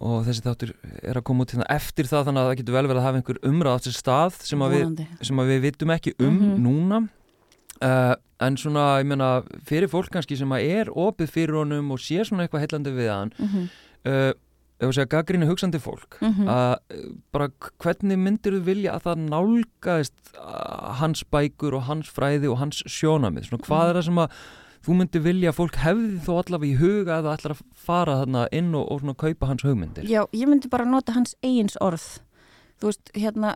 og 0.01 0.25
þessi 0.25 0.45
þáttur 0.47 0.73
er 1.03 1.17
að 1.17 1.23
koma 1.23 1.43
út 1.43 1.53
hérna 1.53 1.69
eftir 1.69 2.05
það 2.05 2.25
þannig 2.25 2.41
að 2.41 2.49
það 2.49 2.57
getur 2.61 2.77
vel 2.77 2.87
verið 2.87 3.01
að 3.01 3.07
hafa 3.07 3.17
einhver 3.21 3.39
umræð 3.43 3.71
á 3.71 3.79
þessi 3.79 3.97
stað 4.01 4.33
sem 4.49 4.61
að 4.61 4.71
við, 4.75 5.07
sem 5.21 5.39
að 5.39 5.49
við 5.51 5.59
vitum 5.61 5.89
ekki 5.95 6.13
um 6.19 6.37
Mhm. 6.37 6.63
núna 6.65 7.09
uh, 7.81 8.15
en 8.41 8.57
svona, 8.57 8.85
ég 9.01 9.05
meina, 9.05 9.43
fyrir 9.65 9.87
fólk 9.89 10.09
kannski 10.09 10.37
sem 10.37 10.49
að 10.49 10.65
er 10.69 10.89
opið 10.89 11.29
fyrir 11.29 11.59
honum 11.61 11.91
og 11.91 11.99
sé 11.99 12.23
svona 12.25 12.47
eitthvað 12.47 12.63
heillandi 12.65 12.91
við 12.91 13.09
hann 13.13 13.31
mm 13.37 13.47
-hmm. 13.47 13.67
uh, 14.09 14.33
ef 14.81 14.89
við 14.89 14.95
segja 14.97 15.09
gaggrinni 15.13 15.47
hugsandi 15.49 15.79
fólk 15.81 16.17
Mhm. 16.25 16.47
að 16.49 16.73
uh, 16.97 17.11
bara 17.31 17.47
hvernig 17.83 18.17
myndir 18.17 18.55
þú 18.57 18.61
vilja 18.65 18.95
að 18.97 19.05
það 19.05 19.21
nálgaðist 19.29 20.33
uh, 20.35 20.95
hans 21.01 21.23
bækur 21.31 21.77
og 21.77 21.85
hans 21.87 22.09
fræði 22.09 22.49
og 22.51 22.57
hans 22.63 22.81
sjónamið, 22.89 23.47
svona 23.51 23.65
hvað 23.67 23.89
er 23.93 23.99
það 24.01 24.07
sem 24.09 24.21
að 24.25 24.35
þú 24.81 24.95
myndir 24.97 25.21
vilja 25.21 25.51
að 25.51 25.57
fólk 25.59 25.75
hefði 25.77 26.19
þó 26.25 26.31
allavega 26.41 26.71
í 26.73 26.79
huga 26.81 27.17
að 27.19 27.27
það 27.27 27.35
ætlar 27.37 27.53
að 27.53 27.63
fara 27.87 28.15
þarna 28.23 28.45
inn 28.57 28.71
og, 28.75 28.87
og 28.91 28.99
svona 29.03 29.13
kaupa 29.21 29.49
hans 29.51 29.65
hugmyndir? 29.67 30.07
Já, 30.09 30.23
ég 30.33 30.49
myndi 30.49 30.71
bara 30.73 30.85
nota 30.89 31.13
hans 31.13 31.35
eigins 31.45 31.77
orð. 31.81 32.07
Þú 32.81 32.89
veist, 32.89 33.11
hérna 33.13 33.55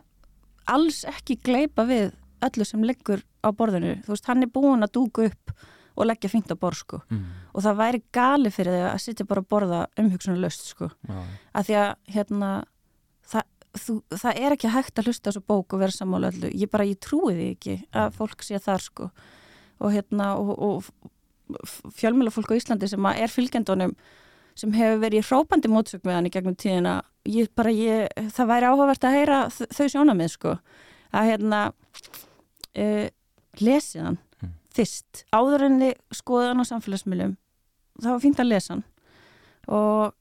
alls 0.70 1.00
ekki 1.10 1.34
gleipa 1.42 1.82
við 1.88 2.12
öllu 2.46 2.66
sem 2.68 2.84
liggur 2.86 3.24
á 3.42 3.50
borðinu, 3.50 3.96
þú 4.06 4.14
veist, 4.14 4.26
hann 4.30 4.42
er 4.46 4.52
búin 4.54 4.86
að 4.86 4.92
dúka 5.00 5.26
upp 5.32 5.50
og 5.96 6.08
leggja 6.08 6.30
fínt 6.30 6.52
á 6.52 6.56
borð 6.60 6.82
sko. 6.82 7.00
Mm. 7.10 7.26
og 7.52 7.64
það 7.64 7.78
væri 7.80 8.02
gali 8.12 8.52
fyrir 8.52 8.76
þig 8.76 8.86
að 8.90 9.02
sitja 9.04 9.26
bara 9.26 9.42
að 9.42 9.50
borða 9.54 9.82
umhugsunarlaust 10.02 10.68
sko. 10.70 10.90
Að 11.56 11.68
því 11.68 11.78
að 11.80 11.90
hérna 12.16 12.50
það, 13.24 13.48
þú, 13.80 13.96
það 14.12 14.42
er 14.42 14.56
ekki 14.56 14.74
hægt 14.76 15.00
að 15.00 15.10
hlusta 15.10 15.24
á 15.24 15.30
þessu 15.30 15.44
bók 15.46 15.72
og 15.72 15.82
vera 15.82 15.96
sammála 15.96 16.30
öllu, 16.34 16.52
ég 16.52 16.70
bara, 16.72 16.86
ég 16.88 17.00
trúi 17.00 17.34
því 17.34 17.48
ekki 17.56 17.80
að 17.96 18.14
fólk 18.20 18.44
sé 18.44 18.60
þar 18.62 18.84
sko. 18.84 19.10
Og 19.80 19.92
hérna 19.92 20.34
og, 20.40 20.52
og 20.56 21.90
fjölmjöla 21.96 22.32
fólk 22.34 22.52
á 22.52 22.58
Íslandi 22.58 22.88
sem 22.90 23.10
er 23.12 23.32
fylgjendunum 23.32 23.96
sem 24.56 24.72
hefur 24.72 25.02
verið 25.02 25.20
í 25.20 25.26
hrópandi 25.28 25.68
mótsögn 25.68 26.08
með 26.08 26.16
hann 26.16 26.28
í 26.28 26.32
gegnum 26.32 26.56
tíðina 26.56 26.94
ég 27.28 27.50
bara, 27.58 27.72
ég, 27.74 28.08
það 28.34 28.50
væri 28.52 28.68
áhugavert 28.70 29.06
að 29.06 29.16
heyra 29.18 29.40
þau 29.52 29.88
sjónamið 29.92 30.30
sko. 30.32 30.54
Að 31.16 31.30
hérna 31.32 31.60
uh, 32.76 33.06
lesið 33.60 34.06
hann. 34.06 34.16
Mm. 34.16 34.25
Fyrst, 34.76 35.24
áður 35.34 35.66
en 35.66 35.82
þið 35.82 36.20
skoða 36.20 36.52
hann 36.52 36.62
á 36.62 36.70
samfélagsmiðlum 36.70 37.34
það 38.02 38.12
var 38.12 38.22
fínt 38.22 38.40
að 38.42 38.50
lesa 38.52 38.74
hann. 38.74 38.84
Og, 39.66 40.14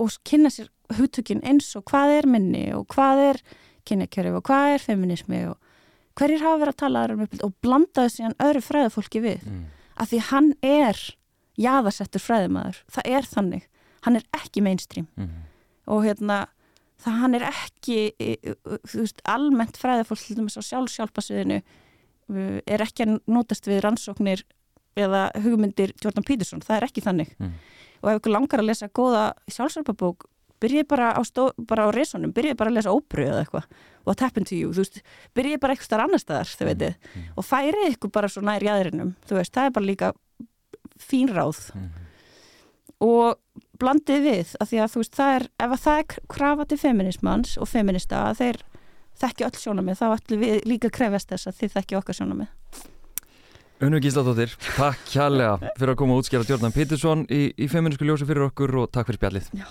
og 0.00 0.20
kynna 0.26 0.52
sér 0.52 0.70
hugtökin 0.98 1.42
eins 1.46 1.70
og 1.78 1.86
hvað 1.88 2.16
er 2.18 2.28
minni 2.28 2.64
og 2.76 2.86
hvað 2.92 3.24
er 3.28 3.42
kynjakjörfi 3.88 4.36
og 4.36 4.46
hvað 4.48 4.74
er 4.74 4.84
feminismi 4.84 5.42
og 5.48 5.56
hverjir 6.18 6.42
hafa 6.44 6.60
verið 6.60 6.74
að 6.74 6.80
tala 6.82 7.04
um 7.14 7.26
og 7.46 7.52
blandaði 7.64 8.14
síðan 8.16 8.38
öðru 8.42 8.62
fræðafólki 8.66 9.22
við. 9.24 9.44
Mm. 9.46 9.66
af 10.00 10.08
því 10.08 10.20
hann 10.30 10.52
er 10.64 10.98
jaðarsettur 11.60 12.22
fræðimæður, 12.24 12.78
það 12.88 13.08
er 13.16 13.26
þannig. 13.28 13.66
Hann 14.04 14.16
er 14.16 14.24
ekki 14.32 14.62
mainstream. 14.64 15.06
Mm. 15.16 15.44
og 15.86 16.04
hérna 16.06 16.46
það 17.00 17.20
hann 17.20 17.36
er 17.36 17.44
ekki 17.48 17.98
e, 18.20 18.34
e, 18.36 18.54
þú 18.88 19.04
veist, 19.04 19.22
almennt 19.24 19.78
fræðafólk 19.80 20.20
til 20.24 20.36
dæmis 20.36 20.58
á 20.60 20.62
sjálfsjálfasviðinu 20.64 21.60
er 22.66 22.84
ekki 22.84 23.06
að 23.06 23.20
notast 23.26 23.66
við 23.66 23.80
rannsóknir 23.84 24.42
eða 24.96 25.30
hugmyndir 25.42 25.92
Jordan 26.02 26.24
Peterson, 26.26 26.60
það 26.60 26.76
er 26.76 26.86
ekki 26.88 27.02
þannig 27.04 27.34
Mm. 27.38 27.52
og 28.02 28.10
ef 28.10 28.20
ykkur 28.20 28.32
langar 28.32 28.60
að 28.60 28.66
lesa 28.70 28.88
góða 28.88 29.32
sjálfsjálfabók 29.48 30.26
byrjið 30.60 30.88
bara 30.88 31.14
á, 31.16 31.20
á 31.22 31.86
resunum, 31.94 32.32
byrjið 32.36 32.56
bara 32.56 32.70
að 32.70 32.74
lesa 32.74 32.90
óbröð 32.92 33.30
eða 33.32 33.44
eitthvað 33.44 33.64
og 34.06 34.16
tap 34.16 34.36
into 34.38 34.54
you, 34.56 34.70
þú 34.72 34.82
veist, 34.84 35.02
byrjið 35.34 35.60
bara 35.60 35.74
eitthvað 35.74 36.02
annar 36.04 36.18
staðar, 36.20 36.44
þau 36.58 36.66
veitir, 36.66 36.94
Mm. 37.14 37.22
og 37.36 37.44
færið 37.44 37.96
ykkur 37.96 38.12
bara 38.12 38.28
svo 38.28 38.42
nær 38.42 38.60
jæðrinum, 38.60 39.14
þú 39.26 39.36
veist, 39.38 39.52
það 39.52 39.66
er 39.66 39.70
bara 39.70 39.86
líka 39.86 40.12
fín 40.98 41.28
ráð 41.32 41.72
Mm. 41.74 41.88
og 43.00 43.38
blandið 43.80 44.20
við 44.26 44.56
að 44.60 44.68
því 44.68 44.78
að 44.84 44.90
þú 44.92 45.00
veist, 45.00 45.16
það 45.16 45.34
er, 45.36 45.46
ef 45.60 45.70
að 45.70 45.80
það 45.86 45.98
er 45.98 46.20
krafa 46.28 46.66
til 46.68 46.78
feminismans 46.78 47.56
og 47.58 47.68
feminista 47.68 48.16
að 48.28 48.36
þeir 48.42 48.56
þekki 49.20 49.46
öll 49.48 49.60
sjónamið, 49.60 50.00
þá 50.00 50.06
ætlum 50.14 50.42
við 50.44 50.64
líka 50.70 50.90
að 50.90 50.96
krefjast 50.98 51.34
þess 51.34 51.50
að 51.50 51.60
þið 51.60 51.76
þekki 51.76 52.00
okkar 52.00 52.18
sjónamið 52.20 52.56
Unnu 53.80 53.96
Gísladóttir, 54.04 54.52
takk 54.76 55.06
kjærlega 55.08 55.70
fyrir 55.78 55.94
að 55.94 56.00
koma 56.02 56.16
að 56.16 56.24
útskjara 56.24 56.48
Jordan 56.50 56.74
Peterson 56.74 57.22
í, 57.32 57.46
í 57.56 57.68
feminísku 57.72 58.04
ljósi 58.04 58.28
fyrir 58.28 58.50
okkur 58.50 58.82
og 58.82 58.90
takk 58.92 59.08
fyrir 59.08 59.22
spjallið 59.22 59.54
Já. 59.56 59.68